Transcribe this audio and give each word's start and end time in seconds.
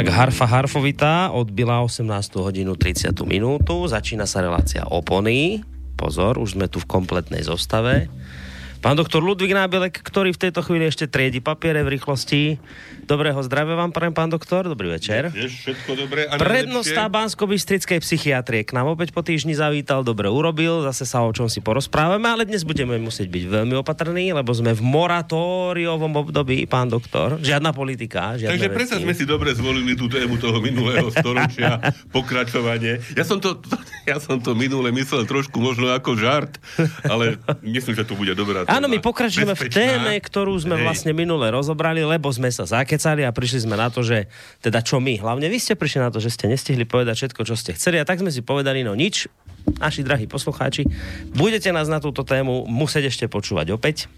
Tak 0.00 0.16
Harfa 0.16 0.48
Harfovitá 0.48 1.28
odbila 1.28 1.84
18. 1.84 2.08
hodinu 2.40 2.72
30 2.72 3.12
minútu, 3.28 3.84
začína 3.84 4.24
sa 4.24 4.40
relácia 4.40 4.80
opony. 4.88 5.60
Pozor, 6.00 6.40
už 6.40 6.56
sme 6.56 6.72
tu 6.72 6.80
v 6.80 6.88
kompletnej 6.88 7.44
zostave. 7.44 8.08
Pán 8.80 8.96
doktor 8.96 9.20
Ludvík 9.20 9.52
Nábelek, 9.52 10.00
ktorý 10.00 10.32
v 10.32 10.40
tejto 10.48 10.64
chvíli 10.64 10.88
ešte 10.88 11.04
triedi 11.04 11.44
papiere 11.44 11.84
v 11.84 12.00
rýchlosti. 12.00 12.56
Dobrého 13.10 13.42
zdravia 13.42 13.74
vám, 13.74 13.90
prajem, 13.90 14.14
pán 14.14 14.30
doktor. 14.30 14.70
Dobrý 14.70 14.86
večer. 14.86 15.34
Vieš, 15.34 15.66
všetko 15.66 15.90
dobré 15.98 16.30
a 16.30 16.38
Prednostá 16.38 17.10
bansko 17.10 17.50
psychiatrie 17.50 18.62
k 18.62 18.70
nám 18.70 18.94
opäť 18.94 19.10
po 19.10 19.26
týždni 19.26 19.58
zavítal, 19.58 20.06
dobre 20.06 20.30
urobil, 20.30 20.86
zase 20.86 21.02
sa 21.10 21.26
o 21.26 21.34
čom 21.34 21.50
si 21.50 21.58
porozprávame, 21.58 22.30
ale 22.30 22.46
dnes 22.46 22.62
budeme 22.62 23.02
musieť 23.02 23.26
byť 23.26 23.44
veľmi 23.50 23.74
opatrní, 23.82 24.30
lebo 24.30 24.54
sme 24.54 24.78
v 24.78 24.82
moratóriovom 24.86 26.22
období, 26.22 26.70
pán 26.70 26.86
doktor. 26.86 27.42
Žiadna 27.42 27.74
politika, 27.74 28.38
žiadne 28.38 28.54
Takže 28.54 28.70
predsa 28.70 29.02
sme 29.02 29.10
si 29.10 29.26
dobre 29.26 29.58
zvolili 29.58 29.98
tú 29.98 30.06
tému 30.06 30.38
toho 30.38 30.62
minulého 30.62 31.10
storočia, 31.10 31.82
pokračovanie. 32.14 33.02
Ja 33.18 33.26
som 33.26 33.42
to, 33.42 33.58
ja 34.06 34.22
som 34.22 34.38
to 34.38 34.54
minule 34.54 34.86
myslel 34.94 35.26
trošku 35.26 35.58
možno 35.58 35.90
ako 35.90 36.14
žart, 36.14 36.62
ale 37.10 37.42
myslím, 37.66 37.98
že 37.98 38.06
to 38.06 38.14
bude 38.14 38.38
dobrá 38.38 38.62
Áno, 38.70 38.86
my 38.86 39.02
pokračujeme 39.02 39.58
v 39.58 39.66
téme, 39.66 40.14
ktorú 40.22 40.54
sme 40.62 40.78
Hej. 40.78 40.84
vlastne 40.86 41.10
minule 41.10 41.50
rozobrali, 41.50 42.06
lebo 42.06 42.30
sme 42.30 42.54
sa 42.54 42.62
zakecali 42.62 42.99
a 43.24 43.32
prišli 43.32 43.64
sme 43.64 43.80
na 43.80 43.88
to, 43.88 44.04
že 44.04 44.28
teda 44.60 44.84
čo 44.84 45.00
my, 45.00 45.16
hlavne 45.16 45.48
vy 45.48 45.56
ste 45.56 45.72
prišli 45.72 46.04
na 46.04 46.12
to, 46.12 46.20
že 46.20 46.28
ste 46.28 46.52
nestihli 46.52 46.84
povedať 46.84 47.24
všetko, 47.24 47.40
čo 47.48 47.56
ste 47.56 47.72
chceli 47.72 47.96
a 47.96 48.04
tak 48.04 48.20
sme 48.20 48.28
si 48.28 48.44
povedali, 48.44 48.84
no 48.84 48.92
nič, 48.92 49.32
naši 49.78 50.00
drahí 50.02 50.24
poslucháči, 50.24 50.88
budete 51.36 51.70
nás 51.70 51.86
na 51.86 52.00
túto 52.00 52.24
tému 52.24 52.64
musieť 52.66 53.12
ešte 53.12 53.24
počúvať 53.28 53.76
opäť, 53.76 54.08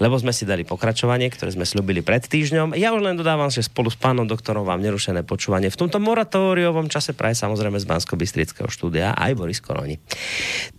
lebo 0.00 0.16
sme 0.16 0.32
si 0.32 0.48
dali 0.48 0.64
pokračovanie, 0.64 1.28
ktoré 1.28 1.52
sme 1.52 1.68
slúbili 1.68 2.00
pred 2.00 2.24
týždňom. 2.24 2.74
Ja 2.74 2.96
už 2.96 3.04
len 3.04 3.16
dodávam, 3.18 3.52
že 3.52 3.64
spolu 3.64 3.92
s 3.92 3.98
pánom 4.00 4.24
doktorom 4.24 4.64
vám 4.64 4.80
nerušené 4.80 5.22
počúvanie 5.24 5.68
v 5.68 5.80
tomto 5.80 6.00
moratóriovom 6.00 6.88
čase 6.88 7.12
praje 7.12 7.36
samozrejme 7.38 7.76
z 7.78 7.86
bansko 7.86 8.16
bystrického 8.16 8.68
štúdia 8.72 9.12
aj 9.14 9.32
Boris 9.36 9.60
Koroni. 9.60 10.00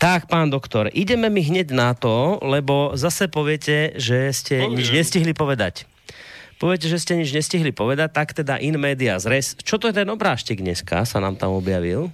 Tak, 0.02 0.28
pán 0.28 0.50
doktor, 0.50 0.90
ideme 0.92 1.30
mi 1.30 1.46
hneď 1.46 1.72
na 1.72 1.94
to, 1.94 2.42
lebo 2.42 2.98
zase 2.98 3.30
poviete, 3.30 3.94
že 3.96 4.34
ste 4.34 4.66
nič 4.66 4.90
nestihli 4.90 5.32
povedať 5.38 5.86
poviete, 6.60 6.92
že 6.92 7.00
ste 7.00 7.16
nič 7.16 7.32
nestihli 7.32 7.72
povedať, 7.72 8.12
tak 8.12 8.36
teda 8.36 8.60
in 8.60 8.76
media 8.76 9.18
zres. 9.18 9.56
Čo 9.64 9.80
to 9.80 9.88
je 9.90 9.96
ten 9.96 10.10
obrážtek 10.12 10.60
dneska, 10.60 11.08
sa 11.08 11.18
nám 11.24 11.40
tam 11.40 11.56
objavil? 11.56 12.12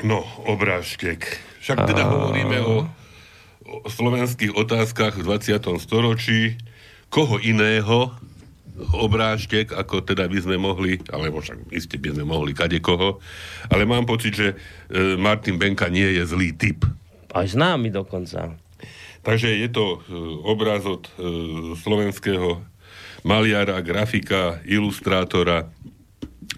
No, 0.00 0.24
obrážtek. 0.48 1.42
Však 1.60 1.84
teda 1.84 2.08
hovoríme 2.08 2.58
o, 2.64 2.88
o 3.84 3.88
slovenských 3.90 4.56
otázkach 4.56 5.20
v 5.20 5.26
20. 5.26 5.58
storočí. 5.82 6.56
Koho 7.12 7.36
iného 7.36 8.16
obrážtek, 8.96 9.76
ako 9.76 10.00
teda 10.00 10.24
by 10.26 10.38
sme 10.40 10.56
mohli, 10.56 10.96
alebo 11.12 11.44
však 11.44 11.68
iste 11.76 12.00
by 12.00 12.16
sme 12.16 12.24
mohli 12.24 12.56
kade 12.56 12.80
koho, 12.80 13.20
ale 13.68 13.84
mám 13.84 14.08
pocit, 14.08 14.32
že 14.32 14.48
e, 14.52 14.56
Martin 15.20 15.60
Benka 15.60 15.92
nie 15.92 16.08
je 16.16 16.24
zlý 16.24 16.56
typ. 16.56 16.88
Aj 17.36 17.44
známy 17.44 17.92
dokonca. 17.92 18.56
Takže 19.22 19.48
je 19.60 19.68
to 19.68 19.84
e, 19.84 20.18
obraz 20.48 20.88
od 20.88 21.04
e, 21.04 21.10
slovenského 21.78 22.64
maliara, 23.22 23.80
grafika, 23.80 24.58
ilustrátora, 24.66 25.70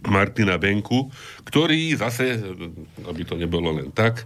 Martina 0.04 0.60
Benku, 0.60 1.08
ktorý 1.48 1.97
zase, 1.97 2.36
aby 3.08 3.22
to 3.25 3.41
nebolo 3.41 3.72
len 3.72 3.88
tak, 3.92 4.25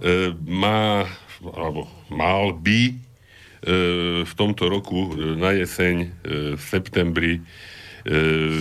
e, 0.00 0.36
má, 0.44 1.08
alebo 1.40 1.88
mal 2.12 2.52
by 2.56 2.92
e, 2.92 2.94
v 4.24 4.32
tomto 4.36 4.68
roku 4.68 5.16
e, 5.16 5.36
na 5.36 5.56
jeseň 5.56 5.96
v 6.56 6.62
septembri 6.62 7.40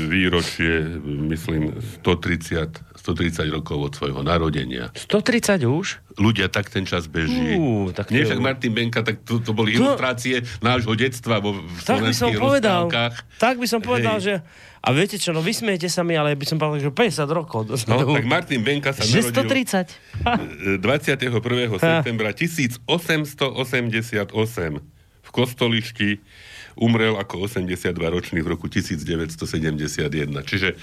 výročie, 0.08 0.88
myslím, 1.04 1.76
130, 2.00 2.80
130 3.04 3.52
rokov 3.52 3.92
od 3.92 3.94
svojho 4.00 4.24
narodenia. 4.24 4.88
130 4.96 5.68
už? 5.68 6.00
Ľudia, 6.16 6.48
tak 6.48 6.72
ten 6.72 6.88
čas 6.88 7.12
beží. 7.12 7.60
Uh, 7.60 7.92
tak 7.92 8.16
Nie 8.16 8.24
však 8.24 8.40
Martin 8.40 8.72
Benka, 8.72 9.04
tak 9.04 9.28
to, 9.28 9.44
to 9.44 9.52
boli 9.52 9.76
to... 9.76 9.84
ilustrácie 9.84 10.48
nášho 10.64 10.96
detstva 10.96 11.44
vo 11.44 11.60
v 11.60 11.84
tak 11.84 12.00
by 12.00 12.16
som 12.16 12.32
povedal, 12.32 12.88
Tak 13.44 13.60
by 13.60 13.68
som 13.68 13.84
povedal, 13.84 14.24
Hej. 14.24 14.24
že 14.24 14.34
a 14.84 14.92
viete 14.92 15.16
čo, 15.20 15.32
no 15.36 15.42
vysmiete 15.44 15.90
sa 15.92 16.04
mi, 16.04 16.16
ale 16.16 16.36
by 16.36 16.46
som 16.48 16.60
povedal, 16.60 16.80
že 16.80 16.92
50 16.92 17.28
rokov. 17.32 17.68
No, 17.88 18.04
tak 18.04 18.26
Martin 18.28 18.64
Benka 18.64 18.94
sa 18.96 19.04
že 19.04 19.20
narodil 19.20 19.68
130. 19.68 20.80
21. 20.80 21.80
septembra 21.80 22.32
1888 22.32 24.80
v 25.24 25.30
Kostolišti 25.32 26.20
umrel 26.76 27.16
ako 27.16 27.48
82-ročný 27.48 28.44
v 28.44 28.48
roku 28.48 28.68
1971. 28.68 30.44
Čiže 30.44 30.70
e, 30.74 30.76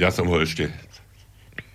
ja 0.00 0.10
som 0.10 0.26
ho 0.26 0.40
ešte 0.40 0.72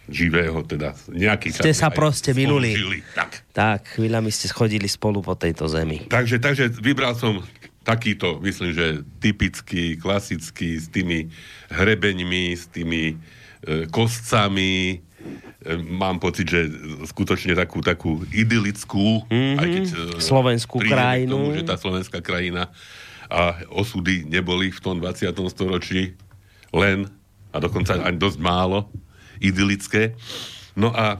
živého, 0.09 0.65
teda 0.65 0.97
nejaký. 1.11 1.53
Ste 1.53 1.75
sa 1.77 1.93
proste 1.93 2.33
minuli. 2.33 2.73
Tak. 3.13 3.45
tak, 3.53 3.81
chvíľami 3.99 4.33
ste 4.33 4.49
schodili 4.49 4.89
spolu 4.89 5.21
po 5.21 5.37
tejto 5.37 5.69
zemi. 5.69 6.09
Takže, 6.09 6.41
takže 6.41 6.73
vybral 6.81 7.13
som 7.13 7.43
takýto, 7.81 8.37
myslím, 8.41 8.71
že 8.73 8.85
typický, 9.17 9.97
klasický, 9.97 10.77
s 10.77 10.89
tými 10.89 11.29
hrebeňmi, 11.73 12.45
s 12.53 12.69
tými 12.69 13.13
e, 13.13 13.85
kostcami. 13.89 14.97
E, 14.97 15.77
mám 15.81 16.21
pocit, 16.21 16.45
že 16.45 16.69
skutočne 17.09 17.57
takú, 17.57 17.81
takú 17.81 18.21
idylickú, 18.29 19.25
mm-hmm. 19.25 19.57
aj 19.57 19.67
keď, 19.67 19.83
e, 19.85 19.93
slovenskú 20.21 20.77
krajinu. 20.85 21.37
Tomu, 21.37 21.57
že 21.57 21.65
tá 21.65 21.77
slovenská 21.77 22.21
krajina 22.21 22.69
a 23.31 23.63
osudy 23.71 24.27
neboli 24.27 24.75
v 24.75 24.79
tom 24.83 24.99
20. 24.99 25.31
storočí 25.49 26.19
len, 26.75 27.07
a 27.55 27.57
dokonca 27.63 27.95
ani 28.03 28.19
dosť 28.19 28.39
málo, 28.43 28.91
idylické. 29.41 30.15
No 30.77 30.93
a 30.93 31.19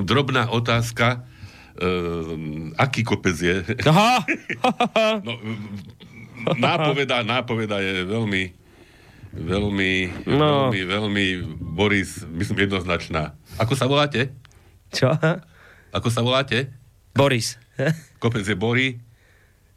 drobná 0.00 0.50
otázka, 0.50 1.28
Uh, 1.74 2.70
aký 2.78 3.02
kopec 3.02 3.34
je? 3.34 3.66
Aha. 3.90 4.22
no, 5.26 5.34
nápoveda, 6.54 7.26
nápoveda 7.26 7.82
je 7.82 8.06
veľmi 8.06 8.54
veľmi, 9.34 9.92
no. 10.30 10.70
veľmi, 10.70 10.80
veľmi 10.86 11.24
Boris, 11.74 12.22
myslím, 12.30 12.70
jednoznačná. 12.70 13.34
Ako 13.58 13.74
sa 13.74 13.90
voláte? 13.90 14.30
Čo? 14.94 15.10
Ako 15.90 16.08
sa 16.14 16.22
voláte? 16.22 16.70
Boris. 17.10 17.58
Kopec 18.22 18.46
je 18.46 18.54
Bory. 18.54 19.02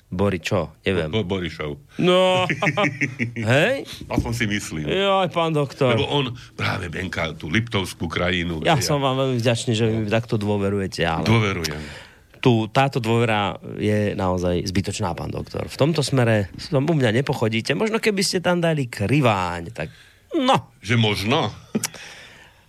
Bori 0.07 0.39
čo? 0.39 0.79
Neviem. 0.87 1.11
Bo, 1.11 1.27
Borišov. 1.27 1.99
No, 1.99 2.47
hej? 3.51 3.83
Aspoň 4.07 4.31
si 4.31 4.45
myslím. 4.47 4.87
Jo, 4.87 5.19
aj 5.19 5.35
pán 5.35 5.51
doktor. 5.51 5.99
Lebo 5.99 6.07
on 6.07 6.31
práve 6.55 6.87
benká 6.87 7.35
tú 7.35 7.51
Liptovskú 7.51 8.07
krajinu. 8.07 8.63
Ja 8.63 8.79
som 8.79 9.03
vám 9.03 9.19
veľmi 9.19 9.37
vďačný, 9.43 9.75
že 9.75 9.91
mi 9.91 10.07
takto 10.07 10.39
dôverujete. 10.39 11.03
Ale... 11.03 11.27
Dôverujem. 11.27 12.07
Tu, 12.39 12.51
táto 12.71 13.03
dôvera 13.03 13.59
je 13.75 14.15
naozaj 14.15 14.63
zbytočná, 14.71 15.11
pán 15.11 15.27
doktor. 15.27 15.67
V 15.67 15.75
tomto 15.75 15.99
smere 15.99 16.47
u 16.71 16.79
mňa 16.95 17.11
nepochodíte. 17.11 17.75
Možno 17.75 17.99
keby 17.99 18.23
ste 18.23 18.39
tam 18.39 18.63
dali 18.63 18.87
kriváň, 18.87 19.75
tak 19.75 19.91
no. 20.39 20.71
Že 20.79 20.95
možno? 20.95 21.51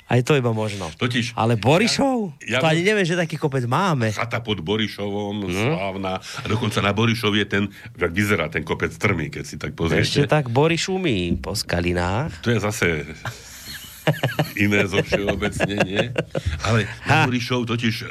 Aj 0.08 0.25
to 0.25 0.32
iba 0.32 0.56
možno. 0.56 0.88
Totiž, 0.96 1.37
Ale 1.37 1.60
Borišov? 1.60 2.40
Ja, 2.40 2.56
ja, 2.56 2.58
to 2.64 2.72
ani 2.72 2.81
neviem, 2.81 3.05
že 3.05 3.12
taký 3.12 3.37
kopec 3.37 3.69
máme. 3.69 4.08
Chata 4.16 4.40
pod 4.40 4.64
Borišovom, 4.64 5.44
hmm. 5.44 5.52
slávna. 5.52 6.16
A 6.25 6.46
dokonca 6.49 6.81
na 6.81 6.96
Borišov 6.96 7.37
je 7.37 7.44
ten, 7.44 7.64
jak 7.93 8.12
vyzerá 8.16 8.49
ten 8.49 8.64
kopec 8.64 8.88
strmý, 8.88 9.28
keď 9.28 9.44
si 9.44 9.60
tak 9.60 9.76
pozriete. 9.76 10.08
Ešte 10.08 10.25
tak 10.25 10.49
Boriš 10.49 10.88
umí 10.88 11.37
po 11.37 11.52
skalinách. 11.52 12.40
To 12.40 12.49
je 12.49 12.56
zase 12.56 13.05
iné 14.64 14.88
zo 14.88 15.05
všeobecnenie. 15.05 16.16
Ale 16.64 16.88
na 17.04 17.28
Borišov 17.28 17.69
totiž, 17.69 18.08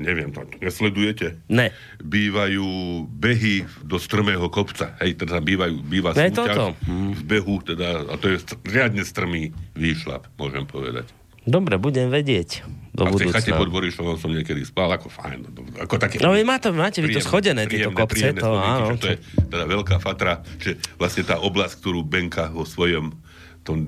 neviem, 0.00 0.32
to 0.32 0.48
nesledujete? 0.64 1.44
Ne. 1.52 1.76
Bývajú 2.00 2.64
behy 3.04 3.68
do 3.84 4.00
strmého 4.00 4.48
kopca. 4.48 4.96
Hej, 5.04 5.20
teda 5.20 5.44
bývajú, 5.44 5.76
býva 5.84 6.16
ne, 6.16 6.32
súťaž 6.32 6.56
toto. 6.56 6.66
v 6.88 7.22
behu, 7.28 7.60
teda, 7.60 8.08
a 8.08 8.14
to 8.16 8.32
je 8.32 8.40
riadne 8.64 9.04
strmý 9.04 9.52
výšlap, 9.76 10.24
môžem 10.40 10.64
povedať. 10.64 11.12
Dobre, 11.44 11.76
budem 11.76 12.08
vedieť 12.08 12.64
do 12.94 13.04
a 13.04 13.12
v 13.12 13.26
tej 13.26 13.34
chate 13.34 13.50
pod 13.52 13.68
Borišovom 13.74 14.16
som 14.16 14.30
niekedy 14.30 14.62
spal, 14.62 14.86
ako 14.94 15.10
fajn. 15.10 15.50
Ako 15.82 15.98
také 15.98 16.22
no 16.22 16.30
vy 16.30 16.46
má 16.46 16.62
to, 16.62 16.70
máte 16.70 17.02
vy 17.02 17.10
to 17.10 17.18
schodené, 17.18 17.66
tieto 17.66 17.90
kopce. 17.90 18.30
to, 18.30 18.54
áno. 18.54 18.94
to 18.94 19.12
je 19.12 19.18
teda 19.50 19.66
veľká 19.66 19.98
fatra, 19.98 20.46
že 20.62 20.78
vlastne 20.94 21.26
tá 21.26 21.42
oblasť, 21.42 21.82
ktorú 21.82 22.06
Benka 22.06 22.54
vo 22.54 22.62
svojom 22.62 23.18
tom 23.66 23.78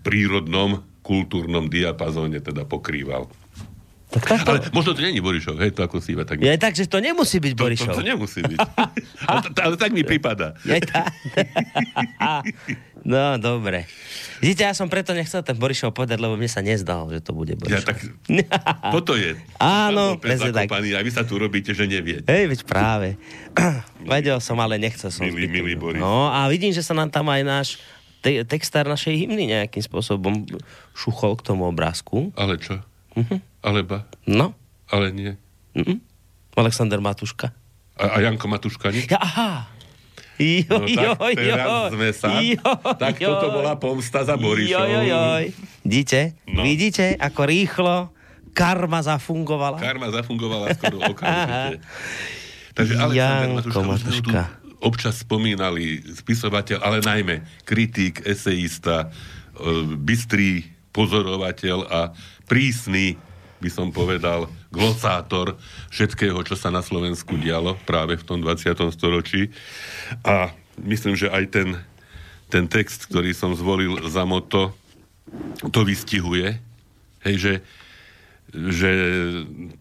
prírodnom, 0.00 0.80
kultúrnom 1.04 1.68
diapazóne 1.68 2.40
teda 2.40 2.64
pokrýval. 2.64 3.28
Tak 4.14 4.22
takto... 4.22 4.46
Ale 4.46 4.58
možno 4.70 4.94
to 4.94 5.02
není 5.02 5.18
Borišov, 5.18 5.58
hej, 5.58 5.74
to 5.74 5.82
ako 5.82 5.98
si 5.98 6.14
iba 6.14 6.22
tak... 6.22 6.38
Je 6.38 6.54
tak, 6.54 6.78
že 6.78 6.86
to 6.86 7.02
nemusí 7.02 7.42
byť 7.42 7.52
Borišov. 7.58 7.98
To, 7.98 7.98
to, 7.98 8.06
to 8.06 8.06
nemusí 8.06 8.40
byť. 8.46 8.58
ale, 9.30 9.38
to, 9.42 9.58
ale 9.58 9.74
tak 9.74 9.90
mi 9.90 10.06
prípada. 10.06 10.54
Je 10.62 10.78
tá... 10.78 11.10
No, 13.04 13.36
dobre. 13.36 13.84
Vidíte, 14.40 14.64
ja 14.64 14.72
som 14.72 14.88
preto 14.88 15.12
nechcel 15.12 15.44
ten 15.44 15.52
Borišov 15.60 15.92
povedať, 15.92 16.16
lebo 16.16 16.40
mne 16.40 16.48
sa 16.48 16.64
nezdal, 16.64 17.12
že 17.12 17.20
to 17.20 17.36
bude 17.36 17.52
Borišov. 17.52 17.76
Ja, 17.76 17.84
tak 17.84 18.00
toto 18.96 19.12
je. 19.12 19.36
Áno, 19.60 20.16
presne 20.16 20.56
tak. 20.56 20.72
A 20.72 20.80
vy 20.80 21.12
sa 21.12 21.20
tu 21.28 21.36
robíte, 21.36 21.76
že 21.76 21.84
neviete. 21.84 22.24
Hej, 22.24 22.48
veď 22.48 22.60
práve. 22.64 23.20
Vedel 24.08 24.40
som, 24.40 24.56
ale 24.56 24.80
nechcel 24.80 25.12
som. 25.12 25.20
Milý, 25.20 25.52
milý 25.52 25.76
Boris. 25.76 26.00
No 26.00 26.32
a 26.32 26.48
vidím, 26.48 26.72
že 26.72 26.80
sa 26.80 26.96
nám 26.96 27.12
tam 27.12 27.28
aj 27.28 27.42
náš 27.44 27.68
te- 28.24 28.40
textár 28.48 28.88
našej 28.88 29.12
hymny 29.20 29.52
nejakým 29.52 29.84
spôsobom 29.84 30.48
šuchol 30.96 31.36
k 31.36 31.44
tomu 31.44 31.68
obrázku. 31.68 32.32
Ale 32.40 32.56
čo? 32.56 32.80
Mhm. 33.14 33.36
Alebo? 33.60 34.02
No. 34.24 34.52
Ale 34.86 35.10
nie. 35.10 35.32
Mhm. 35.72 35.98
Alexander 36.54 36.98
Matuška. 36.98 37.50
A, 37.94 38.04
a 38.10 38.20
Janko 38.20 38.46
Matuška 38.46 38.90
nie? 38.90 39.06
Ja, 39.06 39.18
aha. 39.18 39.70
Jo, 40.34 40.82
No 40.82 40.90
jo, 40.90 41.14
tak 41.14 41.38
teraz 41.38 41.62
jo, 41.62 41.74
sme 41.94 42.08
sa. 42.10 42.28
jo, 42.42 42.70
tak 42.98 43.22
jo. 43.22 43.30
toto 43.30 43.54
bola 43.54 43.78
pomsta 43.78 44.26
za 44.26 44.34
Borišov. 44.34 44.66
Jo, 44.66 44.82
jo, 44.82 45.00
joj. 45.04 45.44
Vidíte? 45.80 46.20
No. 46.44 46.66
Vidíte, 46.66 47.14
ako 47.14 47.40
rýchlo 47.44 47.94
karma 48.50 48.98
zafungovala? 49.00 49.78
Karma 49.78 50.10
zafungovala 50.10 50.74
skoro 50.74 51.06
okamžite. 51.06 51.78
Takže 52.74 52.94
Alexander 52.96 53.14
Janko 53.14 53.54
Matuška, 53.54 53.82
Matuška. 53.86 54.42
občas 54.80 55.14
spomínali, 55.22 56.02
spisovateľ, 56.02 56.82
ale 56.82 56.98
najmä 56.98 57.34
kritik, 57.62 58.18
eseista, 58.20 59.14
e, 59.54 59.66
bystrý 59.96 60.66
pozorovateľ 60.90 61.78
a 61.84 62.10
prísny, 62.44 63.16
by 63.58 63.70
som 63.72 63.88
povedal, 63.94 64.50
glosátor 64.68 65.56
všetkého, 65.88 66.36
čo 66.44 66.58
sa 66.58 66.68
na 66.68 66.84
Slovensku 66.84 67.38
dialo 67.40 67.78
práve 67.88 68.20
v 68.20 68.26
tom 68.26 68.38
20. 68.44 68.76
storočí. 68.92 69.48
A 70.26 70.52
myslím, 70.82 71.16
že 71.16 71.32
aj 71.32 71.44
ten, 71.48 71.68
ten 72.52 72.68
text, 72.68 73.08
ktorý 73.08 73.32
som 73.32 73.56
zvolil 73.56 74.04
za 74.10 74.28
moto, 74.28 74.76
to 75.72 75.80
vystihuje. 75.86 76.60
Hej, 77.24 77.36
že 77.40 77.52
že 78.54 78.90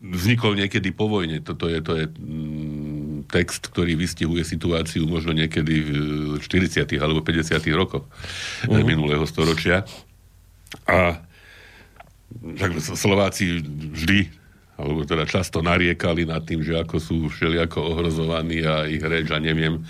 vznikol 0.01 0.57
niekedy 0.57 0.89
po 0.89 1.05
vojne. 1.05 1.45
Toto 1.45 1.69
je, 1.69 1.77
to 1.85 1.93
je 1.93 2.05
mm, 2.09 3.29
text, 3.29 3.69
ktorý 3.69 3.93
vystihuje 3.93 4.41
situáciu 4.41 5.05
možno 5.05 5.37
niekedy 5.37 5.73
v 6.37 6.41
40. 6.41 6.89
alebo 6.97 7.21
50. 7.21 7.53
rokoch 7.77 8.09
uh-huh. 8.09 8.81
minulého 8.81 9.21
storočia. 9.29 9.85
A 10.89 11.21
však 12.41 12.71
Slováci 12.97 13.61
vždy 13.65 14.43
alebo 14.73 15.05
teda 15.05 15.29
často 15.29 15.61
nariekali 15.61 16.25
nad 16.25 16.41
tým, 16.49 16.65
že 16.65 16.73
ako 16.73 16.97
sú 16.97 17.17
všelijako 17.29 17.93
ohrozovaní 17.93 18.65
a 18.65 18.89
ich 18.89 19.05
reč 19.05 19.29
a 19.29 19.37
neviem 19.37 19.79
e, 19.79 19.81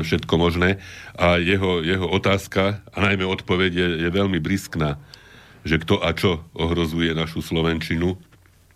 všetko 0.00 0.34
možné. 0.40 0.80
A 1.20 1.36
jeho, 1.36 1.84
jeho 1.84 2.08
otázka, 2.08 2.80
a 2.80 2.98
najmä 3.04 3.28
odpoveď 3.28 3.72
je, 3.76 3.88
je 4.02 4.08
veľmi 4.08 4.40
briskná, 4.40 4.96
že 5.68 5.76
kto 5.76 6.00
a 6.00 6.16
čo 6.16 6.40
ohrozuje 6.56 7.12
našu 7.12 7.44
Slovenčinu, 7.44 8.16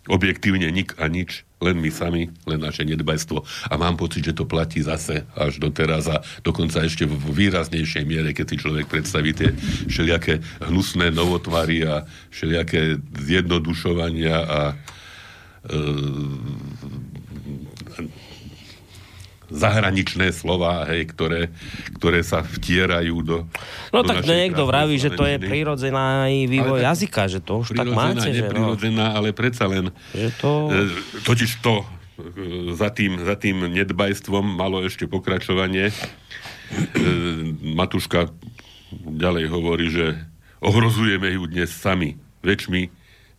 objektívne 0.05 0.69
nik 0.69 0.93
a 1.01 1.09
nič, 1.09 1.41
len 1.61 1.77
my 1.77 1.93
sami, 1.93 2.27
len 2.49 2.59
naše 2.59 2.81
nedbajstvo. 2.81 3.45
A 3.69 3.73
mám 3.77 3.95
pocit, 3.95 4.25
že 4.25 4.33
to 4.33 4.49
platí 4.49 4.81
zase 4.81 5.29
až 5.37 5.61
doteraz 5.61 6.09
a 6.09 6.25
dokonca 6.41 6.81
ešte 6.81 7.05
v 7.05 7.15
výraznejšej 7.31 8.03
miere, 8.03 8.33
keď 8.33 8.45
si 8.49 8.55
človek 8.57 8.89
predstaví 8.89 9.31
tie 9.37 9.53
všelijaké 9.85 10.41
hnusné 10.65 11.13
novotvary 11.13 11.85
a 11.85 12.03
všelijaké 12.33 12.97
zjednodušovania 13.13 14.37
a 14.41 14.61
e, 14.73 14.75
zahraničné 19.51 20.31
slova, 20.31 20.87
hej, 20.87 21.11
ktoré, 21.11 21.51
ktoré 21.99 22.23
sa 22.23 22.39
vtierajú 22.39 23.15
do 23.21 23.37
No 23.91 24.01
do 24.01 24.07
tak 24.07 24.23
niekto 24.23 24.63
vraví, 24.63 24.95
že 24.95 25.11
to 25.11 25.27
je 25.27 25.37
prirodzená 25.37 26.31
aj 26.31 26.33
vývoj 26.47 26.79
Ale 26.79 26.87
jazyka, 26.95 27.27
že 27.27 27.39
to 27.43 27.61
už 27.61 27.75
tak 27.75 27.91
máte, 27.91 28.31
že 28.31 28.47
no. 28.47 28.47
neprirodzená, 28.47 29.05
ale 29.13 29.35
predsa 29.35 29.67
len 29.67 29.91
Že 30.15 30.29
to... 30.39 30.51
e, 30.71 30.87
totiž 31.27 31.51
to 31.59 31.83
e, 31.83 31.85
za 32.79 32.89
tým, 32.95 33.19
za 33.21 33.35
tým 33.35 33.67
nedbajstvom 33.67 34.55
malo 34.55 34.79
ešte 34.87 35.05
pokračovanie. 35.05 35.91
E, 35.91 35.95
Matuška 37.75 38.31
ďalej 38.95 39.45
hovorí, 39.51 39.91
že 39.91 40.15
ohrozujeme 40.63 41.35
ju 41.35 41.43
dnes 41.51 41.67
sami, 41.67 42.15
väčšmi, 42.39 42.87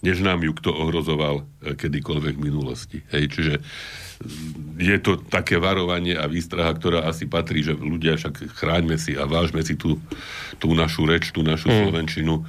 než 0.04 0.20
nám 0.20 0.44
ju 0.44 0.52
kto 0.52 0.74
ohrozoval 0.74 1.46
kedykoľvek 1.62 2.34
v 2.34 2.44
minulosti. 2.44 2.98
Hej, 3.14 3.38
čiže 3.38 3.54
je 4.74 4.96
to 4.98 5.20
také 5.22 5.56
varovanie 5.56 6.12
a 6.12 6.26
výstraha, 6.26 6.72
ktorá 6.72 7.04
asi 7.04 7.24
patrí, 7.24 7.60
že 7.60 7.72
ľudia 7.72 8.16
však 8.16 8.50
chráňme 8.50 8.96
si 8.96 9.14
a 9.14 9.24
vážme 9.24 9.60
si 9.60 9.74
tú, 9.74 10.00
tú 10.56 10.72
našu 10.72 11.04
reč, 11.04 11.30
tú 11.30 11.40
našu 11.40 11.68
Hmm. 11.68 11.86
slovenčinu, 11.86 12.42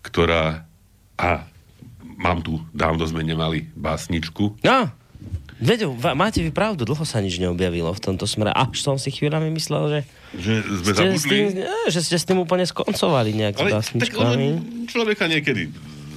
ktorá 0.00 0.64
a 1.14 1.44
mám 2.16 2.40
tu, 2.40 2.62
dávno 2.70 3.04
sme 3.04 3.20
nemali 3.20 3.68
básničku, 3.72 4.56
No, 4.62 4.88
veď, 5.56 5.88
máte 6.12 6.40
vy 6.40 6.48
pravdu, 6.48 6.84
dlho 6.84 7.02
sa 7.02 7.18
nič 7.18 7.36
neobjavilo 7.36 7.88
v 7.90 8.00
tomto 8.00 8.24
smere. 8.24 8.52
Až 8.52 8.80
som 8.80 8.96
si 8.96 9.08
chvíľami 9.08 9.48
myslel, 9.50 9.82
že, 9.88 10.00
že 10.36 10.54
sme 10.62 10.92
ste 10.92 11.04
s 11.12 11.24
tým, 11.24 11.44
zabudli. 11.48 11.60
nie, 11.60 11.76
že 11.88 12.00
ste 12.00 12.16
s 12.16 12.24
tým 12.24 12.38
úplne 12.38 12.64
skoncovali 12.64 13.32
nejak 13.32 13.54
Ale 13.56 13.64
tak 13.66 13.76
básničkami. 13.80 14.24
len 14.24 14.42
človeka 14.86 15.24
niekedy 15.26 15.72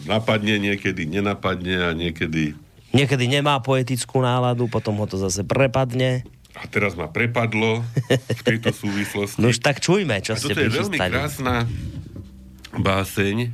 napadne, 0.05 0.55
niekedy 0.57 1.03
nenapadne 1.05 1.75
a 1.79 1.89
niekedy... 1.91 2.55
Niekedy 2.89 3.30
nemá 3.30 3.62
poetickú 3.62 4.19
náladu, 4.19 4.65
potom 4.65 4.97
ho 4.97 5.06
to 5.06 5.21
zase 5.21 5.45
prepadne. 5.45 6.25
A 6.57 6.65
teraz 6.65 6.97
ma 6.97 7.06
prepadlo 7.06 7.86
v 8.09 8.41
tejto 8.41 8.74
súvislosti. 8.74 9.38
No 9.41 9.53
už 9.53 9.62
tak 9.62 9.77
čujme, 9.80 10.19
čo 10.25 10.33
A 10.33 10.41
ste 10.41 10.51
toto 10.51 10.59
je 10.59 10.69
veľmi 10.74 10.97
prichystali. 10.97 11.13
krásna 11.13 11.56
báseň, 12.74 13.53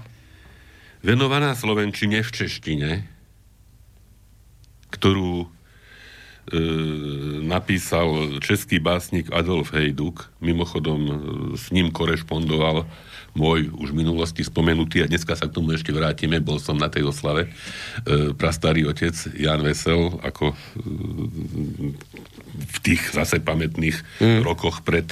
venovaná 1.04 1.52
Slovenčine 1.54 2.24
v 2.24 2.32
češtine, 2.32 2.92
ktorú 4.90 5.44
e, 5.44 5.48
napísal 7.44 8.40
český 8.40 8.80
básnik 8.80 9.28
Adolf 9.36 9.76
Hejduk. 9.76 10.32
Mimochodom 10.40 11.02
e, 11.04 11.14
s 11.60 11.70
ním 11.76 11.92
korešpondoval 11.92 12.88
môj 13.36 13.68
už 13.76 13.92
v 13.92 14.00
minulosti 14.00 14.42
spomenutý, 14.42 15.04
a 15.04 15.12
dneska 15.12 15.36
sa 15.36 15.46
k 15.46 15.56
tomu 15.56 15.76
ešte 15.76 15.92
vrátime, 15.92 16.40
bol 16.40 16.58
som 16.58 16.80
na 16.80 16.88
tej 16.88 17.12
oslave, 17.12 17.52
e, 18.08 18.32
prastarý 18.32 18.88
otec 18.88 19.14
Jan 19.36 19.62
Vesel, 19.62 20.18
ako 20.24 20.52
e, 20.52 20.56
v 22.56 22.78
tých 22.82 23.12
zase 23.12 23.44
pamätných 23.44 24.00
mm. 24.24 24.40
rokoch 24.48 24.82
pred 24.88 25.12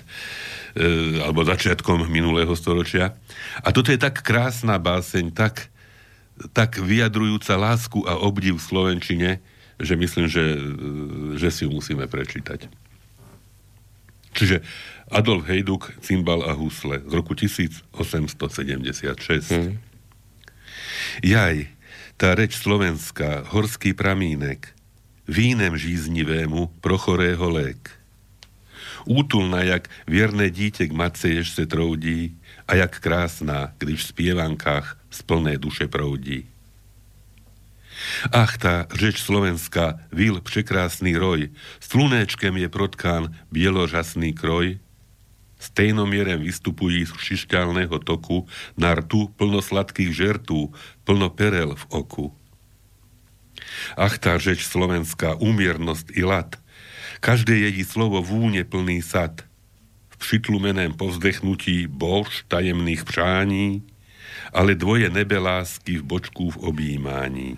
e, 0.74 1.20
alebo 1.20 1.44
začiatkom 1.44 2.08
minulého 2.08 2.56
storočia. 2.56 3.14
A 3.62 3.76
toto 3.76 3.92
je 3.92 4.00
tak 4.00 4.24
krásna 4.24 4.80
báseň, 4.80 5.36
tak, 5.36 5.68
tak 6.56 6.80
vyjadrujúca 6.80 7.60
lásku 7.60 8.08
a 8.08 8.16
obdiv 8.16 8.58
v 8.58 8.68
Slovenčine, 8.72 9.30
že 9.84 10.00
myslím, 10.00 10.32
že, 10.32 10.44
e, 10.56 10.60
že 11.36 11.52
si 11.52 11.68
ju 11.68 11.76
musíme 11.76 12.08
prečítať. 12.08 12.72
Čiže 14.34 14.66
Adolf 15.14 15.46
Hejduk, 15.46 15.94
Cymbal 16.02 16.50
a 16.50 16.58
husle 16.58 17.06
z 17.06 17.14
roku 17.14 17.34
1876. 17.34 19.52
Mm. 19.52 19.78
Jaj, 21.24 21.70
tá 22.18 22.34
reč 22.34 22.58
slovenská, 22.58 23.46
horský 23.54 23.94
pramínek, 23.94 24.74
vínem 25.30 25.78
žíznivému 25.78 26.74
prochorého 26.82 27.50
lék. 27.50 27.92
Útulná, 29.06 29.64
jak 29.64 29.90
věrné 30.08 30.50
dítě 30.50 30.88
k 30.88 30.92
matce, 30.92 31.44
se 31.44 31.66
troudí, 31.66 32.38
a 32.68 32.76
jak 32.76 33.00
krásná, 33.00 33.74
když 33.78 34.04
v 34.04 34.08
spievankách 34.08 34.98
z 35.10 35.22
plné 35.22 35.58
duše 35.58 35.88
proudí. 35.88 36.48
Ach, 38.32 38.58
tá 38.58 38.88
řeč 38.90 39.22
slovenská, 39.22 40.00
vil 40.12 40.42
překrásný 40.42 41.18
roj, 41.18 41.50
slunečkem 41.80 42.58
je 42.58 42.70
protkán 42.70 43.36
bieložasný 43.52 44.34
kroj, 44.34 44.80
stejnomierem 45.64 46.44
vystupují 46.44 47.08
z 47.08 47.12
šišťalného 47.16 48.00
toku 48.04 48.44
na 48.76 48.92
rtu 49.00 49.32
plno 49.40 49.64
sladkých 49.64 50.12
žertů, 50.12 50.74
plno 51.08 51.32
perel 51.32 51.76
v 51.76 51.86
oku. 51.90 52.26
Ach, 53.96 54.20
tá 54.20 54.36
řeč 54.36 54.68
slovenská, 54.68 55.40
umiernosť 55.40 56.14
i 56.20 56.24
lat, 56.28 56.60
každé 57.24 57.72
její 57.72 57.84
slovo 57.88 58.20
vúne 58.20 58.68
plný 58.68 59.00
sad, 59.00 59.48
v 60.10 60.16
přitlumeném 60.18 60.94
povzdechnutí 60.94 61.88
bož 61.88 62.44
tajemných 62.48 63.04
přání, 63.04 63.84
ale 64.54 64.76
dvoje 64.76 65.10
nebe 65.10 65.38
lásky 65.38 65.98
v 65.98 66.04
bočku 66.04 66.52
v 66.52 66.58
objímání. 66.58 67.58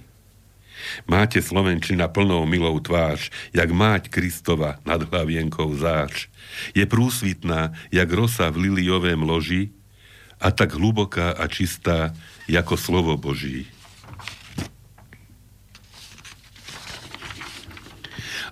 Máte 1.07 1.41
Slovenčina 1.41 2.07
plnou 2.07 2.45
milou 2.45 2.79
tvář, 2.79 3.29
jak 3.53 3.71
máť 3.71 4.09
Kristova 4.09 4.77
nad 4.85 5.01
hlavienkou 5.01 5.75
záč. 5.75 6.27
Je 6.75 6.85
prúsvitná, 6.85 7.71
jak 7.91 8.11
rosa 8.11 8.49
v 8.49 8.69
liliovém 8.69 9.21
loži 9.21 9.69
a 10.41 10.51
tak 10.51 10.73
hluboká 10.73 11.31
a 11.39 11.47
čistá, 11.47 12.13
jako 12.47 12.77
slovo 12.77 13.17
Boží. 13.17 13.65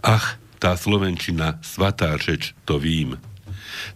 Ach, 0.03 0.35
tá 0.59 0.75
Slovenčina, 0.75 1.59
svatá 1.63 2.19
řeč, 2.19 2.51
to 2.67 2.75
vím. 2.75 3.15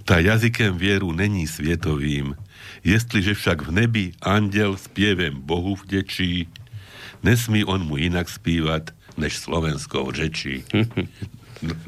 Tá 0.08 0.24
jazykem 0.24 0.80
vieru 0.80 1.12
není 1.12 1.48
svietovým. 1.48 2.36
Jestliže 2.84 3.36
však 3.36 3.68
v 3.68 3.72
nebi 3.72 4.06
andel 4.24 4.80
spievem 4.80 5.36
Bohu 5.36 5.76
vdečí, 5.76 6.48
nesmí 7.26 7.66
on 7.66 7.86
mu 7.86 7.98
inak 7.98 8.30
spívať, 8.30 8.94
než 9.18 9.38
slovenskou 9.42 10.12
řečí. 10.14 10.66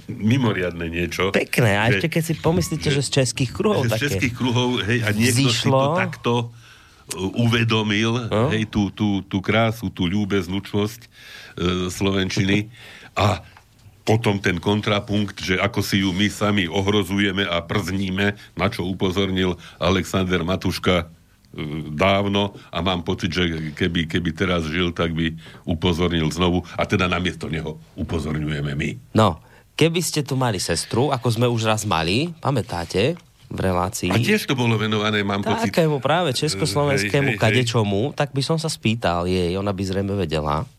mimoriadne 0.10 0.90
niečo. 0.90 1.30
Pekné. 1.30 1.78
A 1.78 1.90
že, 1.90 2.02
ešte 2.02 2.08
keď 2.10 2.24
si 2.26 2.34
pomyslíte, 2.42 2.90
že, 2.90 3.02
že 3.02 3.02
z 3.06 3.10
českých 3.22 3.52
kruhov 3.54 3.86
že 3.86 3.92
také. 3.94 4.02
Z 4.02 4.06
českých 4.10 4.34
kruhov, 4.34 4.70
hej, 4.82 5.00
a 5.06 5.10
niekto 5.14 5.50
zišlo. 5.50 5.54
si 5.54 5.70
to 5.70 5.90
takto 5.94 6.34
uh, 6.50 7.42
uvedomil, 7.46 8.12
no? 8.30 8.50
hej, 8.50 8.66
tú, 8.70 8.90
tú, 8.90 9.22
tú 9.26 9.38
krásu, 9.46 9.94
tú 9.94 10.10
ľúbeznúčnosť 10.10 11.02
e, 11.06 11.10
Slovenčiny. 11.94 12.70
A 13.14 13.46
potom 14.08 14.42
ten 14.42 14.58
kontrapunkt, 14.58 15.38
že 15.38 15.62
ako 15.62 15.86
si 15.86 16.02
ju 16.02 16.10
my 16.10 16.34
sami 16.34 16.66
ohrozujeme 16.66 17.46
a 17.46 17.62
przníme, 17.62 18.34
na 18.58 18.68
čo 18.74 18.82
upozornil 18.90 19.54
Alexander 19.78 20.42
Matuška 20.42 21.14
dávno 21.94 22.54
a 22.70 22.78
mám 22.86 23.02
pocit, 23.02 23.34
že 23.34 23.74
keby, 23.74 24.06
keby 24.06 24.30
teraz 24.38 24.70
žil, 24.70 24.94
tak 24.94 25.18
by 25.18 25.34
upozornil 25.66 26.30
znovu 26.30 26.62
a 26.78 26.86
teda 26.86 27.10
namiesto 27.10 27.50
neho 27.50 27.82
upozorňujeme 27.98 28.74
my. 28.78 28.90
No, 29.18 29.42
keby 29.74 30.00
ste 30.00 30.22
tu 30.22 30.38
mali 30.38 30.62
sestru, 30.62 31.10
ako 31.10 31.28
sme 31.34 31.48
už 31.50 31.66
raz 31.66 31.84
mali, 31.90 32.30
pamätáte, 32.38 33.18
v 33.50 33.60
relácii. 33.66 34.14
A 34.14 34.22
tiež 34.22 34.46
to 34.46 34.54
bolo 34.54 34.78
venované, 34.78 35.26
mám 35.26 35.42
pocit. 35.42 35.74
Takému 35.74 35.98
práve 35.98 36.38
československému 36.38 37.34
hej, 37.34 37.38
hej, 37.38 37.42
kadečomu, 37.42 38.14
hej. 38.14 38.22
tak 38.22 38.30
by 38.30 38.46
som 38.46 38.62
sa 38.62 38.70
spýtal 38.70 39.26
jej, 39.26 39.58
ona 39.58 39.74
by 39.74 39.82
zrejme 39.82 40.14
vedela 40.14 40.70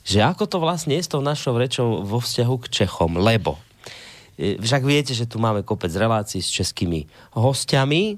že 0.00 0.24
ako 0.24 0.48
to 0.48 0.56
vlastne 0.58 0.96
je 0.96 1.04
s 1.04 1.12
tou 1.12 1.20
našou 1.20 1.54
rečou 1.60 2.02
vo 2.04 2.18
vzťahu 2.18 2.54
k 2.64 2.70
Čechom, 2.82 3.20
lebo 3.20 3.60
e, 4.40 4.56
však 4.56 4.82
viete, 4.84 5.12
že 5.12 5.28
tu 5.28 5.36
máme 5.36 5.60
kopec 5.62 5.92
relácií 5.92 6.40
s 6.40 6.48
českými 6.48 7.04
hostiami 7.36 8.16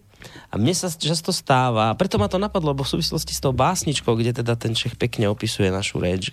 a 0.50 0.54
mne 0.60 0.74
sa 0.76 0.88
často 0.92 1.32
stáva, 1.32 1.92
a 1.92 1.96
preto 1.96 2.20
ma 2.20 2.28
to 2.28 2.36
napadlo, 2.40 2.76
lebo 2.76 2.84
v 2.84 2.92
súvislosti 2.98 3.32
s 3.32 3.40
tou 3.40 3.52
básničkou, 3.56 4.12
kde 4.16 4.42
teda 4.42 4.56
ten 4.56 4.72
Čech 4.76 4.96
pekne 4.96 5.28
opisuje 5.28 5.68
našu 5.72 6.00
reč, 6.02 6.30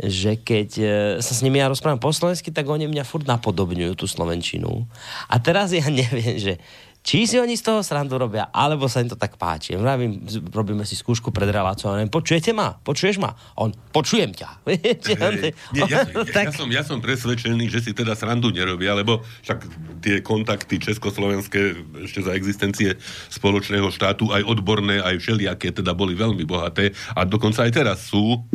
že 0.00 0.40
keď 0.40 0.68
e, 0.80 0.84
sa 1.20 1.32
s 1.36 1.44
nimi 1.44 1.60
ja 1.60 1.68
rozprávam 1.68 2.00
po 2.00 2.08
slovensky, 2.14 2.48
tak 2.48 2.64
oni 2.64 2.88
mňa 2.88 3.04
furt 3.04 3.28
napodobňujú 3.28 3.92
tú 4.00 4.06
slovenčinu. 4.08 4.88
A 5.28 5.36
teraz 5.36 5.76
ja 5.76 5.84
neviem, 5.92 6.40
že 6.40 6.56
či 7.00 7.24
si 7.24 7.40
oni 7.40 7.56
z 7.56 7.64
toho 7.64 7.80
srandu 7.80 8.20
robia, 8.20 8.52
alebo 8.52 8.84
sa 8.84 9.00
im 9.00 9.08
to 9.08 9.16
tak 9.16 9.40
páči. 9.40 9.72
Vravím, 9.72 10.20
robíme 10.52 10.84
si 10.84 10.92
skúšku 10.92 11.32
pred 11.32 11.48
reláciou. 11.48 11.96
Počujete 12.12 12.52
ma? 12.52 12.76
Počuješ 12.76 13.16
ma? 13.16 13.32
On, 13.56 13.72
počujem 13.92 14.36
ťa. 14.36 14.50
Hey, 14.70 15.52
nie, 15.74 15.82
ja, 15.90 16.06
ja, 16.06 16.22
tak... 16.30 16.50
ja, 16.50 16.52
som, 16.54 16.68
ja 16.70 16.82
som 16.86 16.98
presvedčený, 17.02 17.66
že 17.68 17.82
si 17.82 17.90
teda 17.92 18.14
srandu 18.14 18.54
nerobia, 18.54 18.94
lebo 18.94 19.20
však 19.42 19.58
tie 20.00 20.22
kontakty 20.22 20.78
československé 20.78 21.76
ešte 22.06 22.20
za 22.22 22.32
existencie 22.32 22.96
spoločného 23.28 23.88
štátu, 23.90 24.30
aj 24.30 24.46
odborné, 24.46 25.02
aj 25.02 25.18
všelijaké, 25.20 25.74
teda 25.74 25.92
boli 25.92 26.14
veľmi 26.14 26.46
bohaté 26.46 26.94
a 27.18 27.26
dokonca 27.26 27.66
aj 27.66 27.72
teraz 27.74 27.98
sú, 28.08 28.46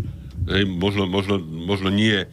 hej, 0.50 0.64
možno, 0.66 1.06
možno, 1.06 1.38
možno 1.42 1.92
nie 1.92 2.26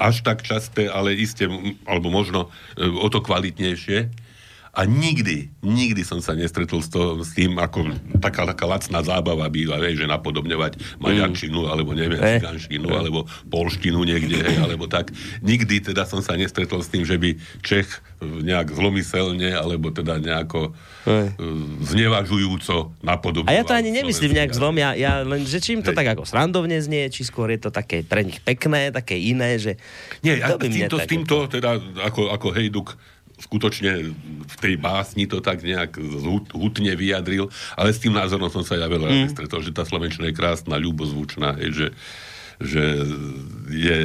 až 0.00 0.24
tak 0.24 0.40
časté, 0.40 0.88
ale 0.88 1.16
iste, 1.16 1.44
alebo 1.84 2.08
možno 2.08 2.48
e, 2.76 2.88
o 2.88 3.08
to 3.12 3.20
kvalitnejšie 3.20 4.29
a 4.70 4.86
nikdy, 4.86 5.50
nikdy 5.66 6.06
som 6.06 6.22
sa 6.22 6.38
nestretol 6.38 6.78
s, 6.78 6.86
to, 6.86 7.26
s 7.26 7.34
tým, 7.34 7.58
ako 7.58 7.90
taká, 8.22 8.46
taká 8.46 8.70
lacná 8.70 9.02
zábava 9.02 9.50
býva, 9.50 9.82
hej, 9.82 9.98
že 9.98 10.06
napodobňovať 10.06 11.02
maďarčinu, 11.02 11.66
mm. 11.66 11.70
alebo 11.74 11.90
neviem, 11.90 12.22
eh. 12.22 12.38
ciganštinu, 12.38 12.86
eh. 12.86 12.98
alebo 13.02 13.26
polštinu 13.50 13.98
niekde, 14.06 14.38
hej, 14.38 14.62
alebo 14.62 14.86
tak. 14.86 15.10
Nikdy 15.42 15.90
teda 15.90 16.06
som 16.06 16.22
sa 16.22 16.38
nestretol 16.38 16.86
s 16.86 16.88
tým, 16.88 17.02
že 17.02 17.18
by 17.18 17.34
Čech 17.66 17.98
nejak 18.22 18.70
zlomyselne, 18.70 19.58
alebo 19.58 19.90
teda 19.90 20.22
nejako 20.22 20.70
eh. 21.10 21.34
znevažujúco 21.82 22.94
napodobňoval. 23.02 23.50
A 23.50 23.58
ja 23.58 23.66
to 23.66 23.74
ani 23.74 23.90
nemyslím 23.90 24.38
nejak 24.38 24.54
zlom, 24.54 24.78
ja, 24.78 24.94
ja 24.94 25.26
len, 25.26 25.50
že 25.50 25.58
čím 25.58 25.82
to 25.82 25.90
hej. 25.90 25.98
tak 25.98 26.14
ako 26.14 26.22
srandovne 26.22 26.78
znie, 26.78 27.10
či 27.10 27.26
skôr 27.26 27.50
je 27.50 27.58
to 27.58 27.74
také 27.74 28.06
pre 28.06 28.22
nich 28.22 28.38
pekné, 28.38 28.94
také 28.94 29.18
iné, 29.18 29.58
že... 29.58 29.82
Nie, 30.22 30.38
ja 30.38 30.54
týmto, 30.54 31.02
s 31.02 31.10
týmto 31.10 31.50
teda 31.50 31.82
ako, 32.06 32.30
ako 32.30 32.54
Hejduk 32.54 32.94
skutočne 33.40 34.12
v 34.46 34.56
tej 34.60 34.74
básni 34.76 35.24
to 35.24 35.40
tak 35.40 35.64
nejak 35.64 35.96
hutne 36.52 36.92
vyjadril, 36.94 37.48
ale 37.74 37.90
s 37.90 37.98
tým 37.98 38.12
názorom 38.12 38.52
som 38.52 38.62
sa 38.62 38.76
ja 38.76 38.86
veľa 38.86 39.08
mm. 39.08 39.28
stretol, 39.32 39.64
že 39.64 39.72
tá 39.72 39.82
Slovenčina 39.88 40.28
je 40.28 40.36
krásna, 40.36 40.76
ľubozvučná, 40.76 41.56
je, 41.64 41.68
že, 41.72 41.88
že 42.60 42.84
je 43.72 44.00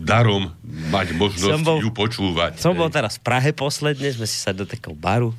darom 0.00 0.54
mať 0.90 1.12
možnosť 1.12 1.60
bol, 1.60 1.78
ju 1.82 1.90
počúvať. 1.92 2.56
Som 2.56 2.72
hej. 2.74 2.80
bol 2.80 2.88
teraz 2.88 3.20
v 3.20 3.22
Prahe 3.26 3.50
posledne, 3.52 4.08
sme 4.08 4.24
si 4.24 4.38
sa 4.40 4.56
do 4.56 4.64
takého 4.64 4.96
baru 4.96 5.36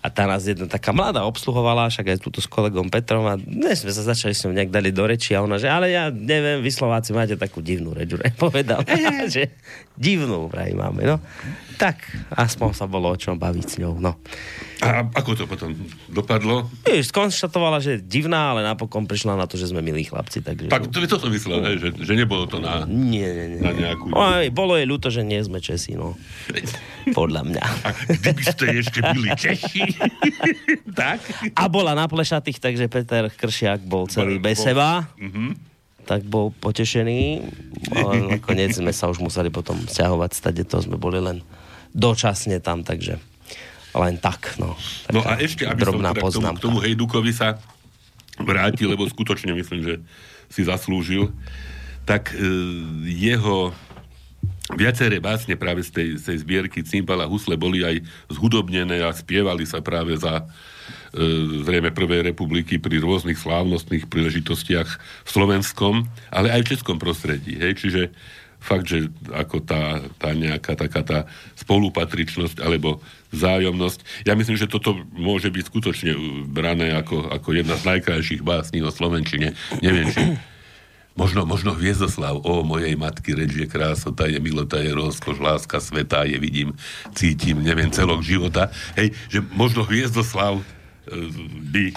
a 0.00 0.08
tá 0.08 0.24
nás 0.24 0.48
jedna 0.48 0.64
taká 0.64 0.96
mladá 0.96 1.28
obsluhovala, 1.28 1.92
však 1.92 2.16
aj 2.16 2.18
túto 2.24 2.40
s 2.40 2.48
kolegom 2.48 2.88
Petrom 2.88 3.28
a 3.28 3.36
dnes 3.36 3.84
sme 3.84 3.92
sa 3.92 4.00
začali 4.00 4.32
s 4.32 4.48
ňou 4.48 4.56
nejak 4.56 4.72
dali 4.72 4.96
do 4.96 5.04
reči 5.04 5.36
a 5.36 5.44
ona, 5.44 5.60
že 5.60 5.68
ale 5.68 5.92
ja 5.92 6.08
neviem, 6.08 6.64
vy 6.64 6.70
Slováci 6.72 7.12
máte 7.12 7.36
takú 7.36 7.60
divnú 7.60 7.92
reč, 7.92 8.08
povedal, 8.40 8.80
že 9.28 9.52
divnú 10.00 10.48
vraj 10.48 10.72
máme, 10.72 11.04
no. 11.04 11.16
Tak, 11.80 11.96
aspoň 12.36 12.76
sa 12.76 12.84
bolo 12.84 13.08
o 13.08 13.16
čom 13.16 13.40
baviť 13.40 13.64
s 13.64 13.74
ňou, 13.80 13.96
no. 13.96 14.20
A 14.84 15.04
ako 15.16 15.32
to 15.32 15.44
potom 15.48 15.72
dopadlo? 16.12 16.68
Víš, 16.84 17.08
skonštatovala, 17.08 17.80
že 17.80 18.04
divná, 18.04 18.52
ale 18.52 18.60
napokon 18.64 19.08
prišla 19.08 19.36
na 19.36 19.48
to, 19.48 19.56
že 19.56 19.72
sme 19.72 19.80
milí 19.80 20.04
chlapci. 20.04 20.44
Takže... 20.44 20.68
Tak 20.68 20.92
to, 20.92 21.00
to 21.04 21.16
som 21.16 21.32
myslel, 21.32 21.64
no. 21.64 21.72
že, 21.80 21.92
že 21.96 22.12
nebolo 22.12 22.44
to 22.48 22.60
na, 22.60 22.84
nie, 22.84 23.24
nie, 23.24 23.46
nie. 23.56 23.60
na 23.64 23.72
nejakú... 23.72 24.12
O, 24.12 24.24
bolo 24.52 24.76
jej 24.76 24.84
ľúto, 24.84 25.08
že 25.08 25.24
nie 25.24 25.40
sme 25.40 25.60
Česi, 25.60 25.96
no. 25.96 26.20
Podľa 27.16 27.48
mňa. 27.48 27.64
A 27.64 27.88
kdyby 27.96 28.42
ste 28.44 28.64
ešte 28.76 29.00
byli 29.00 29.28
Češi, 29.36 29.84
tak? 31.00 31.20
A 31.56 31.64
bola 31.72 31.96
na 31.96 32.08
plešatých, 32.08 32.60
takže 32.60 32.92
Peter 32.92 33.32
Kršiak 33.32 33.84
bol 33.88 34.04
celý 34.08 34.36
bez 34.36 34.60
seba. 34.60 35.08
Uh-huh. 35.16 35.56
Tak 36.04 36.24
bol 36.24 36.52
potešený. 36.56 37.44
Ale 38.00 38.36
nakoniec 38.36 38.76
sme 38.76 38.92
sa 38.96 39.12
už 39.12 39.20
museli 39.20 39.52
potom 39.52 39.76
stiahovať 39.76 40.30
stade, 40.32 40.62
to 40.64 40.80
sme 40.80 40.96
boli 40.96 41.20
len 41.20 41.44
dočasne 41.94 42.62
tam, 42.62 42.86
takže 42.86 43.18
len 43.90 44.14
tak, 44.22 44.54
no. 44.62 44.78
No 45.10 45.20
a 45.26 45.38
ešte, 45.42 45.66
aby 45.66 45.82
som 45.82 45.98
teda 45.98 46.14
k 46.14 46.30
tomu, 46.30 46.48
k 46.54 46.62
tomu 46.62 46.78
Hejdukovi 46.78 47.32
sa 47.34 47.58
vrátil, 48.38 48.86
lebo 48.94 49.06
skutočne 49.10 49.50
myslím, 49.58 49.82
že 49.82 49.94
si 50.46 50.62
zaslúžil, 50.62 51.34
tak 52.06 52.30
e, 52.34 52.38
jeho 53.06 53.74
viaceré 54.78 55.18
básne 55.18 55.58
práve 55.58 55.82
z 55.82 55.90
tej, 55.90 56.08
z 56.18 56.22
tej 56.30 56.36
zbierky 56.46 56.78
Cimpala 56.86 57.26
Husle 57.26 57.58
boli 57.58 57.82
aj 57.82 58.02
zhudobnené 58.30 59.02
a 59.02 59.10
spievali 59.10 59.66
sa 59.66 59.82
práve 59.82 60.14
za 60.14 60.42
e, 60.42 60.44
zrejme 61.66 61.90
Prvej 61.90 62.30
republiky 62.30 62.78
pri 62.78 63.02
rôznych 63.02 63.38
slávnostných 63.38 64.06
príležitostiach 64.06 64.88
v 65.26 65.30
slovenskom, 65.30 66.06
ale 66.30 66.54
aj 66.54 66.60
v 66.66 66.70
českom 66.78 66.96
prostredí. 67.02 67.58
Hej? 67.58 67.82
Čiže 67.82 68.02
fakt, 68.60 68.86
že 68.86 69.08
ako 69.32 69.64
tá, 69.64 70.04
tá 70.20 70.36
nejaká 70.36 70.76
taká 70.76 71.00
tá 71.00 71.18
spolupatričnosť 71.56 72.60
alebo 72.60 73.00
vzájomnosť. 73.32 74.28
Ja 74.28 74.36
myslím, 74.36 74.60
že 74.60 74.70
toto 74.70 74.94
môže 75.16 75.48
byť 75.48 75.64
skutočne 75.66 76.12
brané 76.46 76.92
ako, 76.92 77.32
ako 77.32 77.48
jedna 77.56 77.74
z 77.80 77.88
najkrajších 77.88 78.44
básní 78.44 78.84
o 78.84 78.92
Slovenčine. 78.92 79.56
Neviem, 79.80 80.12
či 80.12 80.22
Možno, 81.18 81.42
možno 81.42 81.74
Hviezdoslav, 81.74 82.38
o 82.46 82.62
mojej 82.62 82.94
matky, 82.94 83.34
reč 83.34 83.52
je 83.52 83.66
krásota, 83.66 84.30
je 84.30 84.38
milota, 84.38 84.78
je 84.78 84.94
rozkoš, 84.94 85.42
láska 85.42 85.82
sveta, 85.82 86.22
je 86.24 86.38
vidím, 86.38 86.72
cítim, 87.12 87.60
neviem, 87.60 87.90
celok 87.90 88.22
života. 88.22 88.70
Hej, 88.94 89.12
že 89.26 89.42
možno 89.52 89.82
Hviezdoslav 89.82 90.62
e, 90.62 90.64
by 91.66 91.84
e, 91.90 91.94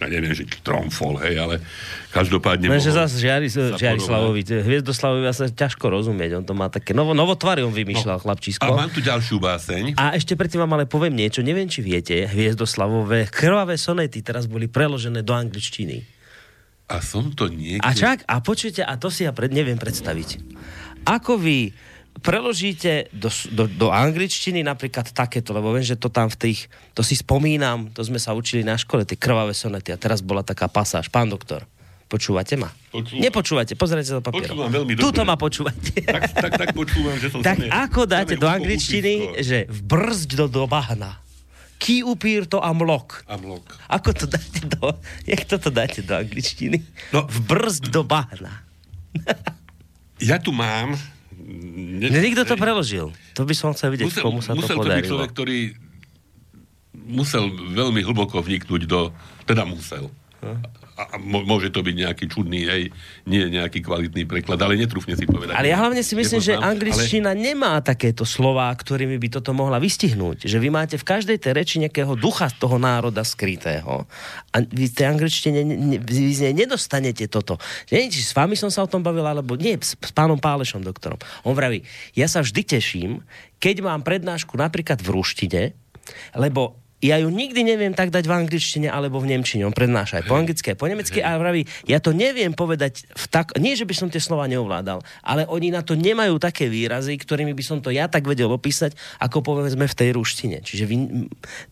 ja 0.00 0.08
neviem, 0.08 0.32
že 0.32 0.48
tromfol, 0.64 1.20
hej, 1.20 1.36
ale 1.36 1.60
každopádne... 2.08 2.72
No, 2.72 2.80
že 2.80 2.96
zase 2.96 3.20
Žiari, 3.20 3.52
Žiarislavovi, 3.52 4.40
Hviezdoslavovi 4.40 5.28
sa 5.28 5.52
ťažko 5.52 5.92
rozumieť, 5.92 6.40
on 6.40 6.44
to 6.48 6.56
má 6.56 6.72
také 6.72 6.96
novo, 6.96 7.12
novotvary 7.12 7.60
on 7.60 7.76
vymýšľal, 7.76 8.16
no, 8.16 8.22
chlapčisko. 8.24 8.64
A 8.64 8.72
mám 8.72 8.88
tu 8.88 9.04
ďalšiu 9.04 9.36
báseň. 9.36 10.00
A 10.00 10.16
ešte 10.16 10.40
predtým 10.40 10.64
vám 10.64 10.72
ale 10.80 10.88
poviem 10.88 11.12
niečo, 11.12 11.44
neviem, 11.44 11.68
či 11.68 11.84
viete, 11.84 12.16
Hviezdoslavové 12.24 13.28
krvavé 13.28 13.76
sonety 13.76 14.24
teraz 14.24 14.48
boli 14.48 14.72
preložené 14.72 15.20
do 15.20 15.36
angličtiny. 15.36 16.00
A 16.90 16.98
som 17.04 17.30
to 17.36 17.46
niekde... 17.52 17.84
A 17.84 17.94
čak, 17.94 18.24
a 18.24 18.40
počujete, 18.42 18.82
a 18.82 18.96
to 18.98 19.12
si 19.12 19.28
ja 19.28 19.30
pred, 19.30 19.52
neviem 19.52 19.78
predstaviť. 19.78 20.42
Ako 21.06 21.38
vy 21.38 21.70
preložíte 22.20 23.08
do, 23.10 23.32
do, 23.50 23.64
do 23.66 23.88
angličtiny 23.88 24.60
napríklad 24.60 25.08
takéto, 25.10 25.56
lebo 25.56 25.72
viem, 25.72 25.84
že 25.84 25.96
to 25.96 26.12
tam 26.12 26.28
v 26.28 26.36
tých, 26.36 26.68
to 26.92 27.00
si 27.00 27.16
spomínam, 27.16 27.88
to 27.90 28.04
sme 28.04 28.20
sa 28.20 28.36
učili 28.36 28.60
na 28.60 28.76
škole, 28.76 29.08
tie 29.08 29.16
krvavé 29.16 29.56
sonety 29.56 29.90
a 29.90 29.98
teraz 29.98 30.20
bola 30.20 30.44
taká 30.44 30.68
pasáž. 30.68 31.08
Pán 31.08 31.32
doktor, 31.32 31.64
počúvate 32.06 32.60
ma? 32.60 32.68
Počúvam. 32.92 33.20
Nepočúvate, 33.24 33.72
pozrite 33.74 34.12
do 34.12 34.22
papieru. 34.22 34.52
Počúvam 34.52 34.70
veľmi 34.70 34.92
dobre. 34.94 35.04
Tuto 35.08 35.22
ma 35.24 35.34
počúvate. 35.40 36.04
Tak, 36.04 36.22
tak, 36.36 36.52
tak 36.60 36.68
počúvam, 36.76 37.16
že 37.16 37.32
som 37.32 37.40
Tak 37.48 37.66
ako 37.66 38.00
dáte 38.04 38.36
do 38.36 38.46
angličtiny, 38.46 39.40
že 39.40 39.64
vbrzď 39.66 40.28
do, 40.38 40.46
do 40.46 40.64
bahna. 40.68 41.18
Ký 41.80 42.04
upír 42.04 42.44
to 42.44 42.60
amlok. 42.60 43.24
Amlok. 43.24 43.64
Ako 43.88 44.12
to 44.12 44.28
dáte 44.28 44.68
do... 44.68 44.92
Jak 45.24 45.48
toto 45.48 45.72
dáte 45.72 46.04
do 46.04 46.12
angličtiny? 46.12 46.84
No. 47.16 47.24
Vbrzď 47.24 47.88
do 47.88 48.04
bahna. 48.04 48.68
ja 50.20 50.36
tu 50.36 50.52
mám 50.52 51.00
ne, 51.50 52.06
Niekto 52.08 52.46
to 52.46 52.54
preložil. 52.54 53.10
To 53.34 53.42
by 53.42 53.54
som 53.58 53.74
chcel 53.74 53.94
vidieť, 53.94 54.06
musel, 54.06 54.22
komu 54.22 54.40
sa 54.40 54.54
musel 54.54 54.78
to 54.78 54.86
podarilo. 54.86 54.86
Musel 54.86 54.86
to 54.86 55.02
byť 55.02 55.10
človek, 55.10 55.30
ktorý 55.34 55.58
musel 57.10 57.44
veľmi 57.50 58.00
hlboko 58.06 58.38
vniknúť 58.38 58.82
do... 58.86 59.10
Teda 59.44 59.66
musel. 59.66 60.08
A 61.00 61.16
môže 61.20 61.72
to 61.72 61.80
byť 61.80 61.96
nejaký 61.96 62.24
čudný, 62.28 62.68
hej, 62.68 62.82
nie 63.24 63.48
nejaký 63.48 63.80
kvalitný 63.80 64.28
preklad, 64.28 64.60
ale 64.60 64.76
netrúfne 64.76 65.16
si 65.16 65.24
povedať. 65.24 65.56
Ale 65.56 65.72
ja 65.72 65.80
hlavne 65.80 66.04
si 66.04 66.12
myslím, 66.12 66.40
že 66.44 66.60
angličtina 66.60 67.32
ale... 67.32 67.40
nemá 67.40 67.80
takéto 67.80 68.28
slova, 68.28 68.68
ktorými 68.68 69.16
by 69.16 69.40
toto 69.40 69.56
mohla 69.56 69.80
vystihnúť. 69.80 70.44
Že 70.44 70.58
vy 70.60 70.68
máte 70.68 70.96
v 71.00 71.08
každej 71.08 71.40
tej 71.40 71.52
reči 71.56 71.80
nejakého 71.80 72.12
ducha 72.20 72.52
toho 72.52 72.76
národa 72.76 73.24
skrytého. 73.24 74.04
A 74.52 74.56
vy 74.60 74.92
v 74.92 74.94
tej 74.96 75.06
angličtine 75.08 75.60
ne, 75.64 75.96
vy 75.96 76.32
z 76.36 76.52
nej 76.52 76.54
nedostanete 76.68 77.24
toto. 77.32 77.56
Nie, 77.88 78.12
či 78.12 78.20
s 78.20 78.36
vami 78.36 78.52
som 78.52 78.68
sa 78.68 78.84
o 78.84 78.90
tom 78.90 79.00
bavil, 79.00 79.24
alebo 79.24 79.56
nie, 79.56 79.80
s, 79.80 79.96
s 79.96 80.12
pánom 80.12 80.36
Pálešom, 80.36 80.84
doktorom. 80.84 81.16
On 81.48 81.56
vraví, 81.56 81.80
ja 82.12 82.28
sa 82.28 82.44
vždy 82.44 82.60
teším, 82.76 83.24
keď 83.56 83.84
mám 83.84 84.04
prednášku 84.04 84.52
napríklad 84.52 85.00
v 85.00 85.08
ruštine, 85.16 85.62
lebo 86.36 86.76
ja 87.00 87.16
ju 87.16 87.32
nikdy 87.32 87.64
neviem 87.64 87.96
tak 87.96 88.12
dať 88.12 88.28
v 88.28 88.32
angličtine 88.44 88.88
alebo 88.92 89.20
v 89.20 89.32
nemčine. 89.32 89.64
On 89.64 89.72
prednáša 89.72 90.20
aj 90.20 90.24
po 90.28 90.36
anglicky, 90.36 90.72
aj 90.72 90.78
po 90.78 90.86
nemecky 90.88 91.18
a 91.24 91.40
vraví, 91.40 91.64
ja 91.88 91.98
to 91.98 92.12
neviem 92.12 92.52
povedať 92.52 93.08
v 93.08 93.24
tak... 93.32 93.56
Nie, 93.56 93.72
že 93.72 93.88
by 93.88 93.94
som 93.96 94.08
tie 94.12 94.20
slova 94.20 94.44
neovládal, 94.46 95.00
ale 95.24 95.48
oni 95.48 95.72
na 95.72 95.80
to 95.80 95.96
nemajú 95.96 96.36
také 96.36 96.68
výrazy, 96.68 97.16
ktorými 97.16 97.56
by 97.56 97.64
som 97.64 97.78
to 97.80 97.88
ja 97.88 98.06
tak 98.06 98.28
vedel 98.28 98.52
opísať, 98.52 98.92
ako 99.16 99.40
povedzme 99.40 99.88
v 99.88 99.96
tej 99.96 100.10
ruštine. 100.12 100.60
Čiže 100.60 100.84
vy, 100.84 100.96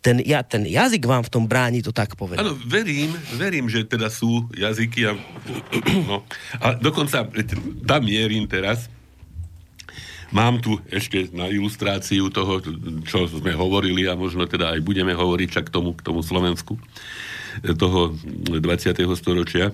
ten, 0.01 0.25
ja, 0.25 0.41
ten 0.41 0.65
jazyk 0.65 1.05
vám 1.05 1.23
v 1.25 1.31
tom 1.33 1.45
bráni 1.45 1.85
to 1.85 1.93
tak 1.93 2.17
povedať. 2.17 2.41
Áno, 2.41 2.57
verím, 2.65 3.13
verím, 3.37 3.69
že 3.69 3.85
teda 3.85 4.09
sú 4.09 4.49
jazyky 4.57 5.01
a, 5.09 5.13
no, 6.09 6.25
a 6.65 6.73
dokonca 6.77 7.29
tam 7.85 8.01
mierim 8.05 8.49
teraz, 8.49 8.89
Mám 10.29 10.61
tu 10.61 10.77
ešte 10.93 11.33
na 11.33 11.49
ilustráciu 11.49 12.29
toho, 12.29 12.61
čo 13.09 13.25
sme 13.29 13.57
hovorili 13.57 14.05
a 14.05 14.19
možno 14.19 14.45
teda 14.45 14.77
aj 14.77 14.81
budeme 14.85 15.17
hovoriť 15.17 15.49
čak 15.49 15.67
tomu, 15.73 15.97
k 15.97 16.05
tomu 16.05 16.21
Slovensku 16.21 16.77
toho 17.65 18.13
20. 18.53 18.61
storočia. 19.17 19.73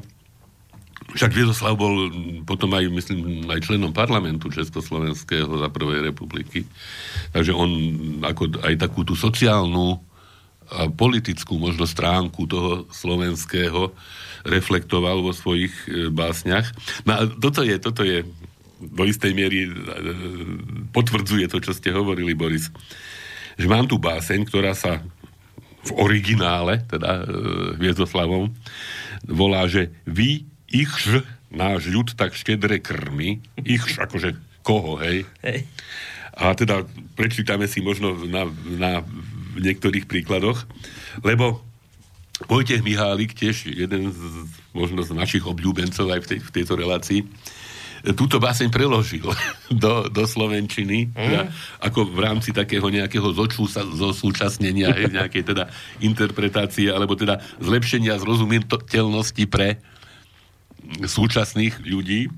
Však 1.14 1.30
Viedoslav 1.30 1.78
bol 1.78 2.10
potom 2.42 2.74
aj, 2.74 2.90
myslím, 2.90 3.46
aj 3.46 3.66
členom 3.66 3.94
parlamentu 3.94 4.50
Československého 4.50 5.46
za 5.46 5.68
prvej 5.70 6.10
republiky. 6.10 6.66
Takže 7.30 7.52
on 7.54 7.70
ako 8.24 8.62
aj 8.64 8.74
takú 8.80 9.06
tú 9.06 9.14
sociálnu 9.14 10.00
a 10.64 10.88
politickú 10.88 11.60
možno 11.60 11.84
stránku 11.84 12.48
toho 12.48 12.88
slovenského 12.88 13.92
reflektoval 14.48 15.20
vo 15.20 15.36
svojich 15.36 15.72
e, 15.88 16.08
básniach. 16.08 16.72
No 17.04 17.10
a 17.12 17.20
toto 17.28 17.60
je, 17.60 17.76
toto 17.76 18.00
je 18.00 18.24
do 18.90 19.04
istej 19.08 19.32
miery 19.32 19.66
e, 19.66 19.70
potvrdzuje 20.92 21.46
to, 21.48 21.58
čo 21.60 21.72
ste 21.72 21.94
hovorili, 21.94 22.36
Boris. 22.36 22.68
Že 23.56 23.66
mám 23.70 23.86
tu 23.86 23.96
báseň, 23.96 24.44
ktorá 24.48 24.74
sa 24.74 25.00
v 25.84 25.90
originále, 26.00 26.84
teda 26.88 27.22
e, 27.22 27.24
Hviezoslavom, 27.80 28.52
volá, 29.28 29.68
že 29.68 29.92
vy, 30.08 30.44
ichž, 30.72 31.24
náš 31.54 31.86
ľud 31.86 32.18
tak 32.18 32.34
štedre 32.34 32.82
krmi, 32.82 33.38
ichž, 33.62 34.02
akože 34.02 34.34
koho, 34.64 34.98
hej? 34.98 35.28
hej. 35.44 35.68
A 36.34 36.50
teda 36.58 36.82
prečítame 37.14 37.70
si 37.70 37.78
možno 37.78 38.18
na, 38.26 38.50
na 38.66 38.92
niektorých 39.54 40.10
príkladoch, 40.10 40.66
lebo 41.22 41.62
Vojtech 42.50 42.82
Mihálik, 42.82 43.38
tiež 43.38 43.70
jeden 43.70 44.10
z, 44.10 44.18
možno 44.74 45.06
z 45.06 45.14
našich 45.14 45.46
obľúbencov 45.46 46.10
aj 46.10 46.20
v, 46.26 46.28
tej, 46.34 46.38
v 46.42 46.50
tejto 46.50 46.74
relácii, 46.74 47.22
túto 48.12 48.36
báseň 48.36 48.68
preložil 48.68 49.24
do, 49.82 50.12
do 50.12 50.22
Slovenčiny, 50.28 51.08
mm. 51.08 51.16
teda, 51.16 51.42
ako 51.80 52.12
v 52.12 52.18
rámci 52.20 52.52
takého 52.52 52.84
nejakého 52.84 53.32
zočú 53.32 53.64
sa, 53.64 53.88
zosúčasnenia, 53.88 54.92
nejakej 55.08 55.42
teda 55.48 55.72
interpretácie, 56.04 56.92
alebo 56.92 57.16
teda 57.16 57.40
zlepšenia 57.64 58.20
zrozumiteľnosti 58.20 59.44
pre 59.48 59.80
súčasných 61.00 61.80
ľudí. 61.80 62.28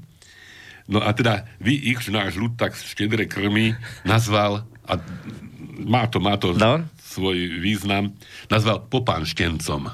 No 0.86 1.02
a 1.02 1.10
teda 1.10 1.50
vy 1.58 1.74
ich, 1.74 1.98
náš 2.14 2.38
ľud 2.38 2.54
tak 2.54 2.78
štedre 2.78 3.26
krmy 3.26 3.74
nazval, 4.06 4.62
a 4.86 5.02
má 5.82 6.06
to, 6.06 6.22
má 6.22 6.38
to 6.38 6.54
no? 6.54 6.86
svoj 7.02 7.58
význam, 7.58 8.14
nazval 8.46 8.86
popánštencom. 8.86 9.90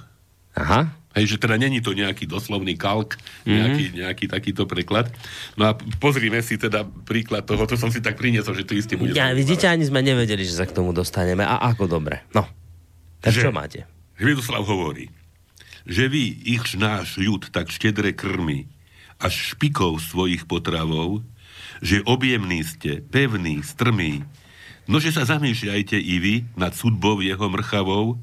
Aha. 0.52 0.92
Hej, 1.12 1.36
že 1.36 1.36
teda 1.36 1.60
není 1.60 1.84
to 1.84 1.92
nejaký 1.92 2.24
doslovný 2.24 2.72
kalk, 2.80 3.20
mm-hmm. 3.20 3.52
nejaký, 3.52 3.84
nejaký 4.00 4.24
takýto 4.32 4.64
preklad. 4.64 5.12
No 5.60 5.68
a 5.68 5.76
pozrime 6.00 6.40
si 6.40 6.56
teda 6.56 6.88
príklad 7.04 7.44
toho, 7.44 7.68
to 7.68 7.76
som 7.76 7.92
si 7.92 8.00
tak 8.00 8.16
priniesol, 8.16 8.56
že 8.56 8.64
to 8.64 8.72
isté 8.72 8.96
bude. 8.96 9.12
Ja, 9.12 9.36
vidíte, 9.36 9.68
ani 9.68 9.84
sme 9.84 10.00
nevedeli, 10.00 10.40
že 10.40 10.56
sa 10.56 10.64
k 10.64 10.72
tomu 10.72 10.96
dostaneme. 10.96 11.44
A 11.44 11.60
ako 11.68 11.84
dobre. 11.84 12.24
No, 12.32 12.48
tak 13.20 13.36
že, 13.36 13.44
čo 13.44 13.52
máte? 13.52 13.84
Hviedoslav 14.16 14.64
hovorí, 14.64 15.12
že 15.84 16.08
vy, 16.08 16.48
ich 16.48 16.64
náš 16.80 17.20
ľud 17.20 17.52
tak 17.52 17.68
štedre 17.68 18.16
krmi, 18.16 18.72
až 19.20 19.54
špikov 19.54 20.00
svojich 20.00 20.48
potravov, 20.48 21.22
že 21.82 22.00
objemní 22.08 22.62
ste, 22.64 23.02
pevní, 23.02 23.60
strmí, 23.60 24.22
no 24.86 24.98
že 24.98 25.14
sa 25.14 25.26
zamýšľajte 25.26 25.98
i 25.98 26.14
vy 26.18 26.34
nad 26.54 26.74
sudbou 26.74 27.22
jeho 27.22 27.46
mrchavou, 27.50 28.18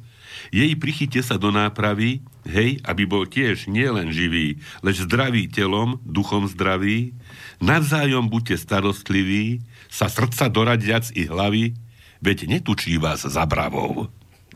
jej 0.50 0.72
prichyte 0.80 1.20
sa 1.22 1.36
do 1.36 1.52
nápravy, 1.52 2.24
hej, 2.48 2.80
aby 2.88 3.04
bol 3.06 3.28
tiež 3.28 3.68
nielen 3.68 4.10
živý, 4.16 4.60
lež 4.82 5.06
zdravý 5.06 5.52
telom, 5.52 6.00
duchom 6.08 6.48
zdravý, 6.48 7.14
navzájom 7.60 8.32
buďte 8.32 8.60
starostliví, 8.64 9.62
sa 9.92 10.08
srdca 10.08 10.48
doradiac 10.48 11.10
i 11.14 11.28
hlavy, 11.28 11.76
veď 12.24 12.48
netučí 12.48 12.96
vás 13.00 13.26
za 13.26 13.44
bravou. 13.46 14.08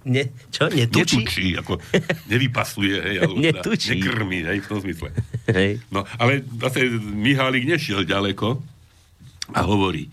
Ne, 0.04 0.28
čo, 0.52 0.68
netučí? 0.68 1.24
Netučí, 1.24 1.48
ako 1.56 1.80
nevypasuje, 2.28 2.96
hej, 3.00 3.16
alebo 3.24 3.40
teda 3.40 3.64
netučí. 3.64 3.90
nekrmí, 3.96 4.40
hej, 4.44 4.60
v 4.60 4.68
tom 4.68 4.80
zmysle. 4.84 5.10
Hej. 5.48 5.80
No, 5.88 6.04
ale 6.20 6.44
zase 6.60 6.92
Mihálik 7.00 7.64
nešiel 7.64 8.04
ďaleko 8.04 8.60
a 9.56 9.60
hovorí, 9.64 10.12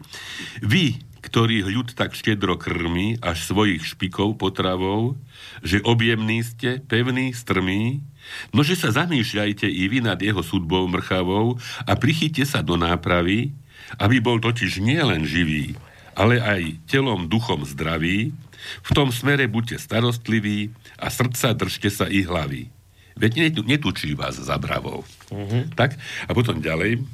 vy, 0.63 0.95
ktorý 1.31 1.63
ľud 1.63 1.95
tak 1.95 2.19
štedro 2.19 2.59
krmí 2.59 3.15
až 3.23 3.47
svojich 3.47 3.87
špikov 3.87 4.35
potravou, 4.35 5.15
že 5.63 5.79
objemní 5.87 6.43
ste, 6.43 6.83
pevný, 6.83 7.31
strmý, 7.31 8.03
no 8.51 8.67
že 8.67 8.75
sa 8.75 8.91
zamýšľajte 8.91 9.71
i 9.71 9.87
vy 9.87 10.03
nad 10.03 10.19
jeho 10.19 10.43
sudbou 10.43 10.91
mrchavou 10.91 11.55
a 11.87 11.93
prichyte 11.95 12.43
sa 12.43 12.67
do 12.67 12.75
nápravy, 12.75 13.55
aby 14.03 14.19
bol 14.19 14.43
totiž 14.43 14.83
nielen 14.83 15.23
živý, 15.23 15.79
ale 16.19 16.43
aj 16.43 16.83
telom, 16.91 17.31
duchom 17.31 17.63
zdravý, 17.63 18.35
v 18.83 18.91
tom 18.91 19.15
smere 19.15 19.47
buďte 19.47 19.79
starostliví 19.87 20.75
a 20.99 21.15
srdca 21.15 21.55
držte 21.55 21.95
sa 21.95 22.11
i 22.11 22.27
hlavy. 22.27 22.75
Veď 23.15 23.55
netučí 23.63 24.19
vás 24.19 24.35
za 24.35 24.59
bravou. 24.59 25.07
Mm-hmm. 25.31 25.79
Tak? 25.79 25.95
A 26.27 26.31
potom 26.35 26.59
ďalej. 26.59 27.07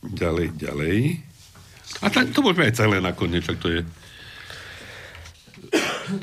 Ďalej, 0.00 0.48
ďalej. 0.56 1.27
A 2.04 2.12
tak, 2.12 2.30
to 2.30 2.44
môžeme 2.44 2.68
aj 2.68 2.78
celé 2.78 3.02
nakoniec, 3.02 3.42
čak 3.42 3.58
to 3.58 3.68
je 3.70 3.80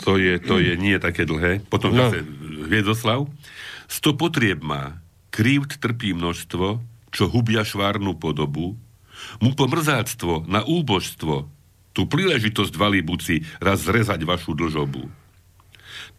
to 0.01 0.17
je, 0.17 0.41
to 0.41 0.57
je 0.57 0.73
nie 0.77 0.97
také 0.97 1.29
dlhé. 1.29 1.61
Potom 1.69 1.93
no. 1.93 2.09
zase 2.09 2.25
Hviedoslav. 2.65 3.29
Sto 3.85 4.17
potrieb 4.17 4.65
má, 4.65 4.97
krívd 5.29 5.77
trpí 5.77 6.17
množstvo, 6.17 6.81
čo 7.13 7.23
hubia 7.29 7.61
švárnu 7.61 8.17
podobu, 8.17 8.73
mu 9.37 9.53
pomrzáctvo 9.53 10.49
na 10.49 10.65
úbožstvo, 10.65 11.45
tú 11.95 12.01
príležitosť 12.09 12.73
valíbuci 12.75 13.45
raz 13.61 13.85
zrezať 13.85 14.25
vašu 14.25 14.57
dlžobu. 14.57 15.07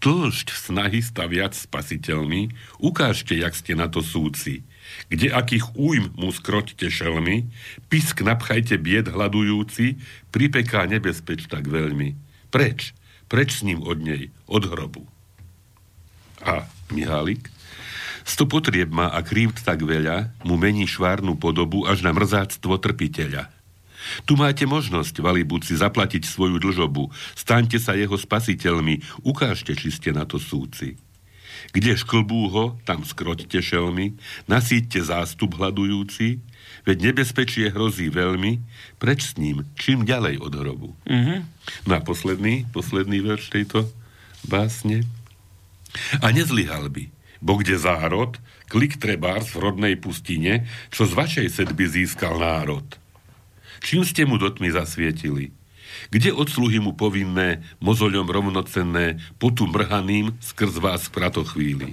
Tlžť 0.00 0.48
snahy 0.54 1.02
staviať 1.02 1.68
spasiteľmi, 1.68 2.54
ukážte, 2.80 3.36
jak 3.36 3.52
ste 3.52 3.74
na 3.74 3.90
to 3.90 4.00
súci 4.00 4.64
kde 5.08 5.30
akých 5.30 5.76
újm 5.78 6.12
mu 6.18 6.34
skroťte 6.34 6.90
šelmy, 6.90 7.46
pisk 7.86 8.22
napchajte 8.22 8.76
bied 8.80 9.10
hľadujúci, 9.10 10.00
pripeká 10.34 10.86
nebezpeč 10.90 11.46
tak 11.46 11.70
veľmi. 11.70 12.18
Preč? 12.50 12.92
Preč 13.26 13.58
s 13.58 13.66
ním 13.66 13.82
od 13.82 13.98
nej? 13.98 14.30
Od 14.46 14.62
hrobu. 14.66 15.06
A 16.46 16.66
Mihálik? 16.94 17.50
Sto 18.26 18.46
potrieb 18.46 18.90
má 18.90 19.06
a 19.06 19.22
krívd 19.22 19.62
tak 19.62 19.86
veľa, 19.86 20.34
mu 20.42 20.58
mení 20.58 20.90
švárnu 20.90 21.38
podobu 21.38 21.86
až 21.86 22.02
na 22.02 22.10
mrzáctvo 22.10 22.74
trpiteľa. 22.82 23.54
Tu 24.26 24.38
máte 24.38 24.66
možnosť, 24.66 25.18
valibúci, 25.22 25.74
zaplatiť 25.74 26.26
svoju 26.26 26.62
dlžobu. 26.62 27.10
Staňte 27.34 27.78
sa 27.78 27.94
jeho 27.94 28.14
spasiteľmi, 28.14 29.02
ukážte, 29.26 29.74
či 29.74 29.90
ste 29.90 30.10
na 30.14 30.26
to 30.26 30.38
súci. 30.38 30.98
Kde 31.72 31.96
šklbú 31.96 32.48
ho, 32.52 32.64
tam 32.88 33.04
skroťte 33.04 33.60
šelmy, 33.60 34.16
nasíďte 34.50 35.06
zástup 35.06 35.56
hľadujúci, 35.56 36.40
veď 36.86 37.12
nebezpečie 37.12 37.70
hrozí 37.70 38.08
veľmi, 38.08 38.62
preč 39.02 39.34
s 39.34 39.40
ním, 39.40 39.66
čím 39.74 40.06
ďalej 40.06 40.38
od 40.40 40.52
hrobu. 40.54 40.90
Mm-hmm. 41.06 41.38
No 41.90 41.92
a 41.96 42.00
posledný, 42.00 42.66
posledný 42.70 43.20
verš 43.20 43.50
tejto 43.50 43.90
básne. 44.46 45.02
A 46.22 46.30
nezlyhal 46.30 46.88
by, 46.92 47.08
bo 47.42 47.58
kde 47.58 47.76
zárod, 47.80 48.38
klik 48.70 48.98
trebárs 48.98 49.50
v 49.54 49.62
rodnej 49.62 49.94
pustine, 49.98 50.66
čo 50.90 51.06
z 51.06 51.12
vašej 51.14 51.48
sedby 51.50 51.86
získal 51.86 52.38
národ. 52.38 52.84
Čím 53.82 54.02
ste 54.02 54.24
mu 54.24 54.40
do 54.40 54.50
tmy 54.50 54.72
zasvietili? 54.74 55.52
Kde 56.10 56.32
odsluhy 56.32 56.78
mu 56.78 56.92
povinné, 56.94 57.64
mozoľom 57.82 58.26
rovnocenné, 58.28 59.20
potu 59.40 59.66
mrhaným 59.66 60.36
skrz 60.40 60.78
vás 60.78 61.08
v 61.08 61.32
chvíli? 61.46 61.88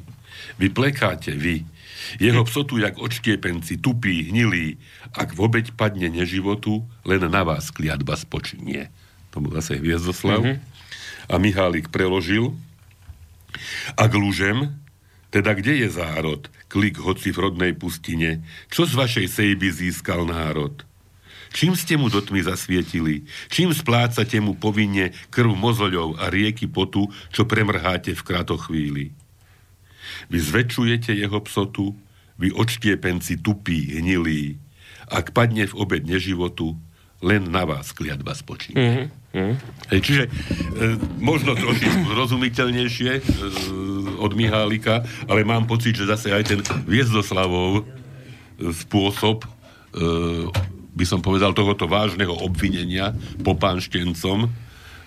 Vy 0.57 0.69
plekáte, 0.69 1.33
vy. 1.33 1.65
Jeho 2.19 2.43
psotu 2.43 2.77
jak 2.83 2.99
očkiepenci, 2.99 3.79
tupí, 3.79 4.29
hnilí. 4.29 4.75
Ak 5.15 5.33
v 5.33 5.39
obeď 5.47 5.71
padne 5.73 6.11
neživotu, 6.11 6.83
len 7.07 7.23
na 7.31 7.41
vás 7.47 7.71
kliatba 7.71 8.19
spočinie. 8.19 8.91
To 9.31 9.39
bol 9.39 9.55
zase 9.55 9.79
Hviezdoslav. 9.79 10.43
Mm-hmm. 10.43 11.31
A 11.31 11.35
Mihálik 11.39 11.87
preložil. 11.89 12.53
Ak 13.95 14.11
lúžem, 14.13 14.75
teda 15.33 15.57
kde 15.57 15.81
je 15.85 15.89
zárod? 15.89 16.45
Klik 16.69 17.01
hoci 17.01 17.33
v 17.33 17.49
rodnej 17.49 17.73
pustine. 17.73 18.45
Čo 18.69 18.85
z 18.85 18.93
vašej 18.93 19.27
sejby 19.29 19.69
získal 19.73 20.29
národ? 20.29 20.85
Čím 21.53 21.77
ste 21.77 21.95
mu 22.01 22.09
do 22.09 22.17
tmy 22.17 22.41
zasvietili? 22.49 23.29
Čím 23.53 23.71
splácate 23.71 24.41
mu 24.41 24.57
povinne 24.57 25.13
krv 25.29 25.53
mozoľov 25.53 26.17
a 26.17 26.33
rieky 26.33 26.65
potu, 26.65 27.07
čo 27.29 27.45
premrháte 27.45 28.17
v 28.17 28.25
kratochvíli? 28.25 29.05
Vy 30.33 30.37
zväčšujete 30.41 31.13
jeho 31.13 31.39
psotu, 31.45 31.93
vy 32.41 32.49
očtiepenci 32.49 33.39
tupí, 33.39 34.01
hnilí. 34.01 34.57
Ak 35.05 35.31
padne 35.31 35.69
v 35.69 35.77
obed 35.77 36.03
neživotu, 36.09 36.73
len 37.23 37.47
na 37.47 37.63
vás 37.63 37.95
kliatba 37.95 38.35
spočíva. 38.35 38.75
Mm-hmm. 38.75 39.07
Mm. 39.33 39.55
Hej, 39.89 39.99
čiže 40.05 40.23
e, 40.27 40.29
možno 41.17 41.57
trošičku 41.57 42.05
zrozumiteľnejšie 42.05 43.11
e, 43.17 43.21
od 44.19 44.31
Mihálika, 44.37 45.01
ale 45.25 45.41
mám 45.47 45.65
pocit, 45.65 45.97
že 45.97 46.05
zase 46.05 46.29
aj 46.29 46.43
ten 46.53 46.59
Viezdoslavov 46.85 47.81
e, 47.81 47.83
spôsob 48.69 49.41
e, 49.41 49.47
by 50.93 51.05
som 51.05 51.19
povedal 51.19 51.57
tohoto 51.57 51.89
vážneho 51.89 52.33
obvinenia 52.33 53.13
popánštencom 53.41 54.49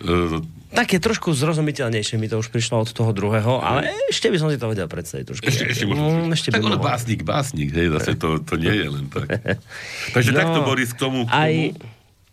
e, 0.02 0.42
Také 0.66 1.00
trošku 1.00 1.32
zrozumiteľnejšie 1.32 2.20
mi 2.20 2.28
to 2.28 2.42
už 2.42 2.52
prišlo 2.52 2.84
od 2.84 2.90
toho 2.92 3.14
druhého, 3.14 3.64
ale 3.64 3.88
ešte 4.12 4.28
by 4.28 4.36
som 4.36 4.52
si 4.52 4.60
to 4.60 4.68
vedel 4.68 4.90
predstaviť 4.90 5.24
trošku. 5.24 5.46
Ešte, 5.46 5.64
ešte, 5.72 5.84
možno, 5.88 6.28
mm, 6.28 6.36
ešte 6.36 6.48
tak 6.52 6.60
ono 6.60 6.76
básnik, 6.76 7.24
básnik, 7.24 7.72
hej, 7.72 7.88
zase 7.94 8.18
to, 8.18 8.42
to 8.44 8.58
nie 8.60 8.84
je 8.84 8.88
len 8.90 9.06
tak. 9.08 9.40
Takže 10.16 10.30
no, 10.34 10.38
takto, 10.42 10.58
Boris, 10.66 10.90
k 10.92 10.98
tomu... 11.00 11.24
K 11.24 11.32
tomu... 11.32 11.38
Aj, 11.38 11.54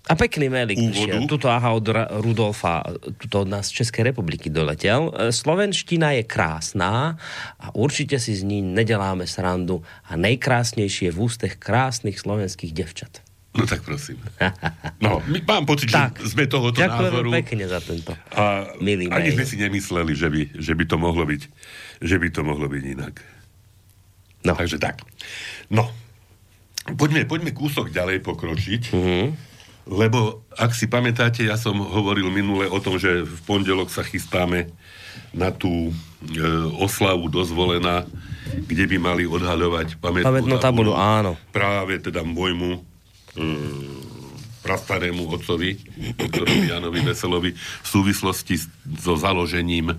a 0.04 0.14
pekný 0.20 0.52
mailik 0.52 0.76
prišiel. 0.76 1.24
Tuto 1.32 1.48
aha 1.48 1.72
od 1.72 1.88
Rudolfa, 2.20 2.84
tuto 3.16 3.48
od 3.48 3.50
nás 3.54 3.72
z 3.72 3.80
Českej 3.80 4.12
republiky 4.12 4.52
doletel. 4.52 5.08
E, 5.16 5.32
Slovenština 5.32 6.20
je 6.20 6.28
krásná 6.28 7.16
a 7.56 7.72
určite 7.72 8.20
si 8.20 8.36
z 8.36 8.44
ní 8.44 8.60
nedeláme 8.60 9.24
srandu 9.24 9.80
a 10.04 10.20
nejkrásnejšie 10.20 11.16
v 11.16 11.18
ústech 11.24 11.56
krásnych 11.56 12.20
slovenských 12.20 12.76
devčat. 12.76 13.24
No 13.54 13.70
tak 13.70 13.86
prosím. 13.86 14.18
No, 14.98 15.22
my, 15.30 15.46
mám 15.46 15.70
pocit, 15.70 15.94
tak, 15.94 16.18
že 16.18 16.34
sme 16.34 16.50
tohoto 16.50 16.82
ďakujem 16.82 17.14
názoru. 17.14 17.30
pekne 17.30 17.66
za 17.70 17.80
tento 17.86 18.18
a 18.34 18.74
milý 18.82 19.14
ani 19.14 19.30
mail. 19.30 19.38
sme 19.38 19.46
si 19.46 19.56
nemysleli, 19.62 20.14
že 20.18 20.28
by, 20.32 20.42
že 20.58 20.74
by 20.74 20.84
to 20.90 20.96
mohlo 20.98 21.22
byť 21.22 21.42
že 22.04 22.20
by 22.20 22.28
to 22.30 22.42
mohlo 22.44 22.68
byť 22.68 22.84
inak. 22.84 23.16
No. 24.44 24.60
Takže 24.60 24.76
tak. 24.76 25.00
No. 25.72 25.88
Poďme, 27.00 27.24
poďme 27.24 27.56
kúsok 27.56 27.96
ďalej 27.96 28.20
pokročiť. 28.28 28.92
Mm-hmm. 28.92 29.26
Lebo, 29.84 30.44
ak 30.56 30.76
si 30.76 30.92
pamätáte, 30.92 31.48
ja 31.48 31.56
som 31.56 31.80
hovoril 31.80 32.28
minule 32.28 32.68
o 32.68 32.80
tom, 32.84 33.00
že 33.00 33.24
v 33.24 33.40
pondelok 33.48 33.88
sa 33.88 34.04
chystáme 34.04 34.72
na 35.36 35.52
tú 35.52 35.92
e, 35.92 35.94
oslavu 36.80 37.28
dozvolená, 37.32 38.08
kde 38.68 38.84
by 38.88 38.98
mali 39.00 39.24
odhaľovať 39.28 40.00
pamätnú, 40.00 40.28
pamätnú 40.28 40.56
tabulu, 40.60 40.92
áno. 40.96 41.36
Práve 41.56 42.00
teda 42.00 42.24
môjmu 42.24 42.84
prastarému 44.64 45.28
otcovi, 45.28 45.76
doktorovi 46.16 46.72
Janovi 46.72 47.02
Veselovi, 47.04 47.52
v 47.58 47.88
súvislosti 47.88 48.56
so 49.04 49.20
založením 49.20 49.92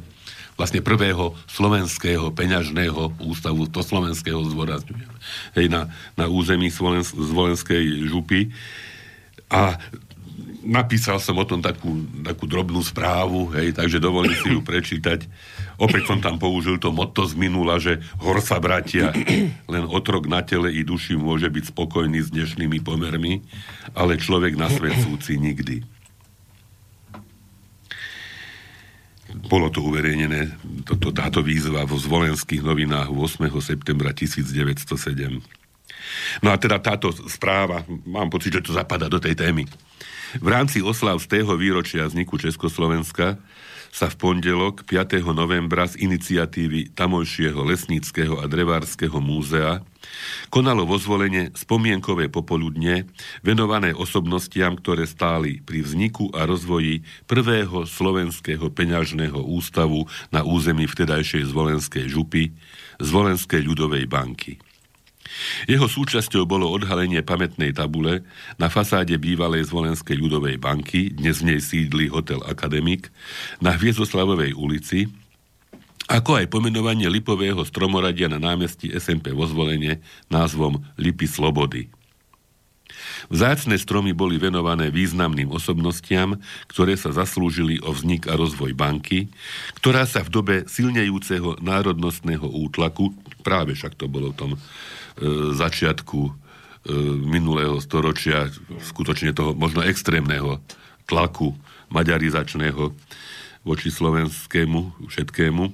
vlastne 0.54 0.80
prvého 0.80 1.34
slovenského 1.50 2.30
peňažného 2.30 3.18
ústavu, 3.26 3.66
to 3.66 3.82
slovenského 3.82 4.38
zdôrazňujem, 4.38 5.12
hej, 5.58 5.66
na, 5.66 5.90
na 6.14 6.30
území 6.30 6.70
Slovens- 6.70 7.12
Zvolenskej 7.12 8.06
župy. 8.06 8.54
A 9.50 9.76
napísal 10.62 11.18
som 11.18 11.36
o 11.36 11.44
tom 11.44 11.58
takú, 11.58 12.06
takú 12.22 12.46
drobnú 12.46 12.80
správu, 12.80 13.50
hej, 13.58 13.74
takže 13.74 13.98
dovolím 13.98 14.34
si 14.38 14.48
ju 14.54 14.62
prečítať. 14.62 15.26
Opäť 15.74 16.06
som 16.06 16.22
tam 16.22 16.38
použil 16.38 16.78
to 16.78 16.94
motto 16.94 17.26
z 17.26 17.34
minula, 17.34 17.82
že 17.82 17.98
hor 18.22 18.38
sa 18.38 18.62
bratia, 18.62 19.10
len 19.66 19.84
otrok 19.90 20.30
na 20.30 20.44
tele 20.46 20.70
i 20.70 20.86
duši 20.86 21.18
môže 21.18 21.50
byť 21.50 21.74
spokojný 21.74 22.22
s 22.22 22.30
dnešnými 22.30 22.78
pomermi, 22.82 23.42
ale 23.98 24.20
človek 24.20 24.54
na 24.54 24.70
svet 24.70 24.94
súci 25.02 25.34
nikdy. 25.34 25.82
Bolo 29.34 29.66
to 29.66 29.82
uverejnené, 29.82 30.54
toto, 30.86 31.10
táto 31.10 31.42
výzva 31.42 31.82
vo 31.82 31.98
zvolenských 31.98 32.62
novinách 32.62 33.10
8. 33.10 33.50
septembra 33.58 34.14
1907. 34.14 35.42
No 36.38 36.48
a 36.54 36.56
teda 36.56 36.78
táto 36.78 37.10
správa, 37.26 37.82
mám 38.06 38.30
pocit, 38.30 38.54
že 38.54 38.70
to 38.70 38.78
zapadá 38.78 39.10
do 39.10 39.18
tej 39.18 39.34
témy. 39.34 39.66
V 40.38 40.48
rámci 40.50 40.78
oslav 40.82 41.18
z 41.18 41.30
tého 41.30 41.50
výročia 41.58 42.06
vzniku 42.06 42.38
Československa 42.38 43.38
sa 43.94 44.10
v 44.10 44.18
pondelok 44.18 44.82
5. 44.90 45.22
novembra 45.30 45.86
z 45.86 46.02
iniciatívy 46.02 46.98
tamojšieho 46.98 47.62
lesníckého 47.62 48.42
a 48.42 48.50
drevárskeho 48.50 49.22
múzea 49.22 49.86
konalo 50.50 50.82
vo 50.82 50.98
zvolenie 50.98 51.54
spomienkové 51.54 52.26
popoludne 52.26 53.06
venované 53.46 53.94
osobnostiam, 53.94 54.74
ktoré 54.74 55.06
stáli 55.06 55.62
pri 55.62 55.86
vzniku 55.86 56.26
a 56.34 56.42
rozvoji 56.42 57.06
prvého 57.30 57.86
slovenského 57.86 58.66
peňažného 58.66 59.38
ústavu 59.38 60.10
na 60.34 60.42
území 60.42 60.90
vtedajšej 60.90 61.54
zvolenskej 61.54 62.10
župy, 62.10 62.50
Zvolenskej 62.98 63.62
ľudovej 63.62 64.06
banky. 64.06 64.58
Jeho 65.64 65.86
súčasťou 65.88 66.44
bolo 66.44 66.70
odhalenie 66.70 67.22
pamätnej 67.24 67.74
tabule 67.74 68.22
na 68.60 68.70
fasáde 68.70 69.16
bývalej 69.16 69.70
Zvolenskej 69.70 70.18
ľudovej 70.18 70.60
banky, 70.60 71.14
dnes 71.14 71.40
v 71.40 71.54
nej 71.54 71.60
sídli 71.60 72.10
hotel 72.10 72.42
Akademik, 72.44 73.10
na 73.58 73.74
Hviezdoslavovej 73.74 74.54
ulici, 74.54 75.10
ako 76.04 76.36
aj 76.36 76.52
pomenovanie 76.52 77.08
lipového 77.08 77.64
stromoradia 77.64 78.28
na 78.28 78.36
námestí 78.36 78.92
SMP 78.92 79.32
vo 79.32 79.48
zvolenie 79.48 80.04
názvom 80.28 80.84
Lipy 81.00 81.24
Slobody. 81.24 81.88
Vzácne 83.32 83.80
stromy 83.80 84.12
boli 84.12 84.36
venované 84.36 84.92
významným 84.92 85.48
osobnostiam, 85.48 86.36
ktoré 86.68 87.00
sa 87.00 87.08
zaslúžili 87.08 87.80
o 87.80 87.96
vznik 87.96 88.28
a 88.28 88.36
rozvoj 88.36 88.76
banky, 88.76 89.32
ktorá 89.80 90.04
sa 90.04 90.20
v 90.20 90.32
dobe 90.32 90.54
silnejúceho 90.68 91.56
národnostného 91.64 92.44
útlaku, 92.44 93.16
práve 93.40 93.72
však 93.72 93.96
to 93.96 94.04
bolo 94.04 94.32
v 94.32 94.38
tom 94.38 94.50
začiatku 95.54 96.20
e, 96.26 96.32
minulého 97.22 97.78
storočia, 97.78 98.50
skutočne 98.82 99.30
toho 99.30 99.54
možno 99.54 99.82
extrémneho 99.86 100.58
tlaku 101.06 101.54
maďarizačného 101.92 102.90
voči 103.64 103.88
slovenskému 103.88 105.08
všetkému. 105.08 105.64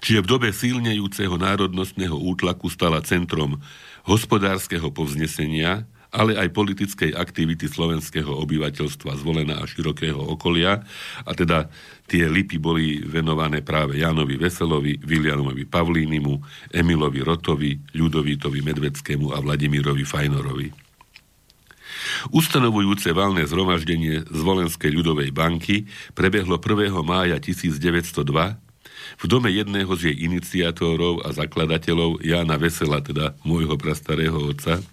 Čiže 0.00 0.24
v 0.24 0.30
dobe 0.30 0.48
silnejúceho 0.48 1.36
národnostného 1.36 2.16
útlaku 2.16 2.72
stala 2.72 3.04
centrom 3.04 3.60
hospodárskeho 4.08 4.88
povznesenia, 4.88 5.84
ale 6.08 6.40
aj 6.40 6.56
politickej 6.56 7.12
aktivity 7.12 7.68
slovenského 7.68 8.32
obyvateľstva 8.32 9.20
zvolená 9.20 9.60
a 9.60 9.68
širokého 9.68 10.18
okolia. 10.18 10.80
A 11.28 11.30
teda 11.36 11.68
tie 12.08 12.24
lipy 12.24 12.56
boli 12.56 13.04
venované 13.04 13.60
práve 13.60 14.00
Janovi 14.00 14.40
Veselovi, 14.40 14.96
Vilianovi 15.04 15.68
Pavlínimu, 15.68 16.34
Emilovi 16.72 17.20
Rotovi, 17.20 17.76
Ľudovítovi 17.92 18.60
Medveckému 18.64 19.36
a 19.36 19.38
Vladimirovi 19.44 20.04
Fajnorovi. 20.08 20.68
Ustanovujúce 22.32 23.12
valné 23.12 23.44
zhromaždenie 23.44 24.24
Zvolenskej 24.32 24.88
ľudovej 24.88 25.28
banky 25.28 25.84
prebehlo 26.16 26.56
1. 26.56 26.88
mája 27.04 27.36
1902 27.36 28.56
v 29.18 29.24
dome 29.24 29.48
jedného 29.48 29.88
z 29.96 30.12
jej 30.12 30.16
iniciátorov 30.28 31.24
a 31.24 31.32
zakladateľov 31.32 32.20
Jána 32.20 32.60
Vesela, 32.60 33.00
teda 33.00 33.34
môjho 33.40 33.74
prastarého 33.80 34.36
otca, 34.36 34.84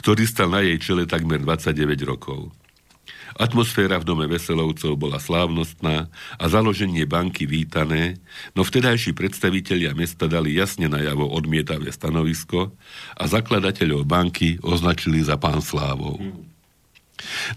ktorý 0.00 0.24
stal 0.28 0.52
na 0.52 0.60
jej 0.64 0.78
čele 0.80 1.04
takmer 1.08 1.42
29 1.42 2.08
rokov. 2.08 2.50
Atmosféra 3.38 4.02
v 4.02 4.08
dome 4.08 4.26
Veselovcov 4.26 4.98
bola 4.98 5.22
slávnostná 5.22 6.10
a 6.42 6.44
založenie 6.50 7.06
banky 7.06 7.46
vítané, 7.46 8.18
no 8.58 8.66
vtedajší 8.66 9.14
predstavitelia 9.14 9.94
mesta 9.94 10.26
dali 10.26 10.58
jasne 10.58 10.90
najavo 10.90 11.22
odmietavé 11.22 11.94
stanovisko 11.94 12.74
a 13.14 13.24
zakladateľov 13.30 14.02
banky 14.02 14.58
označili 14.58 15.22
za 15.22 15.38
pán 15.38 15.62
Slávov. 15.62 16.18
Hmm. 16.18 16.57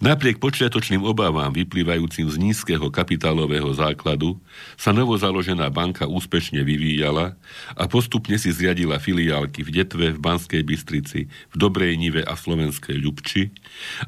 Napriek 0.02 0.42
počiatočným 0.42 1.06
obávam 1.06 1.54
vyplývajúcim 1.54 2.26
z 2.26 2.36
nízkeho 2.42 2.90
kapitálového 2.90 3.70
základu 3.78 4.42
sa 4.74 4.90
novozaložená 4.90 5.70
banka 5.70 6.10
úspešne 6.10 6.66
vyvíjala 6.66 7.38
a 7.78 7.84
postupne 7.86 8.42
si 8.42 8.50
zriadila 8.50 8.98
filiálky 8.98 9.62
v 9.62 9.70
Detve, 9.82 10.18
v 10.18 10.20
Banskej 10.20 10.66
Bystrici, 10.66 11.30
v 11.30 11.56
Dobrej 11.56 11.94
Nive 12.02 12.26
a 12.26 12.34
v 12.34 12.44
Slovenskej 12.44 12.98
Ľubči, 12.98 13.54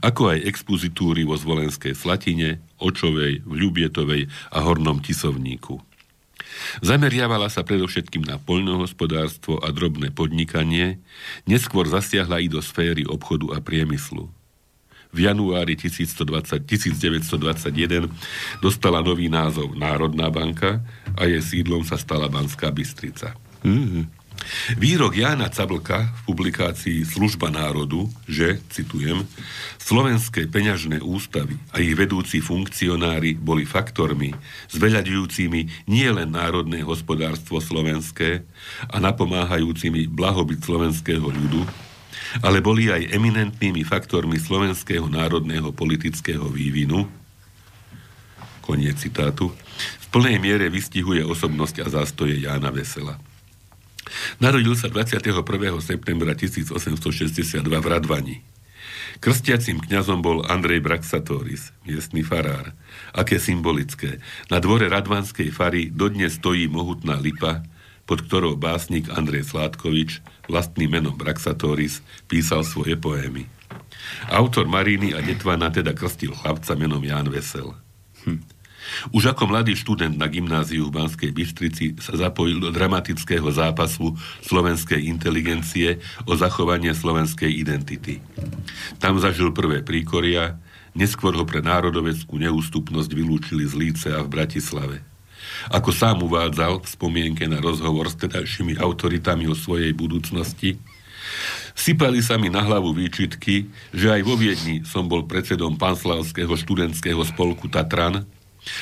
ako 0.01 0.33
aj 0.33 0.45
expozitúry 0.49 1.21
vo 1.21 1.37
Zvolenskej 1.37 1.93
Slatine, 1.93 2.65
Očovej, 2.81 3.45
v 3.45 3.53
Ľubietovej 3.53 4.27
a 4.51 4.57
Hornom 4.65 5.05
Tisovníku. 5.05 5.77
Zameriavala 6.81 7.49
sa 7.49 7.65
predovšetkým 7.65 8.25
na 8.25 8.37
poľnohospodárstvo 8.37 9.61
a 9.61 9.69
drobné 9.73 10.13
podnikanie, 10.13 11.01
neskôr 11.49 11.89
zasiahla 11.89 12.41
i 12.41 12.47
do 12.49 12.61
sféry 12.61 13.05
obchodu 13.05 13.53
a 13.53 13.57
priemyslu. 13.61 14.29
V 15.13 15.30
januári 15.30 15.78
1120, 15.78 16.65
1921 16.65 18.10
dostala 18.60 18.99
nový 19.06 19.30
názov 19.30 19.78
Národná 19.78 20.34
banka 20.34 20.82
a 21.13 21.30
jej 21.30 21.41
sídlom 21.41 21.86
sa 21.86 22.02
stala 22.02 22.26
Banská 22.26 22.73
Bystrica. 22.73 23.38
Mm-hmm. 23.62 24.23
Výrok 24.76 25.15
Jána 25.15 25.47
Cablka 25.47 26.12
v 26.12 26.21
publikácii 26.28 27.08
Služba 27.08 27.47
národu, 27.47 28.12
že, 28.28 28.60
citujem, 28.73 29.23
slovenské 29.80 30.52
peňažné 30.52 30.99
ústavy 30.99 31.56
a 31.71 31.80
ich 31.80 31.95
vedúci 31.95 32.43
funkcionári 32.43 33.39
boli 33.39 33.63
faktormi 33.63 34.36
zveľaďujúcimi 34.73 35.88
nielen 35.88 36.36
národné 36.36 36.84
hospodárstvo 36.84 37.63
slovenské 37.63 38.43
a 38.91 38.97
napomáhajúcimi 38.99 40.12
blahobyt 40.12 40.60
slovenského 40.63 41.23
ľudu, 41.23 41.63
ale 42.41 42.63
boli 42.63 42.89
aj 42.89 43.13
eminentnými 43.13 43.86
faktormi 43.86 44.41
slovenského 44.41 45.06
národného 45.06 45.69
politického 45.76 46.50
vývinu, 46.50 47.06
koniec 48.63 48.98
citátu, 48.98 49.52
v 50.00 50.06
plnej 50.10 50.39
miere 50.39 50.72
vystihuje 50.72 51.22
osobnosť 51.22 51.84
a 51.84 51.88
zástoje 51.91 52.39
Jána 52.39 52.72
Vesela. 52.72 53.19
Narodil 54.39 54.74
sa 54.78 54.88
21. 54.88 55.43
septembra 55.84 56.32
1862 56.38 57.60
v 57.60 57.88
Radvani. 57.88 58.38
Krstiacím 59.24 59.80
kňazom 59.80 60.19
bol 60.19 60.43
Andrej 60.43 60.84
Braxatoris, 60.84 61.72
miestny 61.88 62.26
farár. 62.26 62.76
Aké 63.15 63.39
symbolické. 63.39 64.19
Na 64.52 64.60
dvore 64.60 64.89
Radvanskej 64.89 65.54
fary 65.54 65.88
dodnes 65.88 66.36
stojí 66.41 66.67
mohutná 66.67 67.17
lipa, 67.22 67.63
pod 68.03 68.25
ktorou 68.27 68.59
básnik 68.59 69.07
Andrej 69.11 69.51
Sládkovič 69.51 70.23
vlastným 70.51 70.99
menom 70.99 71.15
Braxatoris 71.15 72.03
písal 72.27 72.67
svoje 72.67 72.99
poémy. 72.99 73.47
Autor 74.27 74.67
Maríny 74.67 75.15
a 75.15 75.23
Detvana 75.23 75.71
teda 75.71 75.95
krstil 75.95 76.35
chlapca 76.35 76.75
menom 76.75 77.01
Ján 77.01 77.31
Vesel. 77.31 77.71
Hm. 78.27 78.43
Už 79.15 79.31
ako 79.31 79.47
mladý 79.47 79.79
študent 79.79 80.19
na 80.19 80.27
gymnáziu 80.27 80.91
v 80.91 80.95
Banskej 80.99 81.31
Bystrici 81.31 81.95
sa 82.03 82.19
zapojil 82.19 82.59
do 82.59 82.67
dramatického 82.67 83.47
zápasu 83.47 84.11
slovenskej 84.43 85.07
inteligencie 85.07 86.03
o 86.27 86.35
zachovanie 86.35 86.91
slovenskej 86.91 87.47
identity. 87.47 88.19
Tam 88.99 89.15
zažil 89.23 89.55
prvé 89.55 89.81
príkoria, 89.87 90.59
neskôr 90.99 91.31
ho 91.31 91.47
pre 91.47 91.63
národoveckú 91.63 92.35
neústupnosť 92.35 93.09
vylúčili 93.15 93.63
z 93.63 93.73
Líce 93.73 94.07
a 94.11 94.19
v 94.19 94.29
Bratislave. 94.29 95.12
Ako 95.71 95.89
sám 95.93 96.23
uvádzal 96.23 96.84
v 96.84 96.88
spomienke 96.88 97.45
na 97.47 97.60
rozhovor 97.60 98.12
s 98.12 98.19
tedajšími 98.19 98.79
autoritami 98.79 99.47
o 99.49 99.56
svojej 99.58 99.91
budúcnosti, 99.95 100.79
Sypali 101.73 102.21
sa 102.21 102.38
mi 102.38 102.51
na 102.51 102.62
hlavu 102.62 102.93
výčitky, 102.93 103.65
že 103.89 104.12
aj 104.12 104.21
vo 104.21 104.38
Viedni 104.38 104.86
som 104.86 105.10
bol 105.10 105.25
predsedom 105.25 105.79
panslavského 105.79 106.53
študentského 106.53 107.17
spolku 107.25 107.65
Tatran 107.65 108.27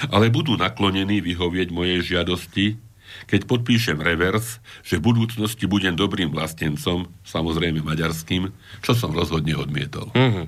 ale 0.10 0.30
budú 0.30 0.54
naklonení 0.58 1.22
vyhovieť 1.22 1.68
mojej 1.74 2.00
žiadosti, 2.16 2.78
keď 3.28 3.48
podpíšem 3.48 3.98
revers, 4.00 4.60
že 4.82 4.98
v 4.98 5.14
budúcnosti 5.14 5.66
budem 5.66 5.96
dobrým 5.96 6.32
vlastencom, 6.34 7.08
samozrejme 7.24 7.84
maďarským, 7.84 8.52
čo 8.82 8.92
som 8.92 9.12
rozhodne 9.14 9.56
odmietol. 9.56 10.10
Mm-hmm. 10.16 10.46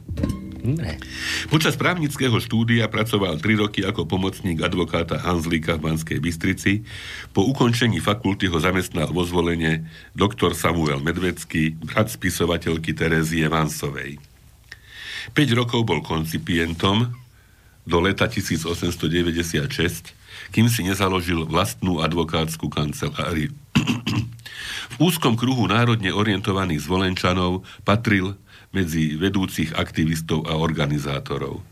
Počas 1.52 1.76
právnického 1.76 2.40
štúdia 2.40 2.88
pracoval 2.88 3.36
3 3.36 3.68
roky 3.68 3.84
ako 3.84 4.08
pomocník 4.08 4.64
advokáta 4.64 5.20
Hanzlíka 5.20 5.76
v 5.76 5.92
Banskej 5.92 6.24
Bystrici. 6.24 6.88
Po 7.36 7.44
ukončení 7.44 8.00
fakulty 8.00 8.48
ho 8.48 8.56
zamestnal 8.64 9.12
vo 9.12 9.28
zvolenie 9.28 9.84
doktor 10.16 10.56
Samuel 10.56 11.04
Medvecký, 11.04 11.76
brat 11.76 12.08
spisovateľky 12.16 12.96
Terezie 12.96 13.52
Vansovej. 13.52 14.16
5 15.36 15.60
rokov 15.60 15.84
bol 15.84 16.00
koncipientom, 16.00 17.12
do 17.84 18.00
leta 18.00 18.32
1896, 18.32 20.16
kým 20.54 20.70
si 20.70 20.86
nezaložil 20.86 21.50
vlastnú 21.50 22.00
advokátsku 22.00 22.70
kanceláriu. 22.70 23.52
v 24.94 24.98
úzkom 25.02 25.34
kruhu 25.34 25.66
národne 25.66 26.14
orientovaných 26.14 26.86
zvolenčanov 26.86 27.66
patril 27.82 28.38
medzi 28.70 29.18
vedúcich 29.18 29.74
aktivistov 29.74 30.46
a 30.46 30.58
organizátorov. 30.58 31.66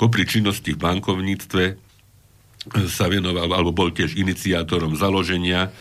Popri 0.00 0.24
činnosti 0.28 0.76
v 0.76 0.80
bankovníctve 0.80 1.64
sa 2.88 3.08
venoval, 3.08 3.48
alebo 3.48 3.72
bol 3.72 3.88
tiež 3.88 4.16
iniciátorom 4.16 4.96
založenia 4.96 5.72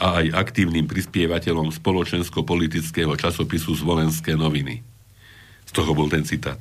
a 0.00 0.24
aj 0.24 0.32
aktívnym 0.32 0.88
prispievateľom 0.88 1.68
spoločensko-politického 1.76 3.12
časopisu 3.20 3.76
Zvolenské 3.76 4.32
noviny. 4.32 4.80
Z 5.68 5.72
toho 5.76 5.92
bol 5.92 6.08
ten 6.08 6.24
citát. 6.24 6.56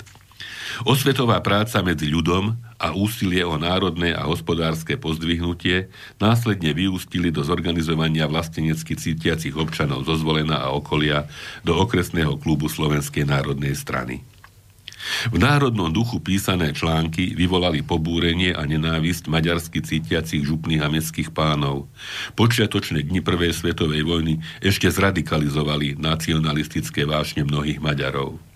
Osvetová 0.85 1.39
práca 1.43 1.83
medzi 1.83 2.07
ľudom 2.07 2.55
a 2.79 2.95
úsilie 2.95 3.43
o 3.43 3.59
národné 3.59 4.15
a 4.15 4.23
hospodárske 4.25 4.95
pozdvihnutie 4.95 5.91
následne 6.21 6.71
vyústili 6.71 7.29
do 7.33 7.43
zorganizovania 7.43 8.29
vlastenecky 8.29 8.95
cítiacich 8.95 9.55
občanov 9.57 10.07
zo 10.07 10.15
Zvolena 10.15 10.63
a 10.63 10.71
okolia 10.71 11.27
do 11.67 11.75
okresného 11.75 12.39
klubu 12.39 12.71
Slovenskej 12.71 13.27
národnej 13.27 13.75
strany. 13.75 14.23
V 15.31 15.39
národnom 15.39 15.87
duchu 15.87 16.19
písané 16.19 16.75
články 16.75 17.31
vyvolali 17.31 17.79
pobúrenie 17.79 18.51
a 18.51 18.67
nenávisť 18.67 19.31
maďarsky 19.31 19.79
cítiacich 19.79 20.43
župných 20.43 20.83
a 20.83 20.91
mestských 20.91 21.31
pánov. 21.31 21.87
Počiatočné 22.35 23.07
dni 23.07 23.23
Prvej 23.23 23.55
svetovej 23.55 24.03
vojny 24.03 24.43
ešte 24.59 24.91
zradikalizovali 24.91 25.95
nacionalistické 25.95 27.07
vášne 27.07 27.47
mnohých 27.47 27.79
Maďarov. 27.79 28.48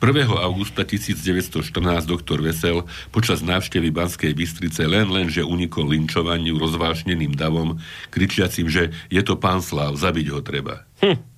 1. 0.00 0.28
augusta 0.40 0.86
1914 0.86 2.08
doktor 2.08 2.40
Vesel 2.40 2.84
počas 3.12 3.44
návštevy 3.44 3.92
Banskej 3.92 4.32
Bystrice 4.32 4.88
len 4.88 5.08
len, 5.12 5.28
že 5.28 5.44
unikol 5.44 5.92
linčovaniu 5.92 6.56
rozvášneným 6.56 7.36
davom, 7.36 7.76
kričiacim, 8.08 8.70
že 8.72 8.94
je 9.12 9.22
to 9.24 9.36
pán 9.36 9.60
Slav, 9.60 9.92
zabiť 9.98 10.26
ho 10.32 10.40
treba. 10.40 10.88
Hm. 11.04 11.32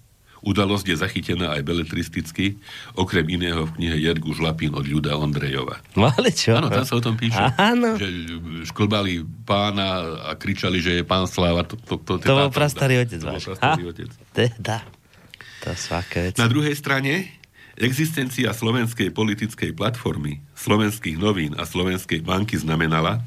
Udalosť 0.45 0.87
je 0.93 0.97
zachytená 1.01 1.57
aj 1.57 1.65
beletristicky, 1.65 2.61
okrem 2.93 3.25
iného 3.33 3.65
v 3.65 3.81
knihe 3.81 3.97
Jergu 3.97 4.37
Žlapín 4.37 4.77
od 4.77 4.85
Ľuda 4.85 5.17
Ondrejova. 5.17 5.81
No 5.97 6.13
ale 6.13 6.37
čo? 6.37 6.61
Áno, 6.61 6.69
tam 6.69 6.85
sa 6.85 7.01
o 7.01 7.03
tom 7.03 7.17
píše. 7.17 7.41
Áno. 7.57 7.97
Že 7.97 8.09
šklbali 8.69 9.25
pána 9.49 10.21
a 10.29 10.37
kričali, 10.37 10.85
že 10.85 11.01
je 11.01 11.03
pán 11.03 11.25
Sláva. 11.25 11.65
To, 11.65 11.81
to, 11.81 11.97
to, 11.97 12.13
to, 12.21 12.29
to 12.29 12.37
bol 12.37 12.53
prastarý 12.53 13.01
otec 13.01 13.25
váš. 13.25 13.49
To 13.49 13.57
bol 13.57 13.57
prastarý 13.57 13.85
otec. 13.89 14.11
Teda. 14.37 14.85
To 15.65 15.73
sú 15.73 15.97
aké 15.97 16.29
veci. 16.29 16.37
Na 16.37 16.49
druhej 16.53 16.77
strane 16.77 17.41
Existencia 17.75 18.55
slovenskej 18.55 19.11
politickej 19.11 19.75
platformy, 19.75 20.39
slovenských 20.55 21.19
novín 21.19 21.59
a 21.59 21.67
slovenskej 21.67 22.23
banky 22.23 22.55
znamenala, 22.55 23.19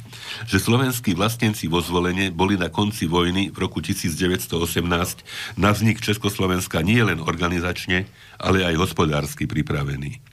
že 0.47 0.63
slovenskí 0.63 1.19
vlastenci 1.19 1.67
vo 1.67 1.83
zvolenie 1.83 2.31
boli 2.31 2.55
na 2.55 2.71
konci 2.71 3.11
vojny 3.11 3.51
v 3.51 3.57
roku 3.59 3.83
1918 3.83 5.59
na 5.59 5.75
vznik 5.75 5.99
Československa 5.99 6.79
nie 6.79 7.03
len 7.03 7.19
organizačne, 7.19 8.07
ale 8.39 8.63
aj 8.63 8.79
hospodársky 8.79 9.51
pripravení. 9.51 10.23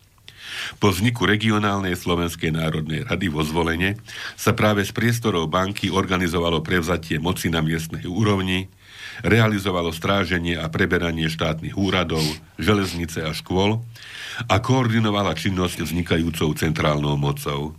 Po 0.79 0.95
vzniku 0.95 1.27
regionálnej 1.27 1.99
Slovenskej 1.99 2.55
národnej 2.55 3.03
rady 3.03 3.27
vo 3.27 3.43
zvolenie 3.43 3.99
sa 4.39 4.55
práve 4.55 4.87
z 4.87 4.95
priestorov 4.95 5.51
banky 5.51 5.91
organizovalo 5.91 6.63
prevzatie 6.63 7.19
moci 7.19 7.51
na 7.51 7.61
miestnej 7.61 8.07
úrovni, 8.07 8.71
realizovalo 9.23 9.95
stráženie 9.95 10.59
a 10.59 10.67
preberanie 10.67 11.31
štátnych 11.31 11.79
úradov, 11.79 12.25
železnice 12.59 13.23
a 13.23 13.31
škôl 13.31 13.85
a 14.51 14.57
koordinovala 14.59 15.37
činnosť 15.39 15.87
vznikajúcou 15.87 16.51
centrálnou 16.59 17.15
mocou. 17.15 17.79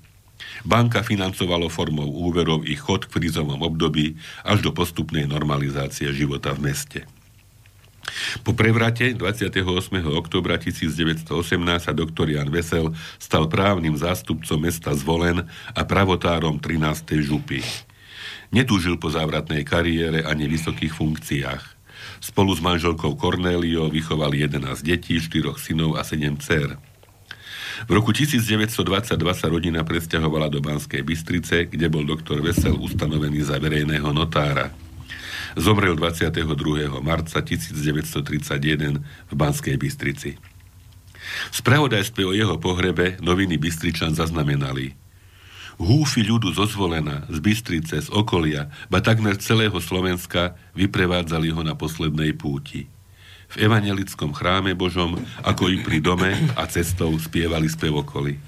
Banka 0.64 1.04
financovalo 1.04 1.68
formou 1.68 2.08
úverov 2.08 2.64
ich 2.64 2.80
chod 2.80 3.06
v 3.10 3.20
krízovom 3.20 3.60
období 3.60 4.16
až 4.48 4.64
do 4.64 4.72
postupnej 4.72 5.28
normalizácie 5.28 6.10
života 6.16 6.56
v 6.56 6.72
meste. 6.72 7.00
Po 8.46 8.54
prevrate 8.54 9.18
28. 9.18 9.66
oktobra 10.14 10.56
1918 10.62 11.30
sa 11.82 11.92
doktor 11.92 12.30
Jan 12.30 12.48
Vesel 12.54 12.94
stal 13.18 13.50
právnym 13.50 13.98
zástupcom 13.98 14.62
mesta 14.62 14.94
Zvolen 14.94 15.44
a 15.74 15.82
pravotárom 15.84 16.62
13. 16.62 17.26
župy. 17.26 17.66
Netúžil 18.56 18.96
po 18.96 19.12
závratnej 19.12 19.68
kariére 19.68 20.24
ani 20.24 20.48
vysokých 20.48 20.96
funkciách. 20.96 21.64
Spolu 22.24 22.56
s 22.56 22.64
manželkou 22.64 23.20
Cornélio 23.20 23.92
vychoval 23.92 24.32
11 24.32 24.80
detí, 24.80 25.20
4 25.20 25.60
synov 25.60 26.00
a 26.00 26.08
7 26.08 26.40
dcer. 26.40 26.80
V 27.84 27.92
roku 27.92 28.16
1922 28.16 28.80
sa 29.36 29.52
rodina 29.52 29.84
presťahovala 29.84 30.48
do 30.48 30.64
Banskej 30.64 31.04
Bystrice, 31.04 31.68
kde 31.68 31.92
bol 31.92 32.08
doktor 32.08 32.40
Vesel 32.40 32.80
ustanovený 32.80 33.44
za 33.44 33.60
verejného 33.60 34.08
notára. 34.16 34.72
Zomrel 35.60 36.00
22. 36.00 36.48
marca 37.04 37.44
1931 37.44 39.04
v 39.04 39.34
Banskej 39.36 39.76
Bystrici. 39.76 40.40
V 41.52 41.56
spravodajstve 41.60 42.24
o 42.24 42.32
jeho 42.32 42.56
pohrebe 42.56 43.20
noviny 43.20 43.60
Bystričan 43.60 44.16
zaznamenali– 44.16 44.96
Húfy 45.76 46.24
ľudu 46.24 46.56
zozvolená, 46.56 47.28
z 47.28 47.38
Bystrice, 47.44 48.00
z 48.00 48.10
okolia, 48.12 48.72
ba 48.88 49.04
takmer 49.04 49.36
celého 49.36 49.76
Slovenska 49.84 50.56
vyprevádzali 50.72 51.52
ho 51.52 51.62
na 51.68 51.76
poslednej 51.76 52.32
púti. 52.32 52.88
V 53.52 53.56
evangelickom 53.60 54.32
chráme 54.32 54.72
Božom, 54.74 55.20
ako 55.44 55.70
i 55.70 55.84
pri 55.84 56.00
dome 56.00 56.32
a 56.56 56.64
cestou 56.66 57.12
spievali 57.20 57.68
spevokoly. 57.68 58.40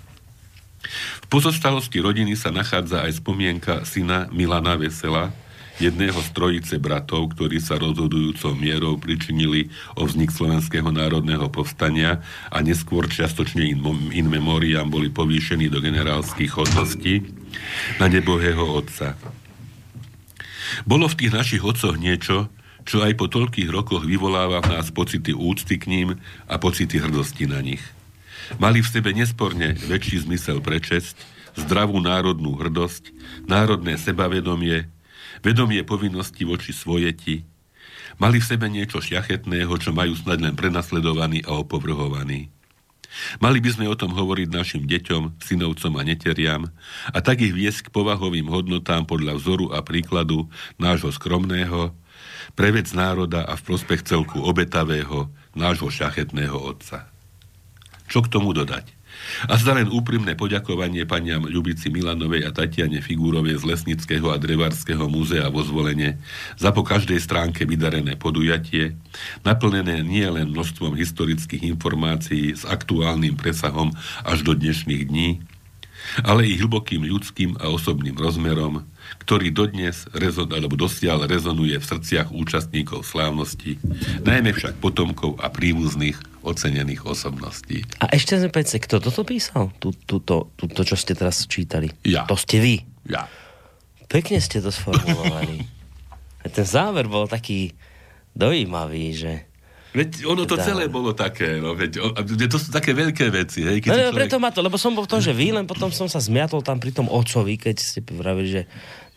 V 1.24 1.26
pozostalosti 1.28 2.00
rodiny 2.00 2.40
sa 2.40 2.48
nachádza 2.48 3.04
aj 3.04 3.20
spomienka 3.20 3.84
syna 3.84 4.32
Milana 4.32 4.80
Vesela, 4.80 5.36
jedného 5.78 6.18
z 6.18 6.30
trojice 6.34 6.76
bratov, 6.82 7.38
ktorí 7.38 7.62
sa 7.62 7.78
rozhodujúcou 7.78 8.58
mierou 8.58 8.98
pričinili 8.98 9.70
o 9.94 10.06
vznik 10.06 10.34
Slovenského 10.34 10.90
národného 10.90 11.48
povstania 11.54 12.22
a 12.50 12.58
neskôr 12.66 13.06
čiastočne 13.06 13.63
in, 13.66 13.80
in 14.13 14.26
memoriam 14.28 14.90
boli 14.90 15.13
povýšení 15.13 15.70
do 15.70 15.78
generálskych 15.82 16.52
hodností 16.58 17.30
na 18.02 18.10
nebohého 18.10 18.62
otca. 18.62 19.13
Bolo 20.84 21.08
v 21.08 21.18
tých 21.26 21.32
našich 21.32 21.63
otcoch 21.63 21.96
niečo, 21.96 22.52
čo 22.88 23.04
aj 23.04 23.20
po 23.20 23.28
toľkých 23.28 23.70
rokoch 23.72 24.04
vyvoláva 24.08 24.63
v 24.63 24.80
nás 24.80 24.92
pocity 24.92 25.36
úcty 25.36 25.76
k 25.76 25.86
ním 25.92 26.10
a 26.48 26.56
pocity 26.56 27.00
hrdosti 27.04 27.48
na 27.48 27.60
nich. 27.60 27.84
Mali 28.63 28.80
v 28.80 28.88
sebe 28.88 29.12
nesporne 29.12 29.76
väčší 29.76 30.24
zmysel 30.24 30.63
pre 30.63 30.80
česť, 30.80 31.20
zdravú 31.60 32.00
národnú 32.00 32.56
hrdosť, 32.56 33.12
národné 33.44 34.00
sebavedomie, 34.00 34.88
vedomie 35.45 35.82
povinnosti 35.86 36.43
voči 36.43 36.73
svojeti, 36.73 37.43
mali 38.17 38.41
v 38.41 38.50
sebe 38.50 38.67
niečo 38.67 39.02
šľachetného, 39.04 39.73
čo 39.78 39.93
majú 39.93 40.17
snad 40.17 40.41
len 40.41 40.58
prenasledovaní 40.58 41.45
a 41.45 41.62
opovrhovaní. 41.62 42.50
Mali 43.39 43.63
by 43.63 43.69
sme 43.71 43.86
o 43.88 43.95
tom 43.97 44.13
hovoriť 44.13 44.50
našim 44.52 44.84
deťom, 44.86 45.41
synovcom 45.41 45.93
a 45.97 46.02
neteriam 46.04 46.69
a 47.10 47.17
tak 47.23 47.41
ich 47.41 47.56
viesť 47.56 47.89
k 47.89 47.93
povahovým 47.93 48.52
hodnotám 48.52 49.08
podľa 49.08 49.39
vzoru 49.39 49.73
a 49.73 49.82
príkladu 49.82 50.52
nášho 50.78 51.10
skromného, 51.10 51.95
pre 52.58 52.73
vec 52.73 52.89
národa 52.93 53.45
a 53.45 53.54
v 53.54 53.65
prospech 53.69 54.02
celku 54.02 54.41
obetavého, 54.41 55.30
nášho 55.54 55.93
šachetného 55.93 56.58
otca. 56.58 57.10
Čo 58.10 58.26
k 58.26 58.32
tomu 58.34 58.56
dodať? 58.56 58.97
A 59.45 59.53
zda 59.60 59.77
len 59.77 59.89
úprimné 59.93 60.34
poďakovanie 60.34 61.06
paniam 61.06 61.45
Ľubici 61.45 61.93
Milanovej 61.93 62.47
a 62.47 62.51
Tatiane 62.56 63.03
Figúrovej 63.06 63.62
z 63.62 63.63
Lesnického 63.69 64.34
a 64.34 64.41
Drevarského 64.41 65.06
múzea 65.06 65.47
vo 65.53 65.62
zvolenie 65.62 66.17
za 66.58 66.73
po 66.73 66.82
každej 66.82 67.21
stránke 67.21 67.69
vydarené 67.69 68.17
podujatie, 68.17 68.97
naplnené 69.45 70.01
nie 70.01 70.25
len 70.25 70.49
množstvom 70.49 70.97
historických 70.97 71.69
informácií 71.69 72.58
s 72.58 72.65
aktuálnym 72.65 73.38
presahom 73.38 73.93
až 74.25 74.41
do 74.41 74.58
dnešných 74.58 75.03
dní, 75.06 75.45
ale 76.23 76.47
i 76.47 76.56
hlbokým 76.58 77.03
ľudským 77.03 77.60
a 77.60 77.69
osobným 77.69 78.15
rozmerom, 78.15 78.88
ktorý 79.24 79.52
dodnes 79.52 80.06
rezon, 80.12 80.52
alebo 80.52 80.76
dosiaľ 80.76 81.26
rezonuje 81.26 81.80
v 81.80 81.86
srdciach 81.86 82.32
účastníkov 82.32 83.08
slávnosti, 83.08 83.80
najmä 84.24 84.52
však 84.52 84.80
potomkov 84.84 85.39
a 85.39 85.48
príbuzných 85.52 86.17
ocenených 86.43 87.04
osobností. 87.04 87.84
A 88.00 88.12
ešte 88.12 88.39
sme 88.39 88.52
pece, 88.52 88.80
kto 88.80 89.04
toto 89.04 89.28
písal? 89.28 89.72
Tu, 89.82 89.91
tu, 90.08 90.24
to, 90.24 90.52
tu, 90.56 90.67
to, 90.67 90.82
čo 90.84 90.96
ste 90.96 91.15
teraz 91.15 91.43
čítali. 91.48 91.91
Ja. 92.08 92.24
To 92.28 92.39
ste 92.39 92.60
vy. 92.63 92.76
Ja. 93.08 93.28
Pekne 94.08 94.39
ste 94.39 94.63
to 94.63 94.72
sformulovali. 94.72 95.63
Ten 96.56 96.67
záver 96.67 97.12
bol 97.12 97.28
taký 97.28 97.76
dojímavý, 98.36 99.15
že... 99.15 99.47
Veď 99.98 100.10
ono 100.24 100.44
to 100.44 100.56
celé 100.56 100.86
bolo 100.86 101.12
také, 101.12 101.58
no, 101.58 101.74
veď, 101.74 101.98
to 102.46 102.56
sú 102.56 102.70
také 102.70 102.94
veľké 102.94 103.28
veci, 103.28 103.62
hej, 103.62 103.78
keď 103.80 103.90
No, 103.90 103.96
no, 103.96 104.02
človek... 104.06 104.18
preto 104.20 104.36
ma 104.38 104.50
to, 104.50 104.62
lebo 104.62 104.78
som 104.78 104.94
bol 104.94 105.04
v 105.04 105.10
tom, 105.10 105.18
že 105.20 105.32
vy, 105.32 105.50
len 105.50 105.66
potom 105.66 105.90
som 105.90 106.06
sa 106.06 106.20
zmiatol 106.20 106.62
tam 106.62 106.78
pri 106.78 106.92
tom 106.92 107.08
otcovi, 107.08 107.58
keď 107.58 107.76
ste 107.76 108.00
vravili, 108.04 108.50
že 108.52 108.62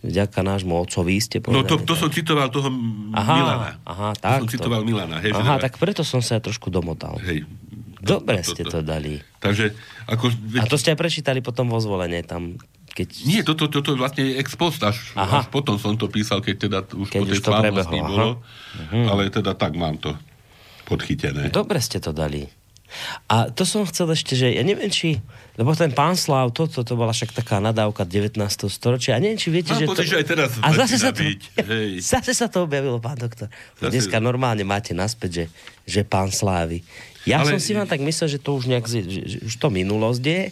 vďaka 0.01 0.41
nášmu 0.41 0.73
otcovi 0.75 1.15
ste 1.19 1.39
No 1.39 1.61
povedali. 1.61 1.69
to, 1.69 1.77
to 1.83 1.93
tak. 1.93 2.01
som 2.01 2.09
citoval 2.11 2.49
toho 2.49 2.73
Aha, 3.13 3.35
Milana. 3.35 3.71
aha, 3.85 4.09
To 4.11 4.23
tak 4.23 4.39
som 4.39 4.47
to. 4.47 4.53
citoval 4.57 4.81
Milana, 4.81 5.21
hej. 5.21 5.31
že 5.31 5.37
Aha, 5.37 5.55
teda- 5.55 5.63
tak 5.63 5.73
preto 5.77 6.01
som 6.01 6.19
sa 6.19 6.35
ja 6.35 6.43
trošku 6.43 6.69
domotal. 6.69 7.21
Hej. 7.21 7.45
Dobre 8.01 8.41
ste 8.41 8.65
to 8.65 8.81
dali. 8.81 9.21
Takže, 9.39 9.77
ako... 10.07 10.33
A 10.57 10.65
to 10.65 10.75
ste 10.75 10.91
aj 10.91 10.99
prečítali 10.99 11.39
potom 11.39 11.69
vo 11.69 11.77
zvolenie 11.77 12.25
tam, 12.25 12.57
keď... 12.91 13.09
Nie, 13.23 13.45
toto 13.45 13.69
to, 13.69 13.85
to, 13.85 13.93
to 13.93 14.01
vlastne 14.01 14.25
je 14.25 14.41
ex 14.41 14.57
post, 14.57 14.81
až, 14.81 15.13
Aha. 15.13 15.45
až 15.45 15.47
potom 15.49 15.77
som 15.77 15.93
to 15.95 16.09
písal, 16.09 16.41
keď 16.41 16.57
teda 16.59 16.79
už 16.91 17.07
Keď 17.07 17.21
po 17.21 17.27
tej 17.27 17.35
už 17.35 17.39
to 17.39 17.51
slávnosti 17.51 17.69
prebehlo, 17.93 18.01
aha. 18.01 18.09
bolo. 18.09 18.31
Ale 19.05 19.23
teda 19.29 19.53
tak 19.53 19.77
mám 19.77 19.95
to 19.95 20.17
podchytené. 20.91 21.55
Dobre 21.55 21.79
ste 21.79 22.03
to 22.03 22.11
dali. 22.11 22.51
A 23.31 23.55
to 23.55 23.63
som 23.63 23.87
chcel 23.87 24.11
ešte, 24.11 24.35
že 24.35 24.51
ja 24.51 24.67
neviem, 24.67 24.91
či... 24.91 25.23
Lebo 25.55 25.77
ten 25.79 25.93
pán 25.95 26.17
Slav, 26.19 26.51
toto 26.51 26.83
to 26.83 26.99
bola 26.99 27.15
však 27.15 27.37
taká 27.37 27.63
nadávka 27.63 28.03
19. 28.03 28.35
storočia. 28.67 29.15
A 29.15 29.23
neviem, 29.23 29.39
či 29.39 29.53
viete, 29.53 29.71
Mám 29.77 29.79
že 29.79 29.87
pocit, 29.87 30.07
to... 30.09 30.11
že 30.11 30.17
aj 30.19 30.27
teraz 30.27 30.51
A 30.59 30.69
zase 30.75 30.97
sa 30.99 31.11
to, 31.15 31.21
byť, 31.23 31.41
hej. 31.71 31.91
zase 32.03 32.33
sa 32.35 32.51
to 32.51 32.67
objavilo, 32.67 32.99
pán 32.99 33.21
doktor. 33.21 33.47
Zase- 33.79 33.93
Dneska 33.95 34.19
normálne 34.19 34.67
máte 34.67 34.91
naspäť, 34.91 35.31
že, 35.31 35.45
že 35.87 36.01
pán 36.03 36.35
Slávy. 36.35 36.83
Ja 37.29 37.45
Ale- 37.45 37.55
som 37.55 37.61
si 37.61 37.77
vám 37.77 37.85
tak 37.85 38.01
myslel, 38.01 38.27
že 38.27 38.39
to 38.41 38.57
už 38.57 38.67
nejak, 38.73 38.89
že, 38.89 39.05
že 39.05 39.39
už 39.45 39.55
to 39.61 39.69
minulosť 39.69 40.23
je. 40.25 40.43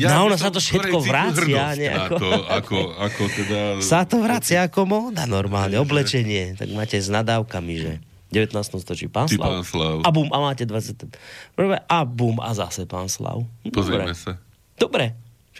Ja 0.00 0.16
no 0.16 0.32
ono 0.32 0.40
sa 0.40 0.48
to 0.48 0.58
všetko 0.58 1.04
vracia 1.04 1.76
nejako. 1.76 2.16
To, 2.16 2.30
ako, 2.48 2.76
ako 2.96 3.22
teda... 3.36 3.58
Sa 3.84 4.02
to 4.08 4.24
vracia 4.24 4.64
ako 4.64 4.88
móda 4.88 5.28
normálne, 5.28 5.76
oblečenie. 5.76 6.56
Tak 6.56 6.72
máte 6.72 6.96
s 6.96 7.12
nadávkami, 7.12 7.74
že 7.76 7.92
19. 8.28 8.52
storočí 8.84 9.08
pán 9.08 9.28
Slav. 9.28 9.40
pán 9.40 9.64
Slav. 9.64 9.96
A 10.04 10.10
bum, 10.12 10.28
a 10.28 10.38
máte 10.40 10.68
20. 10.68 11.08
Prvé, 11.56 11.80
a 11.80 11.98
bum, 12.04 12.36
a 12.44 12.52
zase 12.52 12.84
pán 12.84 13.08
Slav. 13.08 13.40
Pozrieme 13.72 14.12
Dobre. 14.12 14.16
sa. 14.16 14.32
Dobre. 14.76 15.06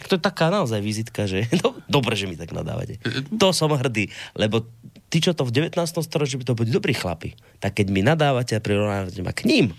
To 0.06 0.14
je 0.14 0.22
taká 0.22 0.46
naozaj 0.46 0.78
vizitka, 0.78 1.26
že 1.26 1.48
do, 1.64 1.74
dobre, 1.90 2.14
že 2.14 2.30
mi 2.30 2.38
tak 2.38 2.54
nadávate. 2.54 3.02
To 3.34 3.50
som 3.50 3.72
hrdý, 3.72 4.12
lebo 4.38 4.68
tí, 5.10 5.18
čo 5.18 5.34
to 5.34 5.42
v 5.42 5.66
19. 5.66 5.74
storočí, 6.04 6.38
by 6.38 6.44
to 6.44 6.54
boli 6.54 6.70
dobrí 6.70 6.94
chlapi. 6.94 7.34
Tak 7.58 7.82
keď 7.82 7.86
mi 7.90 8.04
nadávate 8.04 8.54
a 8.54 8.62
prirovnávate 8.62 9.24
ma 9.24 9.34
k 9.34 9.48
ním, 9.48 9.74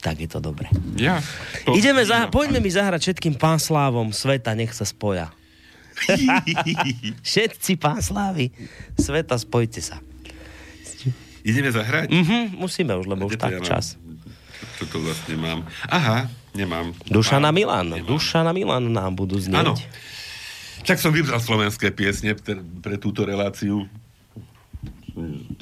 tak 0.00 0.20
je 0.20 0.28
to 0.28 0.40
dobré. 0.40 0.68
Ja. 0.96 1.20
To, 1.64 1.76
Ideme 1.76 2.04
za, 2.04 2.28
poďme 2.28 2.60
mi 2.60 2.68
zahrať 2.68 3.10
všetkým 3.10 3.36
pán 3.40 3.56
Slávom 3.60 4.12
sveta, 4.12 4.52
nech 4.56 4.72
sa 4.72 4.86
spoja. 4.86 5.32
Všetci 7.26 7.76
pán 7.76 8.00
Slávy 8.00 8.52
sveta, 8.96 9.36
spojte 9.36 9.80
sa. 9.80 10.00
Ideme 11.44 11.68
zahrať? 11.68 12.08
Mhm, 12.08 12.56
musíme 12.56 12.96
už, 12.96 13.04
lebo 13.04 13.28
už 13.28 13.36
tak 13.36 13.60
ja 13.60 13.60
čas. 13.60 14.00
Čo 14.80 14.88
to 14.88 14.96
vlastne 15.04 15.36
mám? 15.36 15.60
Aha, 15.92 16.26
nemám. 16.56 16.96
Dušana 17.04 17.52
Mám. 17.52 17.56
Milan. 17.60 17.86
Nemám. 17.92 18.08
Dušana 18.08 18.50
Milan 18.56 18.84
nám 18.88 19.12
budú 19.12 19.36
znieť. 19.36 19.60
Áno. 19.60 19.76
Tak 20.84 20.96
som 20.96 21.12
vybral 21.12 21.38
slovenské 21.38 21.92
piesne 21.92 22.32
pre, 22.32 22.58
pre 22.80 22.96
túto 22.96 23.28
reláciu. 23.28 23.84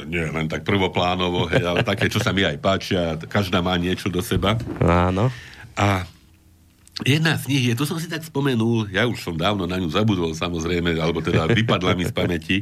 Nie 0.08 0.32
len 0.32 0.48
tak 0.48 0.64
prvoplánovo, 0.64 1.44
hej, 1.52 1.60
ale 1.60 1.84
také, 1.84 2.08
čo 2.08 2.22
sa 2.22 2.32
mi 2.32 2.40
aj 2.40 2.56
páčia. 2.56 3.20
Každá 3.20 3.60
má 3.60 3.76
niečo 3.76 4.08
do 4.08 4.24
seba. 4.24 4.56
Áno. 4.80 5.28
A 5.76 6.08
jedna 7.04 7.36
z 7.36 7.52
nich 7.52 7.68
je, 7.68 7.76
to 7.76 7.84
som 7.84 8.00
si 8.00 8.08
tak 8.08 8.24
spomenul, 8.24 8.88
ja 8.88 9.04
už 9.04 9.20
som 9.20 9.36
dávno 9.36 9.68
na 9.68 9.76
ňu 9.76 9.92
zabudol 9.92 10.32
samozrejme, 10.32 10.96
alebo 10.96 11.20
teda 11.20 11.44
vypadla 11.48 11.92
mi 11.92 12.08
z 12.08 12.12
pamäti, 12.16 12.56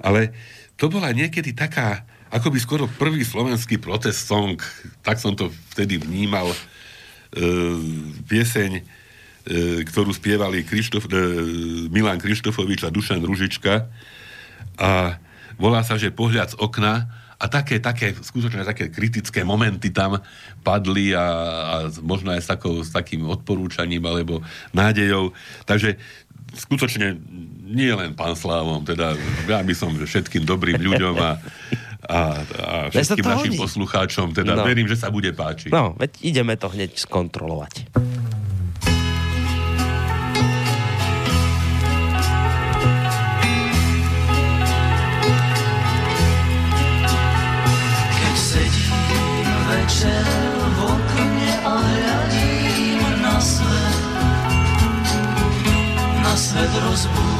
ale 0.00 0.32
to 0.76 0.88
bola 0.88 1.12
niekedy 1.12 1.52
taká, 1.52 2.04
ako 2.36 2.52
by 2.52 2.58
skoro 2.60 2.84
prvý 3.00 3.24
slovenský 3.24 3.80
protest 3.80 4.28
song, 4.28 4.60
tak 5.00 5.16
som 5.16 5.32
to 5.32 5.48
vtedy 5.72 5.96
vnímal, 5.96 6.52
e, 6.52 6.58
pieseň, 8.28 8.70
e, 8.76 8.82
ktorú 9.88 10.12
spievali 10.12 10.60
Krištof, 10.60 11.08
e, 11.08 11.16
Milan 11.88 12.20
Krištofovič 12.20 12.84
a 12.84 12.92
Dušan 12.92 13.24
Ružička 13.24 13.88
a 14.76 15.16
volá 15.56 15.80
sa, 15.80 15.96
že 15.96 16.12
pohľad 16.12 16.52
z 16.52 16.56
okna 16.60 17.08
a 17.36 17.44
také, 17.48 17.80
také, 17.80 18.12
skutočne 18.12 18.64
také 18.68 18.92
kritické 18.92 19.40
momenty 19.40 19.88
tam 19.92 20.20
padli 20.60 21.16
a, 21.16 21.24
a 21.24 21.74
možno 22.04 22.32
aj 22.36 22.40
s, 22.44 22.48
takou, 22.48 22.80
s 22.84 22.92
takým 22.92 23.28
odporúčaním 23.28 24.04
alebo 24.04 24.44
nádejou. 24.72 25.32
Takže 25.68 26.00
skutočne 26.56 27.16
nie 27.66 27.92
len 27.92 28.16
pán 28.16 28.32
Slávom, 28.38 28.84
teda 28.84 29.16
ja 29.44 29.60
by 29.60 29.74
som 29.76 29.92
všetkým 29.92 30.48
dobrým 30.48 30.80
ľuďom 30.80 31.16
a, 31.20 31.36
a, 32.02 32.18
a 32.42 32.74
všetkým 32.88 33.24
našim 33.24 33.52
hodí. 33.52 33.58
poslucháčom, 33.58 34.30
teda 34.32 34.52
No. 34.54 34.62
verím, 34.62 34.84
že 34.84 34.94
sa 34.94 35.08
bude 35.08 35.30
páčiť. 35.30 35.70
No, 35.70 35.94
veď 35.94 36.12
ideme 36.22 36.54
to 36.54 36.68
hneď 36.68 36.92
skontrolovať. 36.94 37.88
Večer 49.66 50.26
v 50.70 50.84
okne 50.84 51.52
a 51.60 51.74
hľadím 51.74 53.02
na 53.18 53.36
svet, 53.36 54.02
na 56.22 56.34
svet 56.36 56.72
rozbúrený 56.80 57.35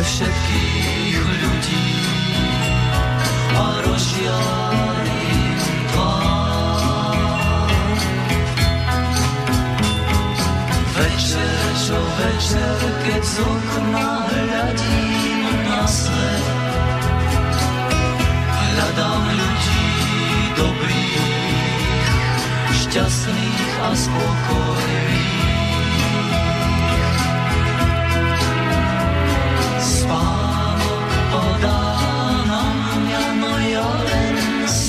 všetkých 0.00 1.16
ľudí 1.20 1.88
a 3.52 3.66
rozžiarím 3.84 5.60
tvár. 5.92 7.68
Večer, 10.96 11.60
čo 11.76 11.98
večer, 12.00 12.78
keď 13.04 13.20
z 13.20 13.36
okna 13.44 14.10
hľadím 14.32 15.44
na 15.68 15.84
svet, 15.84 16.46
hľadám 18.48 19.24
ľudí 19.28 19.84
dobrých, 20.56 22.08
šťastných 22.80 23.68
a 23.84 23.90
spokojných. 23.92 25.51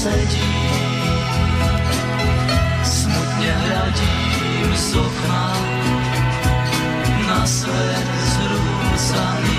Sedím. 0.03 1.23
Smutne 2.83 3.51
hľadím 3.55 4.69
z 4.75 4.87
okna 4.99 5.47
na 7.23 7.41
svet 7.47 8.09
zrúcaný. 8.35 9.52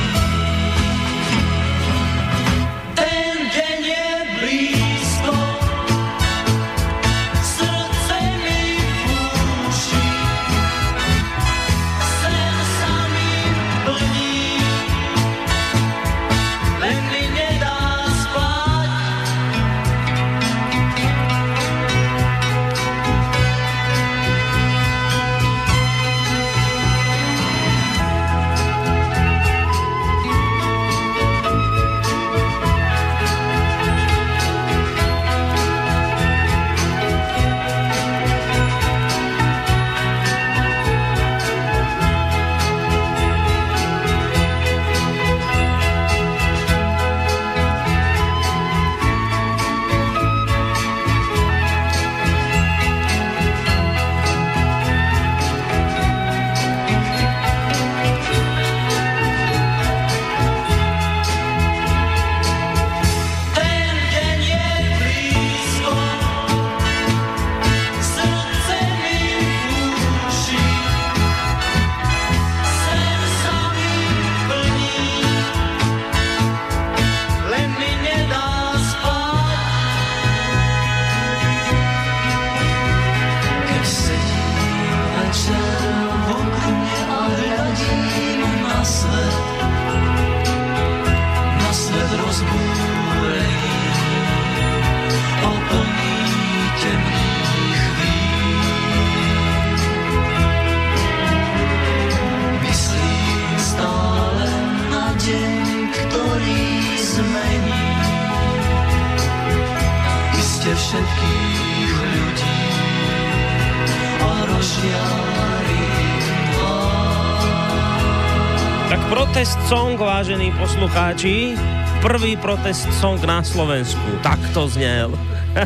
Poslucháči. 120.74 121.54
Prvý 122.02 122.34
protest 122.34 122.90
song 122.98 123.14
na 123.22 123.46
Slovensku. 123.46 124.18
Tak 124.26 124.42
to 124.50 124.66
znel. 124.66 125.14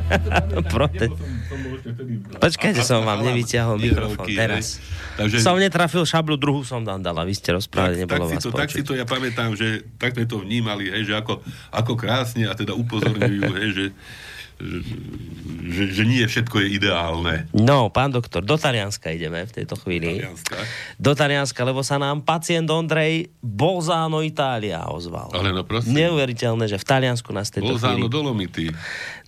protest. 0.76 1.16
Počkajte, 2.36 2.84
som 2.84 3.09
vám 3.09 3.24
nevyťahol 3.24 3.80
mikrofón 3.80 4.28
teraz. 4.28 4.76
Takže, 5.16 5.40
Som 5.40 5.56
netrafil 5.56 6.04
šablu, 6.04 6.36
druhú 6.36 6.61
som 6.61 6.84
tam 6.84 7.00
dala. 7.00 7.24
Vy 7.24 7.40
ste 7.40 7.56
rozprávali, 7.56 8.04
tak, 8.04 8.04
tak, 8.04 8.20
nebolo 8.20 8.24
si 8.28 8.36
vás 8.36 8.44
to, 8.44 8.50
tak 8.52 8.68
si 8.68 8.84
to 8.84 8.92
ja 8.92 9.09
pamätám, 9.09 9.56
že 9.56 9.88
tak 9.96 10.12
sme 10.12 10.28
to 10.28 10.44
vnímali, 10.44 10.92
hej, 10.92 11.09
že 11.09 11.16
ako, 11.16 11.40
ako 11.72 11.92
krásne 11.96 12.44
a 12.44 12.52
teda 12.52 12.76
upozorňujú, 12.76 13.42
hej, 13.64 13.68
že, 13.72 13.84
že, 14.59 15.84
že, 15.94 16.02
nie 16.02 16.26
všetko 16.26 16.66
je 16.66 16.68
ideálne. 16.74 17.46
No, 17.54 17.94
pán 17.94 18.11
doktor, 18.11 18.42
do 18.42 18.59
Talianska 18.59 19.14
ideme 19.14 19.46
v 19.46 19.52
tejto 19.54 19.78
chvíli. 19.78 20.18
Talianska. 20.18 20.56
Do 20.98 21.12
Talianska, 21.14 21.61
lebo 21.62 21.86
sa 21.86 21.94
nám 22.02 22.26
pacient 22.26 22.66
Ondrej 22.66 23.30
Bolzano 23.38 24.18
Itália 24.26 24.82
ozval. 24.90 25.30
Ale 25.30 25.54
no 25.54 25.62
prosím. 25.62 25.94
Neuveriteľné, 26.02 26.66
že 26.66 26.74
v 26.74 26.86
Taliansku 26.90 27.30
nás 27.30 27.54
tejto 27.54 27.78
chvíli... 27.78 27.78
Bolzano 27.78 28.06
Dolomity. 28.11 28.66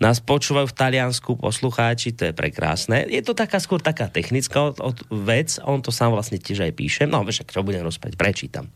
Nás 0.02 0.18
počúvajú 0.18 0.66
v 0.66 0.74
Taliansku 0.74 1.38
poslucháči, 1.38 2.16
to 2.16 2.26
je 2.26 2.32
prekrásne. 2.34 3.06
Je 3.06 3.22
to 3.22 3.36
taká 3.36 3.62
skôr 3.62 3.78
taká 3.78 4.10
technická 4.10 4.74
od, 4.74 4.82
od 4.82 4.98
vec, 5.12 5.62
on 5.62 5.78
to 5.78 5.94
sám 5.94 6.10
vlastne 6.10 6.42
tiež 6.42 6.66
aj 6.66 6.72
píše. 6.74 7.02
No, 7.06 7.22
však 7.22 7.54
čo 7.54 7.62
budem 7.62 7.86
rozprávať, 7.86 8.18
prečítam. 8.18 8.66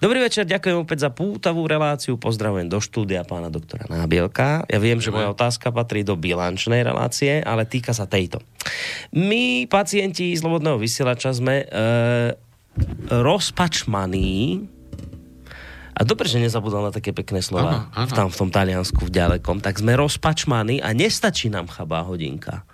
Dobrý 0.00 0.22
večer, 0.22 0.48
ďakujem 0.48 0.80
opäť 0.80 1.04
za 1.04 1.10
pútavú 1.12 1.66
reláciu, 1.68 2.16
pozdravujem 2.16 2.72
do 2.72 2.80
štúdia 2.80 3.26
pána 3.26 3.52
doktora 3.52 3.84
Nábielka. 3.90 4.64
Ja 4.70 4.78
viem, 4.80 5.02
že 5.02 5.12
moja 5.12 5.28
otázka 5.34 5.73
patrí 5.74 6.06
do 6.06 6.14
bilančnej 6.14 6.86
relácie, 6.86 7.42
ale 7.42 7.66
týka 7.66 7.90
sa 7.90 8.06
tejto. 8.06 8.38
My, 9.12 9.66
pacienti 9.66 10.38
Slobodného 10.38 10.78
vysielača, 10.78 11.34
sme 11.34 11.66
e, 11.66 11.66
rozpačmaní 13.10 14.62
a 15.94 16.02
dobre, 16.02 16.26
že 16.26 16.42
nezabudol 16.42 16.90
na 16.90 16.92
také 16.92 17.14
pekné 17.14 17.38
slova 17.38 17.86
Áno, 17.94 18.10
áno. 18.10 18.10
tam 18.10 18.26
v 18.26 18.38
tom 18.42 18.50
Taliansku 18.50 19.06
v 19.06 19.14
ďalekom, 19.14 19.62
tak 19.62 19.78
sme 19.78 19.94
rozpačmaní 19.94 20.82
a 20.82 20.90
nestačí 20.90 21.46
nám 21.46 21.70
chabá 21.70 22.02
hodinka. 22.02 22.66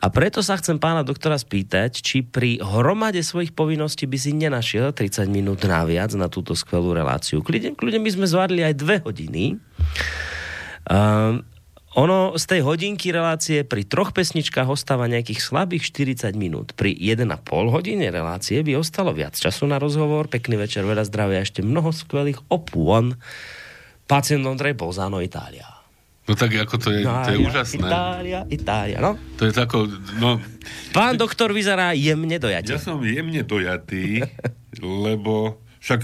A 0.00 0.08
preto 0.08 0.40
sa 0.40 0.56
chcem 0.56 0.80
pána 0.80 1.04
doktora 1.04 1.36
spýtať, 1.36 2.00
či 2.00 2.24
pri 2.24 2.56
hromade 2.64 3.20
svojich 3.20 3.52
povinností 3.52 4.08
by 4.08 4.16
si 4.16 4.32
nenašiel 4.32 4.96
30 4.96 5.28
minút 5.28 5.68
naviac 5.68 6.16
na 6.16 6.32
túto 6.32 6.56
skvelú 6.56 6.96
reláciu. 6.96 7.44
Kľudne, 7.44 7.76
kľudne 7.76 8.00
by 8.00 8.10
sme 8.16 8.24
zvládli 8.24 8.60
aj 8.64 8.74
dve 8.80 8.96
hodiny. 9.04 9.60
Um, 10.88 11.44
ono 11.96 12.36
z 12.36 12.44
tej 12.44 12.60
hodinky 12.60 13.08
relácie 13.08 13.64
pri 13.64 13.88
troch 13.88 14.12
pesničkách 14.12 14.68
ostáva 14.68 15.08
nejakých 15.08 15.40
slabých 15.40 15.88
40 15.88 16.36
minút. 16.36 16.76
Pri 16.76 16.92
1,5 16.92 17.24
hodine 17.72 18.12
relácie 18.12 18.60
by 18.60 18.76
ostalo 18.76 19.16
viac 19.16 19.32
času 19.32 19.64
na 19.64 19.80
rozhovor. 19.80 20.28
Pekný 20.28 20.60
večer, 20.60 20.84
veľa 20.84 21.08
zdravia, 21.08 21.40
ešte 21.40 21.64
mnoho 21.64 21.88
skvelých 21.96 22.44
opôn. 22.52 23.16
Pacient 24.04 24.44
Ondrej 24.44 24.76
Bolzano, 24.76 25.24
Itália. 25.24 25.64
No 26.26 26.36
tak 26.36 26.52
ako 26.58 26.76
to 26.76 26.90
je, 26.90 27.06
to 27.06 27.30
je 27.32 27.38
úžasné. 27.38 27.86
Itália, 27.86 28.40
Itália, 28.50 28.98
no. 28.98 29.14
To 29.40 29.46
je 29.46 29.54
tako, 29.54 29.86
no, 30.18 30.42
Pán 30.90 31.14
doktor 31.14 31.54
vyzerá 31.54 31.94
jemne 31.94 32.36
dojate. 32.36 32.74
ja 32.74 32.82
som 32.82 32.98
jemne 33.00 33.46
dojatý, 33.46 34.26
lebo 34.82 35.62
však 35.78 36.02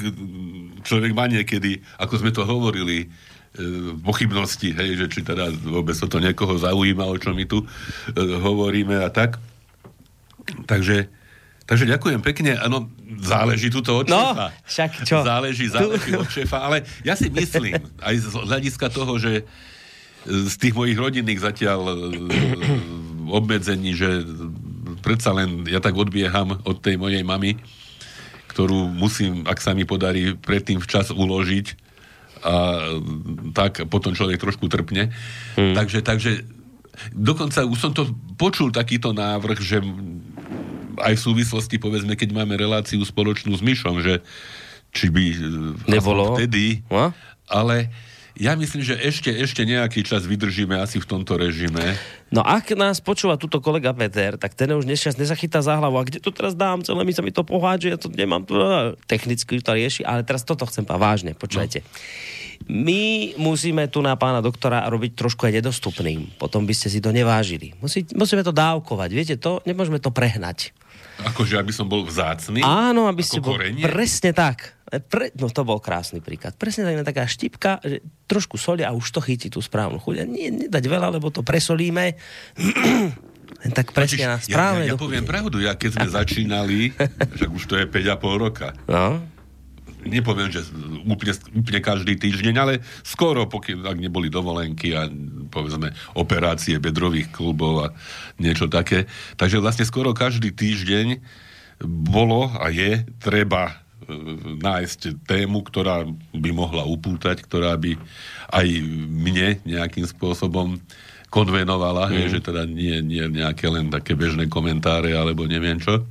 človek 0.86 1.10
má 1.10 1.26
niekedy, 1.26 1.82
ako 1.98 2.22
sme 2.22 2.30
to 2.30 2.46
hovorili, 2.46 3.10
pochybnosti, 4.00 4.72
hej, 4.72 4.96
že 4.96 5.06
či 5.08 5.20
teda 5.20 5.52
vôbec 5.62 5.92
to 5.92 6.16
niekoho 6.16 6.56
zaujíma, 6.56 7.04
o 7.04 7.16
čom 7.16 7.36
my 7.36 7.44
tu 7.44 7.60
e, 7.60 7.66
hovoríme 8.16 8.96
a 8.96 9.12
tak. 9.12 9.36
Takže, 10.64 11.06
takže 11.68 11.84
ďakujem 11.84 12.24
pekne. 12.24 12.56
Áno, 12.56 12.88
záleží 13.20 13.68
tuto 13.68 14.00
od 14.00 14.08
No, 14.08 14.32
šéfa. 14.32 14.46
však 14.64 14.90
čo? 15.04 15.16
Záleží, 15.20 15.66
záleží 15.68 16.12
od 16.16 16.26
šéfa, 16.26 16.58
ale 16.58 16.76
ja 17.04 17.12
si 17.12 17.28
myslím, 17.28 17.76
aj 18.00 18.14
z 18.18 18.26
hľadiska 18.32 18.88
toho, 18.88 19.20
že 19.20 19.44
z 20.24 20.54
tých 20.56 20.72
mojich 20.72 20.96
rodinných 20.96 21.42
zatiaľ 21.42 21.80
e, 21.82 21.94
obmedzení, 23.28 23.92
že 23.92 24.24
predsa 25.02 25.34
len 25.34 25.66
ja 25.66 25.82
tak 25.82 25.92
odbieham 25.92 26.56
od 26.62 26.80
tej 26.80 26.96
mojej 26.96 27.20
mamy, 27.20 27.58
ktorú 28.48 28.88
musím, 28.88 29.44
ak 29.44 29.60
sa 29.60 29.76
mi 29.76 29.84
podarí, 29.84 30.36
predtým 30.36 30.80
včas 30.80 31.12
uložiť 31.12 31.91
a 32.42 32.54
tak 33.54 33.86
potom 33.86 34.12
človek 34.12 34.36
trošku 34.36 34.66
trpne. 34.66 35.14
Hmm. 35.54 35.74
Takže, 35.78 36.02
takže 36.02 36.42
dokonca 37.14 37.62
už 37.64 37.78
som 37.78 37.92
to 37.94 38.10
počul 38.34 38.74
takýto 38.74 39.14
návrh, 39.14 39.58
že 39.58 39.78
aj 41.00 41.14
v 41.16 41.24
súvislosti, 41.24 41.80
povedzme, 41.80 42.18
keď 42.18 42.36
máme 42.36 42.54
reláciu 42.54 43.00
spoločnú 43.00 43.56
s 43.56 43.62
Myšom, 43.64 44.04
že 44.04 44.20
či 44.92 45.08
by 45.08 45.24
e, 45.24 45.36
Nebolo. 45.88 46.36
vtedy, 46.36 46.84
No? 46.92 47.16
ale 47.48 47.88
ja 48.32 48.56
myslím, 48.56 48.80
že 48.80 48.96
ešte, 48.96 49.28
ešte 49.28 49.62
nejaký 49.68 50.00
čas 50.02 50.24
vydržíme 50.24 50.76
asi 50.80 50.98
v 50.98 51.06
tomto 51.06 51.36
režime. 51.36 52.00
No 52.32 52.40
ak 52.40 52.72
nás 52.72 53.04
počúva 53.04 53.36
túto 53.36 53.60
kolega 53.60 53.92
Peter, 53.92 54.40
tak 54.40 54.56
ten 54.56 54.72
už 54.72 54.88
nešťastne 54.88 55.20
nezachytá 55.20 55.60
za 55.60 55.76
hlavu. 55.76 56.00
A 56.00 56.06
kde 56.08 56.16
to 56.16 56.32
teraz 56.32 56.56
dám? 56.56 56.80
Celé 56.80 57.04
mi 57.04 57.12
sa 57.12 57.20
mi 57.20 57.28
to 57.28 57.44
pohádže, 57.44 57.92
ja 57.92 57.98
to 58.00 58.08
nemám. 58.08 58.48
Technicky 59.04 59.60
to 59.60 59.76
rieši, 59.76 60.02
ale 60.08 60.24
teraz 60.24 60.48
toto 60.48 60.64
chcem 60.64 60.88
pa 60.88 60.96
vážne, 60.96 61.36
počujete. 61.36 61.84
My 62.70 63.34
musíme 63.36 63.90
tu 63.90 64.00
na 64.00 64.14
pána 64.14 64.38
doktora 64.38 64.86
robiť 64.86 65.18
trošku 65.18 65.50
aj 65.50 65.60
nedostupným. 65.60 66.38
Potom 66.38 66.62
by 66.62 66.72
ste 66.72 66.88
si 66.88 67.02
to 67.02 67.10
nevážili. 67.10 67.74
Musí, 67.82 68.06
musíme 68.14 68.46
to 68.46 68.54
dávkovať. 68.54 69.10
Viete 69.10 69.34
to? 69.36 69.58
Nemôžeme 69.66 69.98
to 69.98 70.14
prehnať. 70.14 70.70
Akože, 71.26 71.58
aby 71.58 71.74
som 71.74 71.90
bol 71.90 72.06
vzácný. 72.06 72.62
Áno, 72.62 73.10
aby 73.10 73.20
ste 73.20 73.42
bol... 73.42 73.58
Presne 73.58 74.30
tak. 74.32 74.78
Pre, 74.92 75.32
no 75.40 75.48
to 75.48 75.64
bol 75.64 75.80
krásny 75.80 76.20
príklad. 76.20 76.52
Presne 76.60 76.84
tak, 76.84 77.16
taká 77.16 77.24
štipka, 77.24 77.80
že 77.80 78.04
trošku 78.28 78.60
soli 78.60 78.84
a 78.84 78.92
už 78.92 79.08
to 79.08 79.24
chytí 79.24 79.48
tú 79.48 79.64
správnu 79.64 79.96
chuť. 79.96 80.28
Nie, 80.28 80.52
nedať 80.52 80.84
veľa, 80.84 81.08
lebo 81.16 81.32
to 81.32 81.40
presolíme. 81.40 82.12
Len 83.62 83.72
tak 83.72 83.96
presne 83.96 84.36
na 84.36 84.38
ja, 84.40 84.44
správne. 84.44 84.84
ja, 84.84 84.92
ja 84.92 85.00
poviem 85.00 85.24
pravdu, 85.24 85.64
ja 85.64 85.72
keď 85.78 85.90
sme 85.96 86.08
začínali, 86.20 86.92
že 87.38 87.48
už 87.48 87.62
to 87.64 87.74
je 87.80 87.88
5,5 87.88 88.44
roka, 88.44 88.76
No, 88.84 89.22
nepoviem, 90.06 90.50
že 90.50 90.66
úplne, 91.06 91.34
úplne 91.54 91.80
každý 91.80 92.18
týždeň, 92.18 92.54
ale 92.58 92.82
skoro, 93.06 93.46
pokiaľ 93.46 93.94
ak 93.94 93.98
neboli 94.02 94.28
dovolenky 94.28 94.94
a 94.94 95.06
povedzme 95.48 95.94
operácie 96.18 96.82
bedrových 96.82 97.30
klubov 97.30 97.74
a 97.86 97.88
niečo 98.42 98.66
také. 98.66 99.06
Takže 99.38 99.62
vlastne 99.62 99.86
skoro 99.86 100.10
každý 100.10 100.50
týždeň 100.50 101.22
bolo 101.86 102.50
a 102.50 102.70
je 102.70 103.06
treba 103.18 103.82
nájsť 104.62 105.26
tému, 105.26 105.62
ktorá 105.66 106.06
by 106.34 106.50
mohla 106.50 106.82
upútať, 106.84 107.42
ktorá 107.44 107.76
by 107.78 107.96
aj 108.52 108.66
mne 109.08 109.62
nejakým 109.64 110.04
spôsobom 110.04 110.80
konvenovala, 111.32 112.12
mm. 112.12 112.28
že 112.28 112.40
teda 112.44 112.68
nie, 112.68 113.00
nie 113.00 113.24
nejaké 113.24 113.64
len 113.72 113.88
také 113.88 114.12
bežné 114.12 114.52
komentáre 114.52 115.16
alebo 115.16 115.48
neviem 115.48 115.80
čo. 115.80 116.04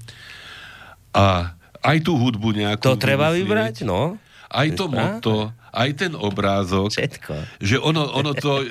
A 1.13 1.53
aj 1.85 1.97
tú 2.01 2.17
hudbu 2.17 2.57
nejakú... 2.57 2.81
to 2.81 2.97
treba 2.97 3.29
vymyslieť. 3.29 3.45
vybrať, 3.45 3.75
no. 3.85 4.17
Aj 4.51 4.67
to 4.73 4.85
moto, 4.89 5.53
aj 5.71 5.89
ten 5.95 6.11
obrázok, 6.17 6.91
Všetko. 6.91 7.33
že 7.61 7.77
ono, 7.77 8.09
ono 8.11 8.33
to... 8.33 8.61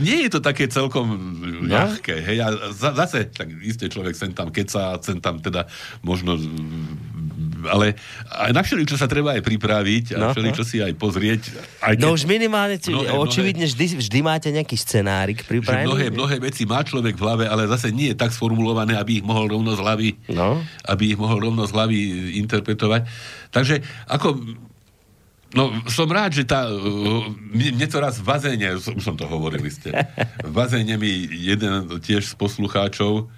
Nie 0.00 0.24
je 0.24 0.32
to 0.32 0.40
také 0.40 0.72
celkom 0.72 1.04
ľahké, 1.68 2.16
hej, 2.24 2.40
a 2.40 2.72
za, 2.72 2.96
zase, 2.96 3.28
tak 3.28 3.52
isté 3.60 3.92
človek 3.92 4.16
sem 4.16 4.32
tam 4.32 4.48
keca, 4.48 4.96
sem 5.04 5.20
tam 5.20 5.36
teda 5.36 5.68
možno, 6.00 6.40
ale 7.64 7.94
aj 8.28 8.50
na 8.50 8.60
všeličo 8.60 8.94
sa 8.94 9.04
treba 9.04 9.32
aj 9.32 9.42
pripraviť 9.42 10.04
a 10.14 10.18
No. 10.18 10.26
všeličo 10.30 10.62
si 10.62 10.78
aj 10.78 10.92
pozrieť. 10.94 11.42
Aj 11.78 11.94
No 11.94 12.12
už 12.12 12.24
minimálne, 12.24 12.78
Mnohé, 12.78 13.12
očividne 13.12 13.64
vždy, 13.64 14.00
vždy 14.00 14.18
máte 14.20 14.48
nejaký 14.48 14.74
scenárik 14.74 15.42
pripravený. 15.42 15.86
mnohé, 15.86 16.06
mnohé 16.08 16.36
veci 16.38 16.62
má 16.62 16.80
človek 16.80 17.14
v 17.14 17.22
hlave, 17.22 17.44
ale 17.44 17.66
zase 17.66 17.88
nie 17.88 18.10
je 18.10 18.16
tak 18.16 18.30
sformulované, 18.30 18.94
aby 18.94 19.18
ich 19.18 19.26
mohol 19.26 19.46
rovno 19.48 19.72
z 19.72 19.80
hlavy, 19.80 20.08
No. 20.30 20.58
aby 20.86 21.12
ich 21.12 21.18
mohol 21.18 21.38
rovno 21.42 21.62
z 21.64 21.72
hlavy 21.72 21.98
interpretovať. 22.38 23.06
Takže 23.50 23.80
ako 24.06 24.38
No, 25.52 25.68
som 25.84 26.08
rád, 26.08 26.32
že 26.32 26.48
tá... 26.48 26.64
uh, 26.64 27.28
Mne, 27.52 27.84
to 27.84 28.00
raz 28.00 28.16
v 28.16 28.24
bazéne, 28.24 28.72
už 28.72 29.04
som 29.04 29.12
to 29.12 29.28
hovoril 29.28 29.60
ste, 29.68 29.92
v 30.48 30.52
bazéne 30.52 30.96
mi 30.96 31.12
jeden 31.28 31.92
tiež 32.00 32.24
z 32.24 32.34
poslucháčov, 32.40 33.28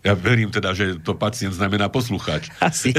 ja 0.00 0.16
verím 0.16 0.48
teda, 0.48 0.72
že 0.72 0.96
to 1.04 1.12
pacient 1.12 1.52
znamená 1.52 1.92
poslucháč, 1.92 2.48
Asi. 2.64 2.96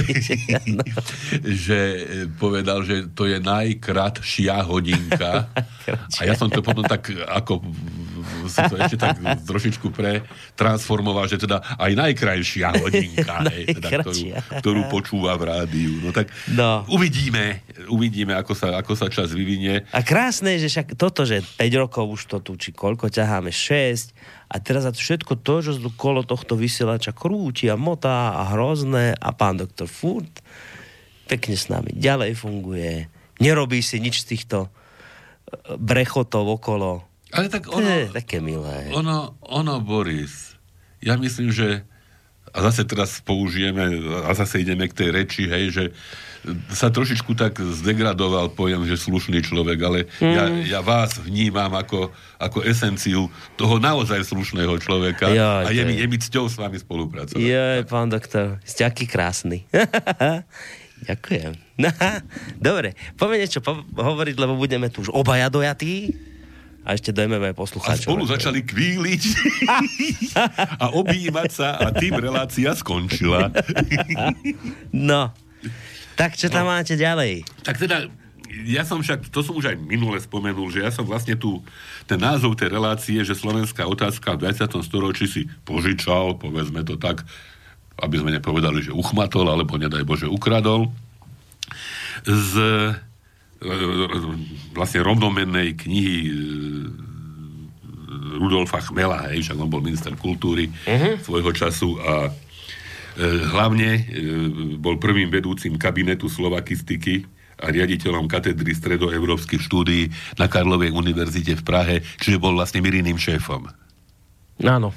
no. 0.69 0.85
že 1.65 1.79
e, 1.79 2.01
povedal, 2.37 2.85
že 2.85 3.09
to 3.11 3.25
je 3.25 3.41
najkratšia 3.41 4.61
hodinka. 4.61 5.49
A 6.19 6.21
ja 6.21 6.37
som 6.37 6.47
to 6.47 6.61
potom 6.61 6.85
tak 6.85 7.09
ako 7.25 7.65
som 8.47 8.69
to 8.71 8.77
ešte 8.79 8.97
tak 8.97 9.19
trošičku 9.21 9.91
pretransformoval, 9.93 11.27
že 11.29 11.41
teda 11.41 11.61
aj 11.77 11.91
najkrajšia 11.93 12.73
hodinka, 12.81 13.45
hej, 13.51 13.77
teda, 13.77 14.01
ktorú, 14.01 14.21
ktorú 14.63 14.81
počúva 14.87 15.37
v 15.37 15.43
rádiu. 15.49 15.93
No 16.01 16.09
tak 16.15 16.31
No. 16.49 16.85
uvidíme, 16.89 17.61
uvidíme, 17.91 18.33
ako 18.37 18.53
sa, 18.57 18.79
ako 18.79 18.97
sa 18.97 19.11
čas 19.11 19.35
vyvinie. 19.35 19.85
A 19.93 20.01
krásne 20.01 20.57
je, 20.57 20.65
že 20.67 20.79
však 20.79 20.87
toto, 20.97 21.27
že 21.27 21.43
5 21.59 21.81
rokov 21.81 22.05
už 22.07 22.21
to 22.31 22.37
tu, 22.41 22.57
či 22.57 22.73
koľko 22.73 23.11
ťaháme, 23.11 23.53
6, 23.53 24.15
a 24.51 24.55
teraz 24.59 24.83
za 24.83 24.91
všetko 24.91 25.39
to, 25.39 25.63
tu 25.63 25.89
kolo 25.95 26.27
tohto 26.27 26.59
vysielača 26.59 27.15
krúti 27.15 27.71
a 27.71 27.79
motá 27.79 28.35
a 28.35 28.51
hrozné 28.51 29.15
a 29.15 29.29
pán 29.31 29.59
doktor 29.59 29.87
furt 29.87 30.43
pekne 31.31 31.55
s 31.55 31.71
nami 31.71 31.95
ďalej 31.95 32.35
funguje, 32.35 33.07
nerobí 33.39 33.79
si 33.79 34.03
nič 34.03 34.27
z 34.27 34.35
týchto 34.35 34.67
e, 34.67 34.69
brechotov 35.79 36.59
okolo. 36.59 37.07
Ale 37.31 37.47
tak 37.47 37.65
To 37.65 37.79
je 37.79 38.07
ono, 38.07 38.13
také 38.13 38.37
milé. 38.39 38.91
ono, 38.91 39.35
ono, 39.41 39.79
Boris, 39.79 40.55
ja 40.99 41.15
myslím, 41.15 41.49
že 41.49 41.87
a 42.51 42.59
zase 42.61 42.83
teraz 42.83 43.23
použijeme 43.23 43.79
a 44.27 44.35
zase 44.35 44.59
ideme 44.59 44.83
k 44.83 44.93
tej 44.93 45.09
reči, 45.09 45.47
hej, 45.47 45.65
že 45.71 45.83
sa 46.67 46.89
trošičku 46.89 47.31
tak 47.31 47.55
zdegradoval 47.55 48.51
pojem, 48.51 48.83
že 48.83 48.99
slušný 48.99 49.39
človek, 49.39 49.79
ale 49.79 49.99
mm. 50.19 50.33
ja, 50.35 50.43
ja 50.67 50.79
vás 50.81 51.15
vnímam 51.15 51.71
ako, 51.71 52.11
ako 52.35 52.65
esenciu 52.65 53.29
toho 53.55 53.77
naozaj 53.77 54.25
slušného 54.25 54.73
človeka 54.81 55.31
Jaj, 55.31 55.63
a 55.63 55.69
je 55.69 55.79
to 55.79 55.87
mi, 55.87 55.93
je- 55.95 56.01
je 56.01 56.07
mi 56.09 56.17
cťou 56.19 56.45
s 56.49 56.57
vami 56.57 56.75
spolupracovať. 56.75 57.39
Je, 57.39 57.85
pán 57.87 58.09
doktor, 58.09 58.59
ste 58.65 58.83
aký 58.83 59.05
krásny. 59.05 59.63
Ďakujem. 61.07 61.55
Dobre, 62.59 62.93
poďme 63.15 63.37
niečo 63.39 63.61
po- 63.61 63.85
hovoriť, 63.87 64.35
lebo 64.35 64.53
budeme 64.53 64.91
tu 64.91 65.01
už 65.01 65.13
obaja 65.13 65.47
dojatí 65.47 66.13
a 66.81 66.97
ešte 66.97 67.13
dojmeme 67.13 67.53
aj 67.53 67.55
A 67.55 67.59
poslucháčov. 67.61 68.09
spolu 68.09 68.25
začali 68.25 68.65
kvíliť 68.65 69.23
a 70.83 70.85
objímať 70.97 71.49
sa 71.53 71.77
a 71.77 71.93
tým 71.93 72.17
relácia 72.17 72.73
skončila. 72.73 73.53
No, 74.89 75.29
tak 76.17 76.33
čo 76.37 76.49
tam 76.49 76.69
máte 76.69 76.97
ďalej? 76.97 77.45
Tak 77.61 77.77
teda, 77.77 78.09
ja 78.65 78.81
som 78.81 79.01
však, 79.01 79.29
to 79.29 79.45
som 79.45 79.53
už 79.57 79.73
aj 79.73 79.77
minule 79.77 80.17
spomenul, 80.17 80.73
že 80.73 80.81
ja 80.81 80.89
som 80.89 81.05
vlastne 81.05 81.37
tu, 81.37 81.61
ten 82.09 82.17
názov 82.17 82.57
tej 82.57 82.73
relácie, 82.73 83.21
že 83.21 83.37
slovenská 83.37 83.85
otázka 83.85 84.35
v 84.37 84.49
20. 84.49 84.81
storočí 84.81 85.25
si 85.29 85.41
požičal, 85.65 86.37
povedzme 86.41 86.81
to 86.81 86.97
tak, 86.97 87.21
aby 88.01 88.17
sme 88.17 88.33
nepovedali, 88.33 88.81
že 88.81 88.91
uchmatol, 88.93 89.45
alebo 89.53 89.77
nedaj 89.77 90.01
Bože 90.01 90.25
ukradol, 90.25 90.89
z 92.25 92.53
vlastne 94.73 95.05
rovnomennej 95.05 95.77
knihy 95.77 96.17
e, 96.25 96.31
Rudolfa 98.41 98.81
Chmela, 98.81 99.29
hej, 99.29 99.45
však 99.45 99.57
on 99.61 99.69
bol 99.69 99.85
minister 99.85 100.17
kultúry 100.17 100.73
uh-huh. 100.89 101.21
svojho 101.21 101.53
času 101.53 101.93
a 102.01 102.13
e, 102.25 102.31
hlavne 103.53 103.89
e, 103.97 104.01
bol 104.81 104.97
prvým 104.97 105.29
vedúcim 105.29 105.77
kabinetu 105.77 106.25
slovakistiky 106.25 107.21
a 107.61 107.69
riaditeľom 107.69 108.25
katedry 108.25 108.73
stredoeurópskych 108.73 109.61
štúdií 109.61 110.09
na 110.41 110.49
Karlovej 110.49 110.89
univerzite 110.89 111.53
v 111.61 111.63
Prahe, 111.63 111.95
čiže 112.17 112.41
bol 112.41 112.57
vlastne 112.57 112.81
Miriným 112.81 113.21
šéfom. 113.21 113.69
Áno, 114.65 114.89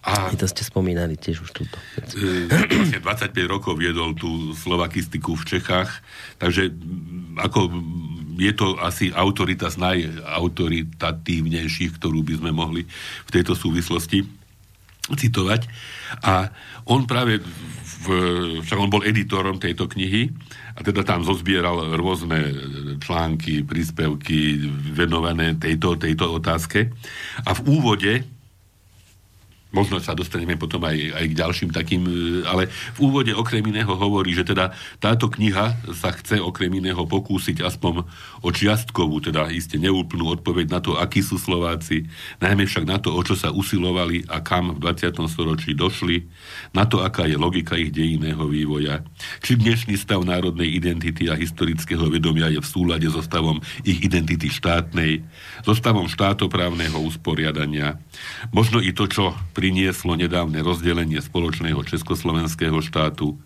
A 0.00 0.32
to 0.32 0.48
ste 0.48 0.64
spomínali 0.64 1.20
tiež 1.20 1.44
už 1.44 1.52
túto. 1.52 1.76
e, 2.16 2.48
vlastne 2.48 3.04
25 3.36 3.52
rokov 3.52 3.76
viedol 3.76 4.16
tú 4.16 4.56
slovakistiku 4.56 5.36
v 5.36 5.44
Čechách, 5.44 5.92
takže 6.40 6.72
ako 7.36 7.68
je 8.40 8.56
to 8.56 8.80
asi 8.80 9.12
autorita 9.12 9.68
z 9.68 9.76
najautoritatívnejších, 9.76 12.00
ktorú 12.00 12.24
by 12.24 12.40
sme 12.40 12.56
mohli 12.56 12.88
v 13.28 13.30
tejto 13.30 13.52
súvislosti 13.52 14.24
citovať. 15.12 15.68
A 16.24 16.48
on 16.88 17.04
práve, 17.04 17.44
v, 18.00 18.06
však 18.64 18.80
on 18.80 18.88
bol 18.88 19.04
editorom 19.04 19.60
tejto 19.60 19.84
knihy 19.90 20.30
a 20.78 20.80
teda 20.80 21.04
tam 21.04 21.20
zozbieral 21.26 21.98
rôzne 22.00 22.54
články, 23.02 23.66
príspevky 23.66 24.56
venované 24.96 25.58
tejto, 25.60 26.00
tejto 26.00 26.40
otázke. 26.40 26.88
A 27.44 27.52
v 27.52 27.60
úvode 27.68 28.24
Možno 29.70 30.02
sa 30.02 30.18
dostaneme 30.18 30.58
potom 30.58 30.82
aj, 30.82 30.98
aj 31.14 31.24
k 31.30 31.38
ďalším 31.38 31.70
takým, 31.70 32.02
e, 32.02 32.42
ale 32.42 32.66
v 32.98 32.98
úvode 33.06 33.30
okrem 33.30 33.62
iného 33.62 33.94
hovorí, 33.94 34.34
že 34.34 34.42
teda 34.42 34.74
táto 34.98 35.30
kniha 35.30 35.94
sa 35.94 36.10
chce 36.10 36.42
okrem 36.42 36.74
iného 36.82 36.98
pokúsiť 37.06 37.62
aspoň 37.62 38.02
o 38.42 38.50
čiastkovú, 38.50 39.22
teda 39.22 39.46
iste 39.54 39.78
neúplnú 39.78 40.26
odpoveď 40.34 40.66
na 40.74 40.80
to, 40.82 40.98
akí 40.98 41.22
sú 41.22 41.38
Slováci, 41.38 42.10
najmä 42.42 42.66
však 42.66 42.82
na 42.82 42.98
to, 42.98 43.14
o 43.14 43.22
čo 43.22 43.38
sa 43.38 43.54
usilovali 43.54 44.26
a 44.26 44.42
kam 44.42 44.74
v 44.74 44.82
20. 44.82 45.14
storočí 45.30 45.78
došli, 45.78 46.26
na 46.74 46.82
to, 46.90 47.06
aká 47.06 47.30
je 47.30 47.38
logika 47.38 47.78
ich 47.78 47.94
dejinného 47.94 48.42
vývoja, 48.50 49.06
či 49.38 49.54
dnešný 49.54 49.94
stav 49.94 50.26
národnej 50.26 50.66
identity 50.66 51.30
a 51.30 51.38
historického 51.38 52.10
vedomia 52.10 52.50
je 52.50 52.58
v 52.58 52.66
súlade 52.66 53.06
so 53.06 53.22
stavom 53.22 53.62
ich 53.86 54.02
identity 54.02 54.50
štátnej, 54.50 55.22
so 55.62 55.78
stavom 55.78 56.10
štátoprávneho 56.10 56.98
usporiadania, 57.06 58.02
možno 58.50 58.82
i 58.82 58.90
to, 58.90 59.06
čo 59.06 59.30
prinieslo 59.60 60.16
nedávne 60.16 60.64
rozdelenie 60.64 61.20
spoločného 61.20 61.84
československého 61.84 62.80
štátu, 62.80 63.36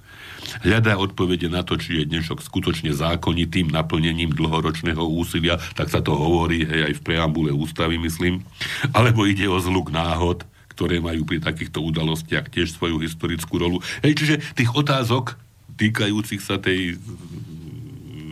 hľadá 0.62 0.94
odpovede 0.94 1.50
na 1.50 1.66
to, 1.66 1.74
či 1.74 1.98
je 1.98 2.04
dnešok 2.06 2.38
skutočne 2.38 2.94
zákonitým 2.94 3.66
naplnením 3.74 4.30
dlhoročného 4.30 5.02
úsilia, 5.02 5.58
tak 5.74 5.90
sa 5.90 5.98
to 5.98 6.14
hovorí 6.14 6.62
hej, 6.62 6.86
aj 6.86 6.94
v 6.94 7.02
preambule 7.02 7.50
ústavy, 7.50 7.98
myslím, 7.98 8.46
alebo 8.94 9.26
ide 9.26 9.50
o 9.50 9.58
zluk 9.58 9.90
náhod, 9.90 10.46
ktoré 10.70 11.02
majú 11.02 11.26
pri 11.26 11.42
takýchto 11.42 11.82
udalostiach 11.82 12.46
tiež 12.46 12.78
svoju 12.78 13.02
historickú 13.02 13.58
rolu. 13.58 13.82
Hej, 14.06 14.22
čiže 14.22 14.34
tých 14.54 14.70
otázok 14.70 15.34
týkajúcich 15.74 16.38
sa 16.38 16.62
tej 16.62 16.94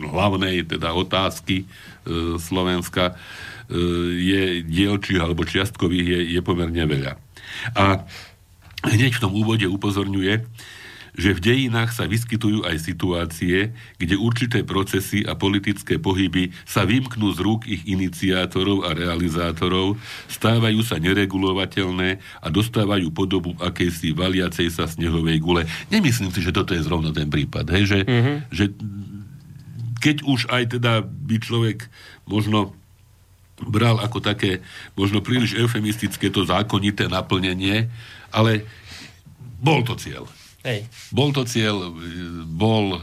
hlavnej 0.07 0.71
teda 0.71 0.95
otázky 0.95 1.63
e, 1.63 1.65
Slovenska 2.39 3.11
e, 3.11 3.13
je 4.23 4.43
dielčích 4.63 5.19
alebo 5.19 5.43
čiastkových 5.43 6.07
je, 6.07 6.19
je 6.39 6.41
pomerne 6.43 6.83
veľa. 6.87 7.19
A 7.73 8.03
hneď 8.83 9.17
v 9.17 9.23
tom 9.23 9.33
úvode 9.33 9.65
upozorňuje, 9.67 10.43
že 11.13 11.29
v 11.37 11.43
dejinách 11.45 11.93
sa 11.93 12.09
vyskytujú 12.09 12.65
aj 12.65 12.77
situácie, 12.81 13.69
kde 14.01 14.15
určité 14.17 14.65
procesy 14.65 15.21
a 15.21 15.37
politické 15.37 16.01
pohyby 16.01 16.49
sa 16.65 16.89
vymknú 16.89 17.29
z 17.37 17.39
rúk 17.39 17.69
ich 17.69 17.85
iniciátorov 17.85 18.89
a 18.89 18.97
realizátorov, 18.97 20.01
stávajú 20.25 20.81
sa 20.81 20.97
neregulovateľné 20.97 22.17
a 22.17 22.47
dostávajú 22.49 23.13
podobu 23.13 23.53
akejsi 23.61 24.09
valiacej 24.17 24.73
sa 24.73 24.89
snehovej 24.89 25.37
gule. 25.37 25.69
Nemyslím 25.93 26.33
si, 26.33 26.41
že 26.41 26.49
toto 26.49 26.73
je 26.73 26.81
zrovna 26.81 27.13
ten 27.13 27.29
prípad, 27.29 27.69
hej? 27.69 27.83
Že, 27.93 27.99
mm-hmm. 28.09 28.37
že 28.49 28.65
keď 30.01 30.17
už 30.25 30.49
aj 30.49 30.63
teda 30.81 31.05
by 31.05 31.37
človek 31.39 31.87
možno 32.25 32.73
bral 33.67 33.99
ako 33.99 34.19
také 34.19 34.63
možno 34.93 35.23
príliš 35.23 35.55
eufemistické 35.57 36.29
to 36.29 36.43
zákonité 36.43 37.07
naplnenie, 37.07 37.87
ale 38.29 38.67
bol 39.63 39.81
to 39.87 39.95
cieľ. 39.95 40.27
Hej. 40.63 40.87
Bol 41.11 41.35
to 41.35 41.43
cieľ, 41.43 41.91
bol, 42.47 42.95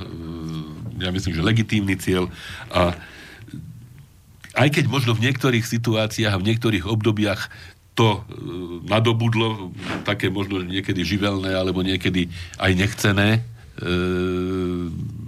ja 0.97 1.13
myslím, 1.13 1.37
že 1.37 1.45
legitímny 1.45 1.97
cieľ 2.01 2.33
a 2.73 2.97
aj 4.57 4.69
keď 4.73 4.85
možno 4.91 5.13
v 5.15 5.29
niektorých 5.29 5.63
situáciách 5.63 6.33
a 6.35 6.41
v 6.41 6.49
niektorých 6.53 6.89
obdobiach 6.89 7.53
to 7.95 8.25
nadobudlo 8.89 9.77
také 10.09 10.33
možno 10.33 10.65
niekedy 10.65 11.05
živelné 11.05 11.53
alebo 11.53 11.85
niekedy 11.85 12.33
aj 12.57 12.73
nechcené 12.73 13.29
e, 13.37 13.41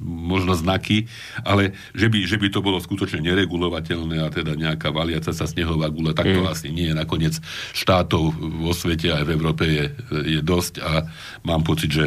možno 0.03 0.59
znaky, 0.59 1.07
ale 1.47 1.73
že 1.95 2.11
by, 2.11 2.19
že 2.27 2.37
by 2.37 2.49
to 2.51 2.61
bolo 2.61 2.83
skutočne 2.83 3.23
neregulovateľné 3.23 4.19
a 4.23 4.29
teda 4.29 4.59
nejaká 4.59 4.91
valiaca 4.91 5.31
sa 5.31 5.47
snehová 5.47 5.89
gula, 5.89 6.13
tak 6.13 6.29
to 6.29 6.43
mm. 6.43 6.51
asi 6.51 6.69
nie. 6.75 6.91
Nakoniec 6.91 7.39
štátov 7.73 8.35
vo 8.37 8.73
svete 8.75 9.15
aj 9.15 9.25
v 9.25 9.35
Európe 9.35 9.65
je, 9.65 9.85
je 10.27 10.41
dosť 10.43 10.83
a 10.83 11.07
mám 11.47 11.63
pocit, 11.63 11.95
že 11.95 12.07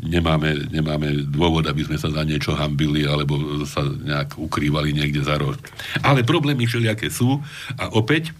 nemáme, 0.00 0.68
nemáme 0.72 1.28
dôvod, 1.28 1.64
aby 1.68 1.84
sme 1.84 2.00
sa 2.00 2.08
za 2.08 2.22
niečo 2.24 2.56
hambili 2.56 3.04
alebo 3.04 3.64
sa 3.68 3.84
nejak 3.84 4.40
ukrývali 4.40 4.96
niekde 4.96 5.24
za 5.24 5.36
roh. 5.36 5.56
Ale 6.00 6.24
problémy 6.24 6.64
všelijaké 6.64 7.12
sú 7.12 7.40
a 7.76 7.92
opäť 7.92 8.32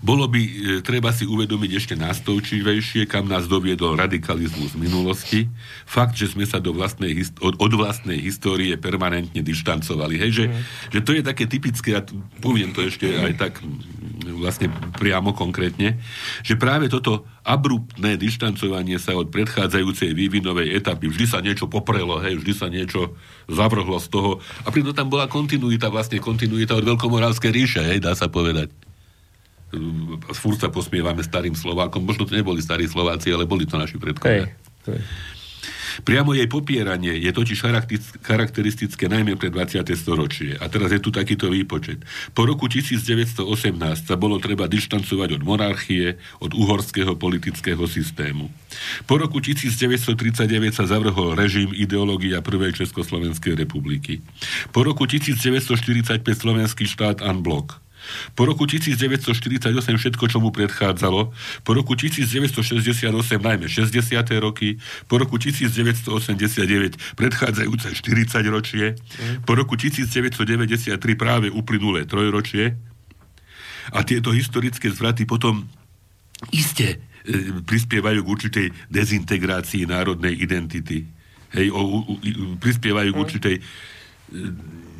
bolo 0.00 0.24
by 0.24 0.40
e, 0.40 0.52
treba 0.80 1.12
si 1.12 1.28
uvedomiť 1.28 1.70
ešte 1.76 1.94
nástojčivejšie, 2.00 3.04
kam 3.04 3.28
nás 3.28 3.44
doviedol 3.44 4.00
radikalizmus 4.00 4.72
minulosti. 4.78 5.52
Fakt, 5.84 6.16
že 6.16 6.32
sme 6.32 6.48
sa 6.48 6.62
do 6.62 6.72
vlastnej, 6.72 7.12
od, 7.44 7.60
od 7.60 7.72
vlastnej 7.76 8.16
histórie 8.16 8.78
permanentne 8.80 9.44
dištancovali. 9.44 10.16
Hej, 10.16 10.30
že, 10.32 10.44
mm. 10.48 10.62
že 10.96 11.00
to 11.04 11.10
je 11.12 11.22
také 11.26 11.44
typické, 11.44 11.98
a 11.98 12.00
poviem 12.40 12.72
to 12.72 12.86
ešte 12.86 13.04
aj 13.04 13.32
tak 13.36 13.52
vlastne 14.30 14.70
priamo 14.96 15.34
konkrétne, 15.34 15.98
že 16.46 16.54
práve 16.54 16.86
toto 16.86 17.26
abruptné 17.42 18.14
dištancovanie 18.14 18.96
sa 19.02 19.18
od 19.18 19.34
predchádzajúcej 19.34 20.14
vývinovej 20.14 20.78
etapy, 20.78 21.10
vždy 21.10 21.26
sa 21.26 21.42
niečo 21.42 21.66
poprelo, 21.66 22.22
hej, 22.22 22.38
vždy 22.38 22.52
sa 22.54 22.70
niečo 22.70 23.18
zavrhlo 23.50 23.98
z 23.98 24.08
toho 24.08 24.30
a 24.62 24.68
pritom 24.70 24.94
tam 24.94 25.10
bola 25.10 25.26
kontinuita, 25.26 25.90
vlastne 25.90 26.22
kontinuita 26.22 26.78
od 26.78 26.86
Veľkomorálskej 26.86 27.50
ríše, 27.50 27.82
hej, 27.82 27.98
dá 27.98 28.14
sa 28.14 28.30
povedať 28.30 28.70
furt 30.36 30.58
sa 30.60 30.68
posmievame 30.68 31.24
starým 31.24 31.56
Slovákom, 31.56 32.04
možno 32.04 32.28
to 32.28 32.36
neboli 32.36 32.60
starí 32.60 32.84
Slováci, 32.84 33.32
ale 33.32 33.48
boli 33.48 33.64
to 33.64 33.80
naši 33.80 33.96
predkovia. 33.96 34.52
Hej, 34.84 35.00
Priamo 36.00 36.32
jej 36.32 36.48
popieranie 36.48 37.20
je 37.20 37.28
totiž 37.28 37.68
charakteristické 38.24 39.12
najmä 39.12 39.36
pre 39.36 39.52
20. 39.52 39.84
storočie. 39.92 40.56
A 40.56 40.72
teraz 40.72 40.88
je 40.88 41.00
tu 41.04 41.12
takýto 41.12 41.52
výpočet. 41.52 42.00
Po 42.32 42.48
roku 42.48 42.64
1918 42.64 43.44
sa 44.08 44.16
bolo 44.16 44.40
treba 44.40 44.64
dištancovať 44.64 45.36
od 45.36 45.42
monarchie, 45.44 46.16
od 46.40 46.56
uhorského 46.56 47.12
politického 47.20 47.84
systému. 47.84 48.48
Po 49.04 49.20
roku 49.20 49.44
1939 49.44 50.72
sa 50.72 50.88
zavrhol 50.88 51.36
režim 51.36 51.76
ideológia 51.76 52.40
Prvej 52.40 52.72
Československej 52.72 53.52
republiky. 53.60 54.24
Po 54.72 54.80
roku 54.80 55.04
1945 55.04 56.24
slovenský 56.32 56.88
štát 56.88 57.20
unblock. 57.20 57.82
Po 58.34 58.42
roku 58.44 58.66
1948 58.66 59.72
všetko, 59.98 60.24
čo 60.28 60.38
mu 60.42 60.50
predchádzalo, 60.50 61.32
po 61.62 61.72
roku 61.72 61.94
1968 61.94 63.12
najmä 63.38 63.66
60. 63.68 64.02
roky, 64.42 64.78
po 65.06 65.18
roku 65.18 65.38
1989 65.38 67.18
predchádzajúce 67.18 67.88
40 67.94 68.42
ročie, 68.48 68.94
mm. 68.94 69.46
po 69.46 69.52
roku 69.54 69.74
1993 69.78 70.98
práve 71.14 71.48
uplynulé 71.52 72.04
trojročie 72.04 72.76
a 73.90 74.06
tieto 74.06 74.30
historické 74.30 74.90
zvraty 74.90 75.26
potom 75.26 75.66
iste 76.54 77.02
e, 77.26 77.60
prispievajú 77.66 78.20
k 78.22 78.28
určitej 78.28 78.66
dezintegrácii 78.90 79.86
národnej 79.90 80.38
identity. 80.38 81.06
Hej, 81.52 81.68
o, 81.74 81.80
o, 81.82 81.98
o, 82.06 82.14
prispievajú 82.62 83.10
k 83.10 83.18
mm. 83.18 83.24
určitej 83.26 83.56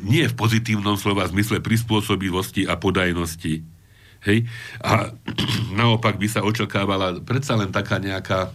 nie 0.03 0.27
v 0.27 0.35
pozitívnom 0.35 0.99
slova 0.99 1.23
zmysle 1.31 1.63
prispôsobivosti 1.63 2.67
a 2.67 2.75
podajnosti. 2.75 3.63
Hej? 4.27 4.37
A 4.83 5.15
naopak 5.79 6.19
by 6.19 6.27
sa 6.27 6.43
očakávala 6.43 7.23
predsa 7.23 7.55
len 7.55 7.71
taká 7.71 8.03
nejaká 8.03 8.51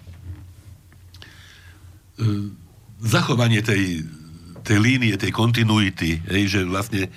e, 2.21 2.53
zachovanie 3.01 3.65
tej, 3.65 4.05
tej 4.63 4.79
línie, 4.79 5.17
tej 5.17 5.33
kontinuity, 5.33 6.21
hej? 6.29 6.43
že 6.49 6.61
vlastne 6.69 7.09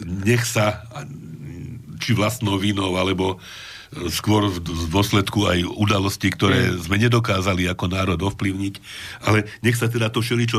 nech 0.00 0.46
sa 0.46 0.86
či 2.00 2.16
vlastnou 2.16 2.56
vinou, 2.56 2.96
alebo 2.96 3.36
e, 3.36 4.06
skôr 4.08 4.48
v 4.48 4.86
dôsledku 4.88 5.50
aj 5.50 5.66
udalosti, 5.66 6.30
ktoré 6.30 6.72
mm. 6.72 6.86
sme 6.86 6.96
nedokázali 7.02 7.66
ako 7.66 7.84
národ 7.90 8.20
ovplyvniť, 8.22 8.74
ale 9.26 9.50
nech 9.66 9.74
sa 9.74 9.90
teda 9.90 10.08
to 10.14 10.22
všeličo 10.22 10.58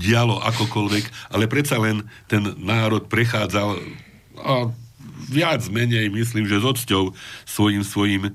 dialo 0.00 0.40
akokoľvek, 0.40 1.36
ale 1.36 1.44
predsa 1.44 1.76
len 1.76 2.08
ten 2.24 2.40
národ 2.56 3.04
prechádzal 3.04 3.76
a 4.40 4.72
viac 5.30 5.62
menej, 5.70 6.10
myslím, 6.10 6.50
že 6.50 6.58
s 6.58 6.64
odsťou 6.66 7.14
svojim, 7.46 7.82
svojim 7.86 8.22
e, 8.26 8.30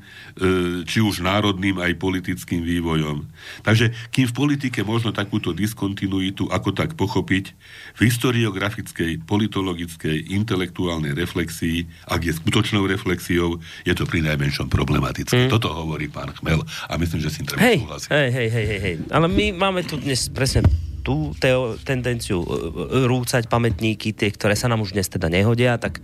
či 0.88 1.03
už 1.03 1.20
národným 1.20 1.76
aj 1.82 1.99
politickým 1.99 2.63
vývojom. 2.63 3.28
Takže 3.68 3.91
kým 4.16 4.32
v 4.32 4.34
politike 4.34 4.80
možno 4.88 5.11
takúto 5.11 5.51
diskontinuitu 5.51 6.47
ako 6.47 6.72
tak 6.72 6.95
pochopiť, 6.95 7.51
v 7.97 7.99
historiografickej, 8.07 9.28
politologickej, 9.28 10.32
intelektuálnej 10.32 11.11
reflexii, 11.11 11.84
ak 12.07 12.22
je 12.24 12.34
skutočnou 12.39 12.88
reflexiou, 12.88 13.59
je 13.84 13.91
to 13.91 14.07
pri 14.07 14.24
najmenšom 14.24 14.72
problematické. 14.72 15.51
Hmm. 15.51 15.51
Toto 15.51 15.76
hovorí 15.76 16.07
pán 16.07 16.32
Chmel 16.32 16.63
a 16.63 16.93
myslím, 16.95 17.20
že 17.20 17.30
si 17.34 17.43
treba 17.43 17.59
hej, 17.59 17.84
súhlasiť. 17.84 18.09
Hej, 18.09 18.30
hej, 18.32 18.49
hej, 18.49 18.80
hej. 18.80 18.95
Ale 19.11 19.28
my 19.28 19.45
máme 19.51 19.84
tu 19.84 19.99
dnes 19.99 20.32
presne 20.32 20.63
tú 21.06 21.38
teo, 21.38 21.78
tendenciu 21.78 22.41
e, 22.41 22.49
e, 22.49 23.06
rúcať 23.06 23.45
pamätníky, 23.45 24.18
tie, 24.18 24.34
ktoré 24.34 24.58
sa 24.58 24.66
nám 24.66 24.82
už 24.82 24.97
dnes 24.97 25.06
teda 25.06 25.30
nehodia, 25.30 25.78
tak 25.78 26.01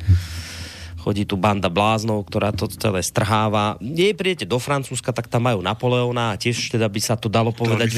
chodí 1.02 1.26
tu 1.26 1.34
banda 1.34 1.66
bláznov, 1.66 2.30
ktorá 2.30 2.54
to 2.54 2.70
celé 2.70 3.02
strháva. 3.02 3.76
Nie 3.82 4.14
prídete 4.14 4.46
do 4.46 4.56
Francúzska, 4.56 5.10
tak 5.10 5.26
tam 5.26 5.44
majú 5.44 5.60
Napoleona 5.60 6.32
a 6.32 6.38
tiež 6.38 6.70
teda 6.70 6.86
by 6.86 7.02
sa 7.02 7.18
to 7.18 7.26
dalo 7.26 7.50
povedať, 7.50 7.90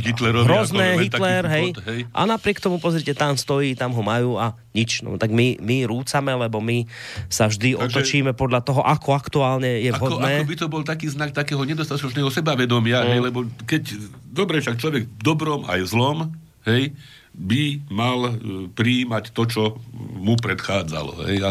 Hitlerovi 0.00 0.46
hrozné 0.46 0.86
ako 0.94 1.02
Hitler, 1.02 1.44
hej. 1.44 1.64
bod, 1.66 1.78
hej. 1.84 2.00
A 2.08 2.20
napriek 2.24 2.58
tomu, 2.58 2.78
pozrite, 2.78 3.10
tam 3.12 3.34
stojí, 3.34 3.74
tam 3.74 3.90
ho 3.90 4.00
majú 4.00 4.38
a 4.38 4.54
nič. 4.70 5.02
No 5.02 5.18
tak 5.18 5.28
my, 5.28 5.58
my 5.58 5.84
rúcame, 5.84 6.30
lebo 6.30 6.62
my 6.62 6.86
sa 7.26 7.50
vždy 7.50 7.74
Takže- 7.74 7.82
otočíme 7.82 8.32
podľa 8.32 8.62
toho, 8.62 8.80
ako 8.80 9.08
aktuálne 9.12 9.82
je 9.82 9.90
Ako, 9.90 9.98
vhodné. 10.16 10.38
ako 10.38 10.46
by 10.46 10.56
to 10.56 10.66
bol 10.66 10.82
taký 10.82 11.06
znak 11.06 11.30
takého 11.30 11.60
nedostatočného 11.60 12.30
sebavedomia, 12.30 13.02
Mm. 13.02 13.08
hej, 13.08 13.20
lebo 13.22 13.38
keď, 13.64 13.82
dobre, 14.24 14.60
však 14.60 14.78
človek 14.78 15.02
v 15.04 15.20
dobrom 15.20 15.66
aj 15.66 15.82
v 15.82 15.88
zlom, 15.88 16.18
hej, 16.64 16.94
by 17.40 17.80
mal 17.88 18.20
e, 18.28 18.32
prijímať 18.76 19.32
to, 19.32 19.42
čo 19.48 19.62
mu 19.96 20.36
predchádzalo. 20.36 21.24
Hej, 21.24 21.38
a, 21.40 21.50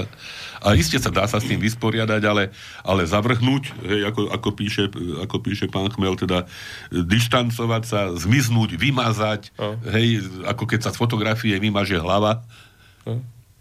a 0.61 0.67
iste 0.77 1.01
sa 1.01 1.09
dá 1.09 1.25
sa 1.25 1.41
s 1.41 1.49
tým 1.49 1.57
vysporiadať, 1.57 2.21
ale, 2.29 2.53
ale 2.85 3.09
zavrhnúť, 3.09 3.63
hej, 3.89 4.01
ako, 4.05 4.29
ako, 4.29 4.49
píše, 4.53 4.83
ako 5.25 5.35
píše 5.41 5.65
pán 5.65 5.89
Chmel, 5.89 6.13
teda 6.13 6.45
e, 6.93 7.01
dištancovať 7.01 7.83
sa, 7.89 8.13
zmiznúť, 8.13 8.77
vymazať, 8.77 9.49
hej, 9.89 10.21
ako 10.45 10.63
keď 10.69 10.79
sa 10.85 10.93
z 10.93 11.01
fotografie 11.01 11.57
vymaže 11.57 11.97
hlava, 11.97 12.45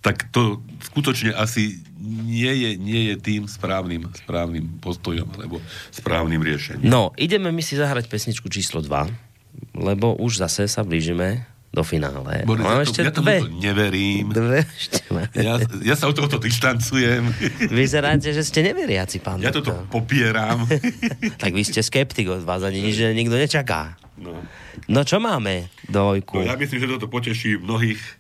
tak 0.05 0.31
to 0.31 0.63
skutočne 0.93 1.35
asi 1.35 1.83
nie 2.29 2.53
je, 2.55 2.71
nie 2.79 3.03
je 3.11 3.15
tým 3.19 3.43
správnym, 3.51 4.07
správnym 4.15 4.79
postojom 4.79 5.27
alebo 5.35 5.59
správnym 5.91 6.39
riešením. 6.39 6.87
No, 6.87 7.11
ideme 7.19 7.51
my 7.51 7.63
si 7.65 7.75
zahrať 7.75 8.07
pesničku 8.07 8.47
číslo 8.47 8.79
2, 8.79 9.11
lebo 9.75 10.15
už 10.15 10.39
zase 10.47 10.71
sa 10.71 10.87
blížime 10.87 11.58
do 11.79 11.87
finále. 11.87 12.43
Boris, 12.43 12.67
Mám 12.67 12.83
ja, 12.83 12.87
ešte 12.91 13.01
to, 13.01 13.07
ja 13.07 13.13
tomu 13.15 13.27
dve. 13.31 13.37
to 13.39 13.49
neverím. 13.63 14.27
Dve 14.35 14.67
ešte 14.67 14.99
máme. 15.15 15.31
Ja, 15.39 15.55
ja 15.63 15.95
sa 15.95 16.11
od 16.11 16.19
tohoto 16.19 16.43
dištancujem. 16.43 17.23
Vyzeráte, 17.71 18.35
že 18.35 18.43
ste 18.43 18.67
neveriaci, 18.67 19.23
pán 19.23 19.39
Ja 19.39 19.55
toto 19.55 19.87
popieram. 19.87 20.67
Tak 21.43 21.55
vy 21.55 21.63
ste 21.63 21.87
skeptik 21.87 22.27
od 22.27 22.43
vás, 22.43 22.67
ani 22.67 22.83
nič 22.83 22.99
nikto 23.15 23.39
nečaká. 23.39 23.95
No. 24.19 24.43
No 24.91 25.01
čo 25.07 25.23
máme, 25.23 25.71
dvojku? 25.87 26.43
No, 26.43 26.51
ja 26.51 26.59
myslím, 26.59 26.83
že 26.83 26.91
toto 26.91 27.07
poteší 27.07 27.63
mnohých 27.63 28.01
e, 28.03 28.13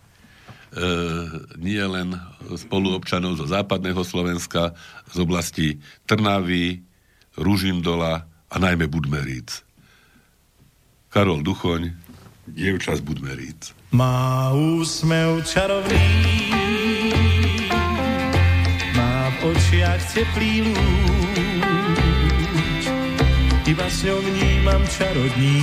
nie 1.58 1.82
len 1.82 2.14
spoluobčanov 2.54 3.34
zo 3.34 3.46
západného 3.50 3.98
Slovenska, 4.06 4.78
z 5.10 5.16
oblasti 5.18 5.66
Trnavy, 6.06 6.86
Ružindola 7.34 8.22
a 8.26 8.56
najmä 8.58 8.86
Budmeríc. 8.86 9.66
Karol 11.08 11.40
Duchoň, 11.42 12.07
dievča 12.54 12.96
z 12.96 13.00
Budmeríc. 13.04 13.74
Má 13.92 14.52
úsmev 14.52 15.44
čarovný, 15.48 16.08
má 18.96 19.30
v 19.32 19.36
očiach 19.52 20.00
teplý 20.12 20.62
lúč, 20.68 22.84
iba 23.64 23.86
s 23.88 24.04
ňou 24.04 24.20
vnímam 24.20 24.82
čarodní, 24.92 25.60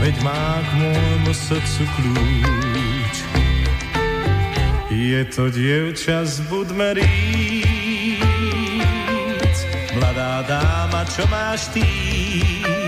veď 0.00 0.16
má 0.20 0.60
k 0.60 0.70
môjmu 0.80 1.32
srdcu 1.32 1.84
kľúč. 1.96 3.16
Je 4.96 5.20
to 5.28 5.52
dievča 5.52 6.24
z 6.24 6.40
Budmeríc, 6.48 7.04
mladá 9.96 10.40
dáma, 10.44 11.04
čo 11.12 11.24
má 11.28 11.56
štýl, 11.56 12.85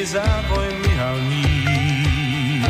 čierny 0.00 0.16
záboj 0.16 0.68
myhalníc. 0.88 2.64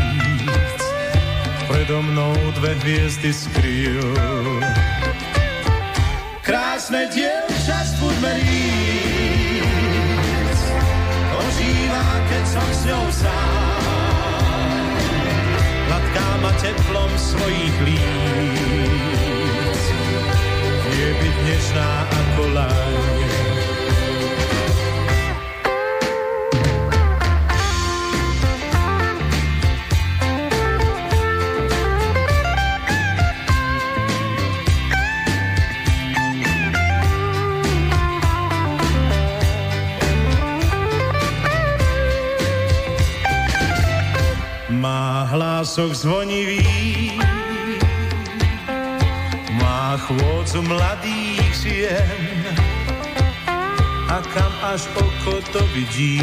Predo 1.70 2.02
mnou 2.02 2.34
dve 2.58 2.74
hviezdy 2.82 3.30
skryl. 3.30 4.02
Krásne 6.42 7.06
dievča 7.14 7.78
z 7.86 7.92
Budmeríc, 8.02 8.50
ožíva, 11.38 12.02
keď 12.26 12.44
som 12.50 12.66
s 12.74 12.82
ňou 12.90 13.06
sám. 13.14 14.90
Hladká 15.86 16.28
ma 16.42 16.50
teplom 16.58 17.10
svojich 17.14 17.76
líc, 17.86 19.82
je 20.98 21.08
byť 21.14 21.36
nežná 21.46 21.90
ako 22.10 22.42
laň. 22.58 23.59
Hlások 45.70 45.94
zvonivý, 45.94 46.66
má 49.54 49.94
chôdzu 50.02 50.66
mladých 50.66 51.46
žien 51.62 52.42
a 54.10 54.18
kam 54.34 54.50
až 54.66 54.90
oko 54.98 55.38
to 55.54 55.62
vidí. 55.70 56.18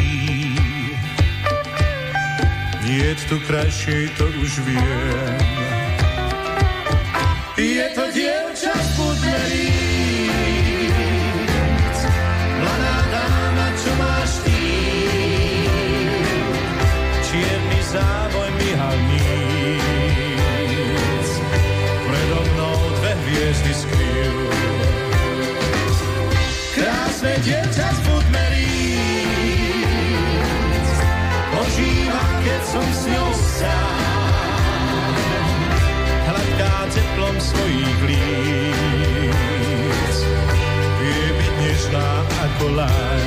Nie 2.84 3.16
tu 3.24 3.40
krajšej, 3.48 4.12
to 4.20 4.28
už 4.36 4.52
viem. 4.68 5.57
Krásne 27.18 27.34
dievča 27.42 27.82
z 27.82 27.98
Budmeríc, 28.06 28.78
ožíva, 31.50 32.22
keď 32.46 32.62
som 32.62 32.86
s 32.94 33.10
ňou 33.10 33.30
sám. 33.58 35.02
Hladká 36.30 36.86
teplom 36.94 37.34
svojich 37.42 37.98
líc, 38.06 39.34
vie 41.02 41.26
byť 41.34 41.54
nežná 41.58 42.22
ako 42.22 42.86
laň. 42.86 43.26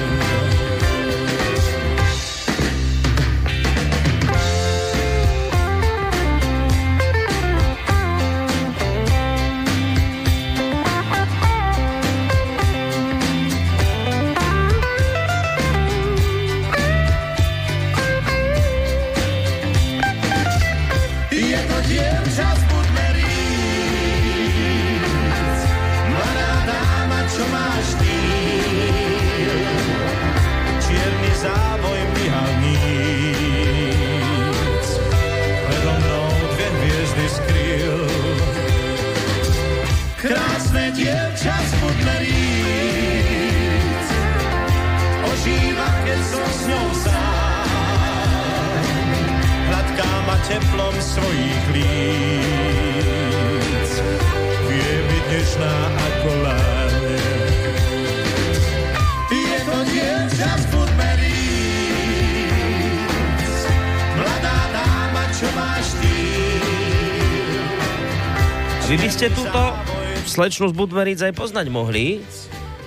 Slečnu 70.32 70.72
z 70.72 70.74
Budmeríc 70.74 71.20
aj 71.20 71.36
poznať 71.36 71.68
mohli. 71.68 72.24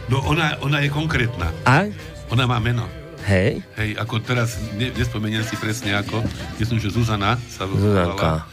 No 0.08 0.24
ona, 0.24 0.56
ona 0.64 0.80
je 0.80 0.88
konkrétna. 0.88 1.52
A? 1.68 1.88
Ona 2.32 2.48
má 2.48 2.56
meno. 2.56 2.88
Hej, 3.24 3.64
Hej, 3.80 3.96
ako 3.96 4.20
teraz, 4.20 4.60
ne, 4.76 4.92
nespomeniem 4.92 5.40
si 5.40 5.56
presne 5.56 5.96
ako, 5.96 6.20
myslím, 6.60 6.76
že 6.76 6.92
Zuzana 6.92 7.40
sa. 7.48 7.64
Zuzanka. 7.64 8.44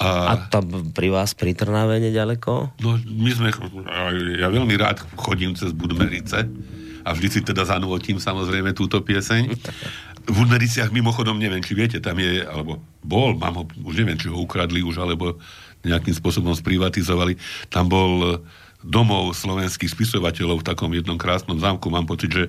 A 0.00 0.08
A, 0.32 0.48
tam 0.48 0.88
pri 0.96 1.12
vás 1.12 1.36
pri 1.36 1.52
Trnave 1.52 2.00
nedaleko? 2.00 2.72
no, 2.80 2.96
my 2.96 3.30
sme, 3.36 3.48
ja 4.40 4.48
veľmi 4.48 4.72
rád 4.80 5.04
chodím 5.20 5.52
cez 5.52 5.76
Budmerice 5.76 6.48
a 7.04 7.12
vždy 7.12 7.28
si 7.28 7.40
teda 7.44 7.68
zanúotím 7.68 8.16
samozrejme 8.16 8.72
túto 8.72 9.04
pieseň. 9.04 9.52
V 10.22 10.32
Budmericiach 10.32 10.88
mimochodom, 10.88 11.36
neviem, 11.36 11.60
či 11.60 11.76
viete, 11.76 12.00
tam 12.00 12.16
je, 12.16 12.46
alebo 12.46 12.80
bol, 13.04 13.36
mám 13.36 13.60
ho, 13.60 13.64
už 13.84 14.00
neviem, 14.00 14.16
či 14.16 14.32
ho 14.32 14.40
ukradli 14.40 14.80
už, 14.80 15.02
alebo 15.02 15.36
nejakým 15.84 16.14
spôsobom 16.14 16.54
sprivatizovali. 16.54 17.38
Tam 17.68 17.86
bol 17.90 18.12
e, 18.22 18.30
domov 18.82 19.34
slovenských 19.38 19.90
spisovateľov 19.90 20.62
v 20.62 20.66
takom 20.66 20.90
jednom 20.90 21.14
krásnom 21.14 21.58
zámku. 21.58 21.86
Mám 21.90 22.10
pocit, 22.10 22.34
že, 22.34 22.44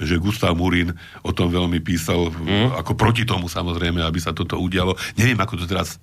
že 0.00 0.16
Gustav 0.16 0.56
Murín 0.56 0.96
o 1.20 1.30
tom 1.32 1.52
veľmi 1.52 1.80
písal, 1.84 2.32
mm. 2.32 2.80
ako 2.80 2.96
proti 2.96 3.28
tomu 3.28 3.48
samozrejme, 3.52 4.00
aby 4.00 4.18
sa 4.20 4.32
toto 4.32 4.56
udialo. 4.56 4.96
Neviem, 5.20 5.40
ako 5.40 5.60
to 5.60 5.66
teraz 5.68 6.00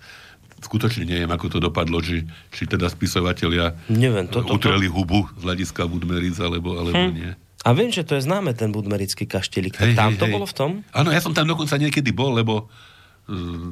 skutočne 0.61 1.09
neviem, 1.09 1.29
ako 1.33 1.57
to 1.57 1.57
dopadlo, 1.57 2.05
či, 2.05 2.21
či 2.53 2.69
teda 2.69 2.85
spisovatelia 2.85 3.73
Neviem, 3.89 4.29
toto- 4.29 4.53
utreli 4.53 4.85
hubu 4.85 5.25
z 5.41 5.41
hľadiska 5.41 5.89
Budmeric, 5.89 6.37
alebo, 6.37 6.77
alebo 6.77 7.09
hm. 7.09 7.13
nie. 7.17 7.31
A 7.61 7.77
viem, 7.77 7.93
že 7.93 8.01
to 8.01 8.17
je 8.17 8.25
známe, 8.25 8.57
ten 8.57 8.73
budmerický 8.73 9.29
kaštielik. 9.29 9.77
Hej, 9.77 9.93
tam 9.93 10.17
hej, 10.17 10.21
to 10.21 10.25
hej. 10.25 10.33
bolo 10.33 10.45
v 10.49 10.55
tom? 10.57 10.71
Áno, 10.97 11.13
ja 11.13 11.21
som 11.21 11.29
tam 11.29 11.45
dokonca 11.45 11.77
niekedy 11.77 12.09
bol, 12.09 12.33
lebo 12.33 12.65
mm, 13.29 13.69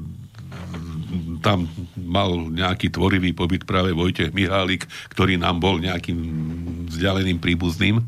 tam 1.41 1.66
mal 1.95 2.49
nejaký 2.49 2.93
tvorivý 2.93 3.34
pobyt 3.34 3.66
práve 3.66 3.91
Vojtech 3.91 4.32
Mihálik, 4.32 4.86
ktorý 5.12 5.36
nám 5.36 5.60
bol 5.60 5.82
nejakým 5.82 6.20
vzdialeným 6.89 7.41
príbuzným. 7.41 8.01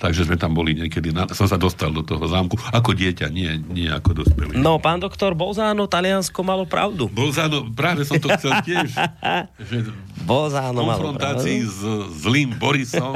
Takže 0.00 0.24
sme 0.24 0.40
tam 0.40 0.56
boli 0.56 0.72
niekedy, 0.72 1.12
na, 1.12 1.28
som 1.28 1.44
sa 1.44 1.60
dostal 1.60 1.92
do 1.92 2.00
toho 2.00 2.24
zámku, 2.24 2.56
ako 2.72 2.96
dieťa, 2.96 3.28
nie, 3.28 3.60
nie 3.68 3.84
ako 3.84 4.24
dospelý. 4.24 4.56
No, 4.56 4.80
pán 4.80 4.96
doktor 4.96 5.36
Bolzáno, 5.36 5.84
Taliansko 5.84 6.40
malo 6.40 6.64
pravdu. 6.64 7.04
Bolzano, 7.12 7.68
práve 7.68 8.08
som 8.08 8.16
to 8.16 8.32
chcel 8.40 8.64
tiež, 8.64 8.96
že 9.68 9.92
Bolzáno 10.24 10.88
malo 10.88 11.12
konfrontácii 11.12 11.68
s 11.68 11.84
zlým 12.24 12.56
Borisom 12.56 13.12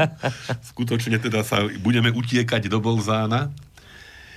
skutočne 0.60 1.16
teda 1.16 1.40
sa 1.40 1.64
budeme 1.80 2.12
utiekať 2.12 2.68
do 2.68 2.84
Bolzána. 2.84 3.48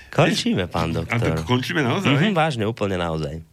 Končíme, 0.08 0.72
pán 0.72 0.96
A 0.96 1.04
doktor. 1.04 1.20
tak 1.20 1.44
končíme 1.44 1.84
naozaj? 1.84 2.16
Mhm, 2.16 2.32
vážne, 2.32 2.64
úplne 2.64 2.96
naozaj. 2.96 3.44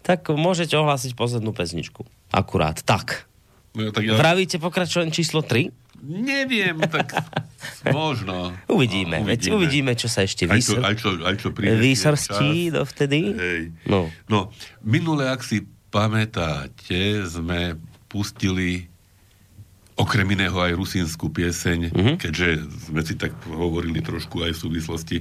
Tak 0.00 0.28
môžete 0.28 0.74
ohlásiť 0.74 1.12
poslednú 1.12 1.50
pesničku. 1.50 2.06
Akurát. 2.28 2.80
Tak. 2.80 3.28
No, 3.72 3.90
tak 3.90 4.02
ja... 4.02 4.16
Vravíte 4.16 4.56
pokračovanie 4.56 5.10
číslo 5.10 5.40
3? 5.40 5.68
Neviem, 5.98 6.78
tak 6.86 7.10
možno. 7.90 8.54
Uvidíme. 8.66 9.18
No, 9.18 9.26
Veď 9.26 9.50
uvidíme, 9.50 9.98
čo 9.98 10.06
sa 10.06 10.22
ešte 10.22 10.46
Aj 10.46 10.56
čo, 10.56 10.78
vysr... 10.78 10.80
aj 10.80 10.94
čo, 10.94 11.08
aj 11.20 11.34
čo 11.36 11.48
vysrstí 11.52 12.70
dovtedy. 12.70 13.20
Hej. 13.34 13.60
No. 13.84 14.06
no, 14.26 14.54
minule, 14.80 15.26
ak 15.26 15.42
si 15.42 15.66
pamätáte, 15.90 17.26
sme 17.26 17.74
pustili 18.06 18.86
okrem 19.98 20.30
iného 20.30 20.54
aj 20.54 20.72
rusínsku 20.72 21.26
pieseň, 21.28 21.90
Mhm. 21.90 22.12
keďže 22.16 22.48
sme 22.86 23.02
si 23.02 23.18
tak 23.18 23.34
hovorili 23.44 23.98
trošku 23.98 24.46
aj 24.46 24.54
v 24.54 24.62
súvislosti 24.62 25.16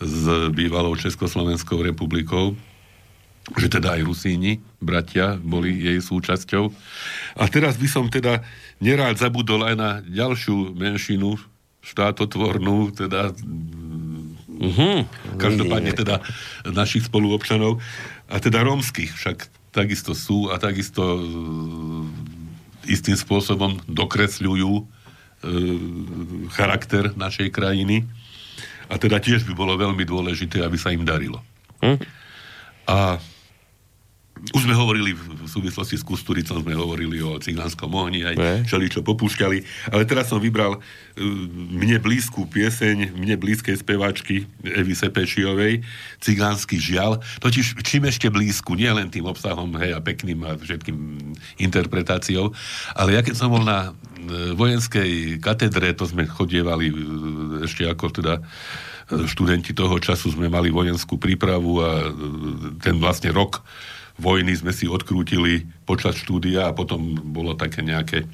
s 0.00 0.22
bývalou 0.50 0.96
Československou 0.96 1.76
republikou, 1.78 2.56
že 3.52 3.68
teda 3.68 4.00
aj 4.00 4.08
Rusíni, 4.08 4.64
bratia, 4.80 5.36
boli 5.36 5.76
jej 5.76 6.00
súčasťou. 6.00 6.72
A 7.36 7.44
teraz 7.52 7.76
by 7.76 7.88
som 7.88 8.08
teda 8.08 8.40
nerád 8.80 9.20
zabudol 9.20 9.68
aj 9.68 9.74
na 9.76 9.90
ďalšiu 10.00 10.72
menšinu 10.72 11.36
štátotvornú, 11.84 12.96
teda 12.96 13.36
Mhm. 14.54 15.10
každopádne 15.34 15.92
teda 15.98 16.22
našich 16.70 17.10
spoluobčanov 17.10 17.82
a 18.30 18.38
teda 18.38 18.62
rómskych 18.62 19.10
však 19.18 19.50
takisto 19.74 20.14
sú 20.14 20.54
a 20.54 20.62
takisto 20.62 21.02
e, 21.02 21.20
istým 22.86 23.18
spôsobom 23.18 23.82
dokresľujú 23.90 24.72
e, 24.78 24.82
charakter 26.54 27.10
našej 27.18 27.50
krajiny 27.50 28.06
a 28.86 28.94
teda 28.94 29.18
tiež 29.18 29.42
by 29.42 29.58
bolo 29.58 29.74
veľmi 29.74 30.06
dôležité, 30.06 30.62
aby 30.62 30.78
sa 30.78 30.94
im 30.94 31.02
darilo. 31.02 31.42
Hm? 31.82 31.98
A 32.86 33.18
už 34.52 34.66
sme 34.66 34.76
hovorili 34.76 35.16
v 35.16 35.46
súvislosti 35.48 35.96
s 35.96 36.04
Kusturicom, 36.04 36.60
sme 36.60 36.76
hovorili 36.76 37.22
o 37.24 37.40
cigánskom 37.40 37.88
ohni, 37.94 38.26
aj 38.26 38.34
Ne. 38.36 38.54
čo 38.66 39.00
popúšťali, 39.00 39.88
ale 39.94 40.02
teraz 40.04 40.28
som 40.28 40.42
vybral 40.42 40.76
uh, 40.76 40.82
mne 41.72 41.96
blízku 42.02 42.44
pieseň, 42.50 43.14
mne 43.14 43.40
blízkej 43.40 43.80
speváčky 43.80 44.44
Evy 44.66 44.92
Sepešiovej, 44.92 45.86
Cigánsky 46.20 46.76
žial, 46.76 47.22
totiž 47.40 47.78
čím 47.86 48.10
ešte 48.10 48.28
blízku, 48.28 48.76
nie 48.76 48.90
len 48.90 49.08
tým 49.08 49.24
obsahom, 49.24 49.70
hej, 49.80 49.96
a 49.96 50.00
pekným 50.02 50.44
a 50.44 50.58
všetkým 50.58 50.96
interpretáciou, 51.62 52.52
ale 52.98 53.16
ja 53.16 53.22
keď 53.24 53.34
som 53.38 53.48
bol 53.48 53.64
na 53.64 53.94
e, 54.18 54.52
vojenskej 54.52 55.40
katedre, 55.40 55.94
to 55.96 56.04
sme 56.04 56.28
chodievali 56.28 56.90
e, 56.90 56.94
ešte 57.64 57.86
ako 57.86 58.10
teda 58.12 58.34
e, 58.40 58.42
študenti 59.24 59.72
toho 59.72 59.96
času 60.02 60.34
sme 60.34 60.50
mali 60.52 60.68
vojenskú 60.68 61.16
prípravu 61.16 61.80
a 61.80 61.90
e, 62.02 62.10
ten 62.82 62.98
vlastne 62.98 63.32
rok 63.32 63.64
vojny 64.18 64.54
sme 64.54 64.70
si 64.70 64.86
odkrútili 64.86 65.66
počas 65.84 66.18
štúdia 66.18 66.70
a 66.70 66.76
potom 66.76 67.18
bolo 67.34 67.58
také 67.58 67.82
nejaké 67.82 68.26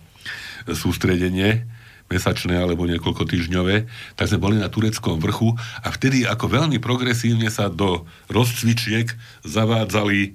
sústredenie 0.68 1.64
mesačné 2.10 2.58
alebo 2.58 2.90
niekoľko 2.90 3.22
týždňové, 3.22 3.86
tak 4.18 4.26
sme 4.26 4.42
boli 4.42 4.56
na 4.58 4.66
tureckom 4.66 5.22
vrchu 5.22 5.54
a 5.78 5.94
vtedy 5.94 6.26
ako 6.26 6.50
veľmi 6.50 6.82
progresívne 6.82 7.46
sa 7.54 7.70
do 7.70 8.02
rozcvičiek 8.26 9.06
zavádzali 9.46 10.18
e, 10.26 10.30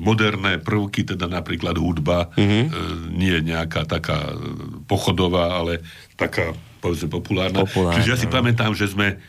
moderné 0.00 0.56
prvky, 0.56 1.04
teda 1.04 1.28
napríklad 1.28 1.76
hudba, 1.76 2.32
mm-hmm. 2.32 2.64
e, 2.64 2.70
nie 3.12 3.36
nejaká 3.44 3.84
taká 3.84 4.32
e, 4.32 4.34
pochodová, 4.88 5.60
ale 5.60 5.84
taká 6.16 6.56
povedzme 6.80 7.12
populárna. 7.12 7.68
Populárna, 7.68 8.00
Čiže 8.00 8.08
ja 8.08 8.16
si 8.16 8.28
no. 8.28 8.32
pamätám, 8.32 8.72
že 8.72 8.88
sme 8.88 9.20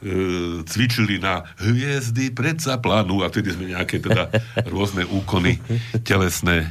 e, 0.00 0.64
cvičili 0.64 1.20
na 1.20 1.44
hviezdy 1.60 2.32
predsa 2.32 2.80
plánu 2.80 3.22
a 3.22 3.30
vtedy 3.30 3.52
sme 3.54 3.72
nejaké 3.72 4.00
teda 4.00 4.28
rôzne 4.72 5.04
úkony 5.06 5.60
telesné 6.02 6.66
e, 6.66 6.68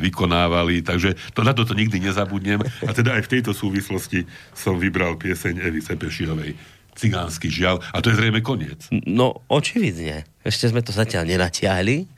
vykonávali, 0.00 0.82
takže 0.82 1.14
to, 1.32 1.44
na 1.44 1.52
toto 1.52 1.76
nikdy 1.76 2.00
nezabudnem 2.00 2.60
a 2.64 2.90
teda 2.90 3.20
aj 3.20 3.28
v 3.28 3.32
tejto 3.38 3.52
súvislosti 3.52 4.24
som 4.56 4.80
vybral 4.80 5.20
pieseň 5.20 5.60
Evy 5.62 5.80
Sepešiovej 5.84 6.56
Cigánsky 6.98 7.46
žiaľ 7.46 7.78
a 7.94 8.02
to 8.02 8.10
je 8.10 8.18
zrejme 8.18 8.42
koniec. 8.42 8.90
No, 8.90 9.46
očividne. 9.46 10.26
Ešte 10.42 10.74
sme 10.74 10.82
to 10.82 10.90
zatiaľ 10.90 11.30
nenatiahli. 11.30 12.10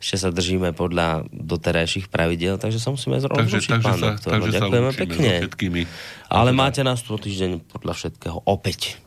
Ešte 0.00 0.16
sa 0.16 0.28
držíme 0.32 0.72
podľa 0.72 1.28
doterajších 1.28 2.08
pravidel, 2.08 2.56
takže 2.56 2.80
sa 2.80 2.88
musíme 2.92 3.20
Takže, 3.20 3.28
rozlučiť, 3.28 3.70
takže, 3.72 3.84
pán 3.84 3.96
sa, 3.96 4.06
doktor. 4.16 4.30
takže 4.36 4.50
sa 4.50 4.56
ďakujeme 4.60 4.88
lúčime 4.88 5.00
pekne. 5.04 5.28
so 5.28 5.40
všetkými. 5.44 5.82
Ale 6.28 6.50
teda, 6.52 6.60
máte 6.60 6.80
nás 6.84 7.00
tu 7.00 7.12
týždeň 7.16 7.50
podľa 7.68 7.92
všetkého 7.96 8.38
opäť. 8.44 9.00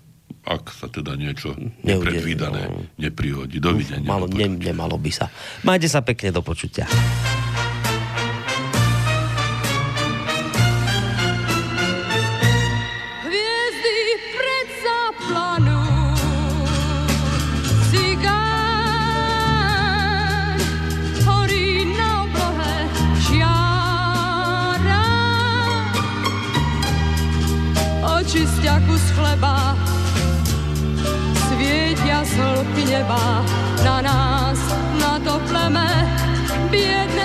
Ak 0.47 0.71
sa 0.71 0.87
teda 0.87 1.19
niečo 1.19 1.51
nepredvídané 1.83 2.71
no. 2.71 2.87
neprihodí. 2.95 3.59
Dovidenia. 3.59 4.07
Malo, 4.07 4.31
do 4.31 4.39
ne, 4.39 4.47
nemalo 4.47 4.95
by 4.95 5.11
sa. 5.11 5.27
Majte 5.67 5.91
sa 5.91 5.99
pekne 5.99 6.31
do 6.31 6.39
počutia. 6.39 6.87
Neba 32.87 33.43
na 33.83 34.01
nás, 34.01 34.59
na 34.99 35.19
to 35.19 35.39
pleme, 35.47 35.87
biedne 36.71 37.16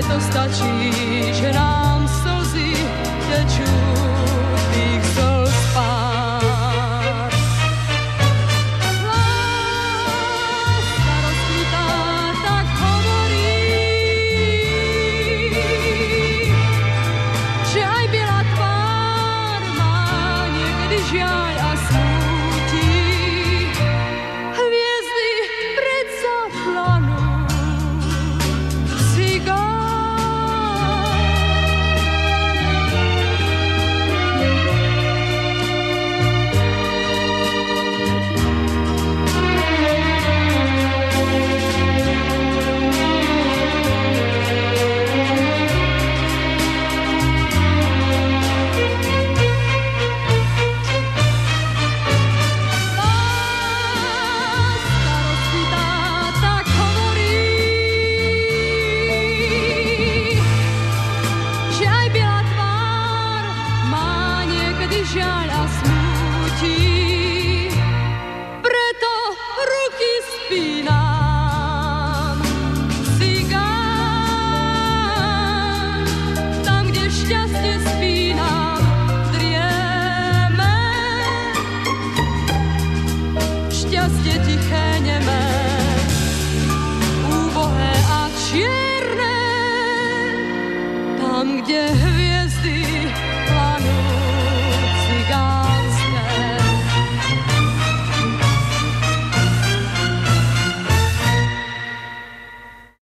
aj 0.00 0.08
to 0.08 0.16
stačí, 0.32 0.72
že 1.36 1.52
nám 1.52 2.08
slzy 2.08 2.72
tečú 3.28 3.99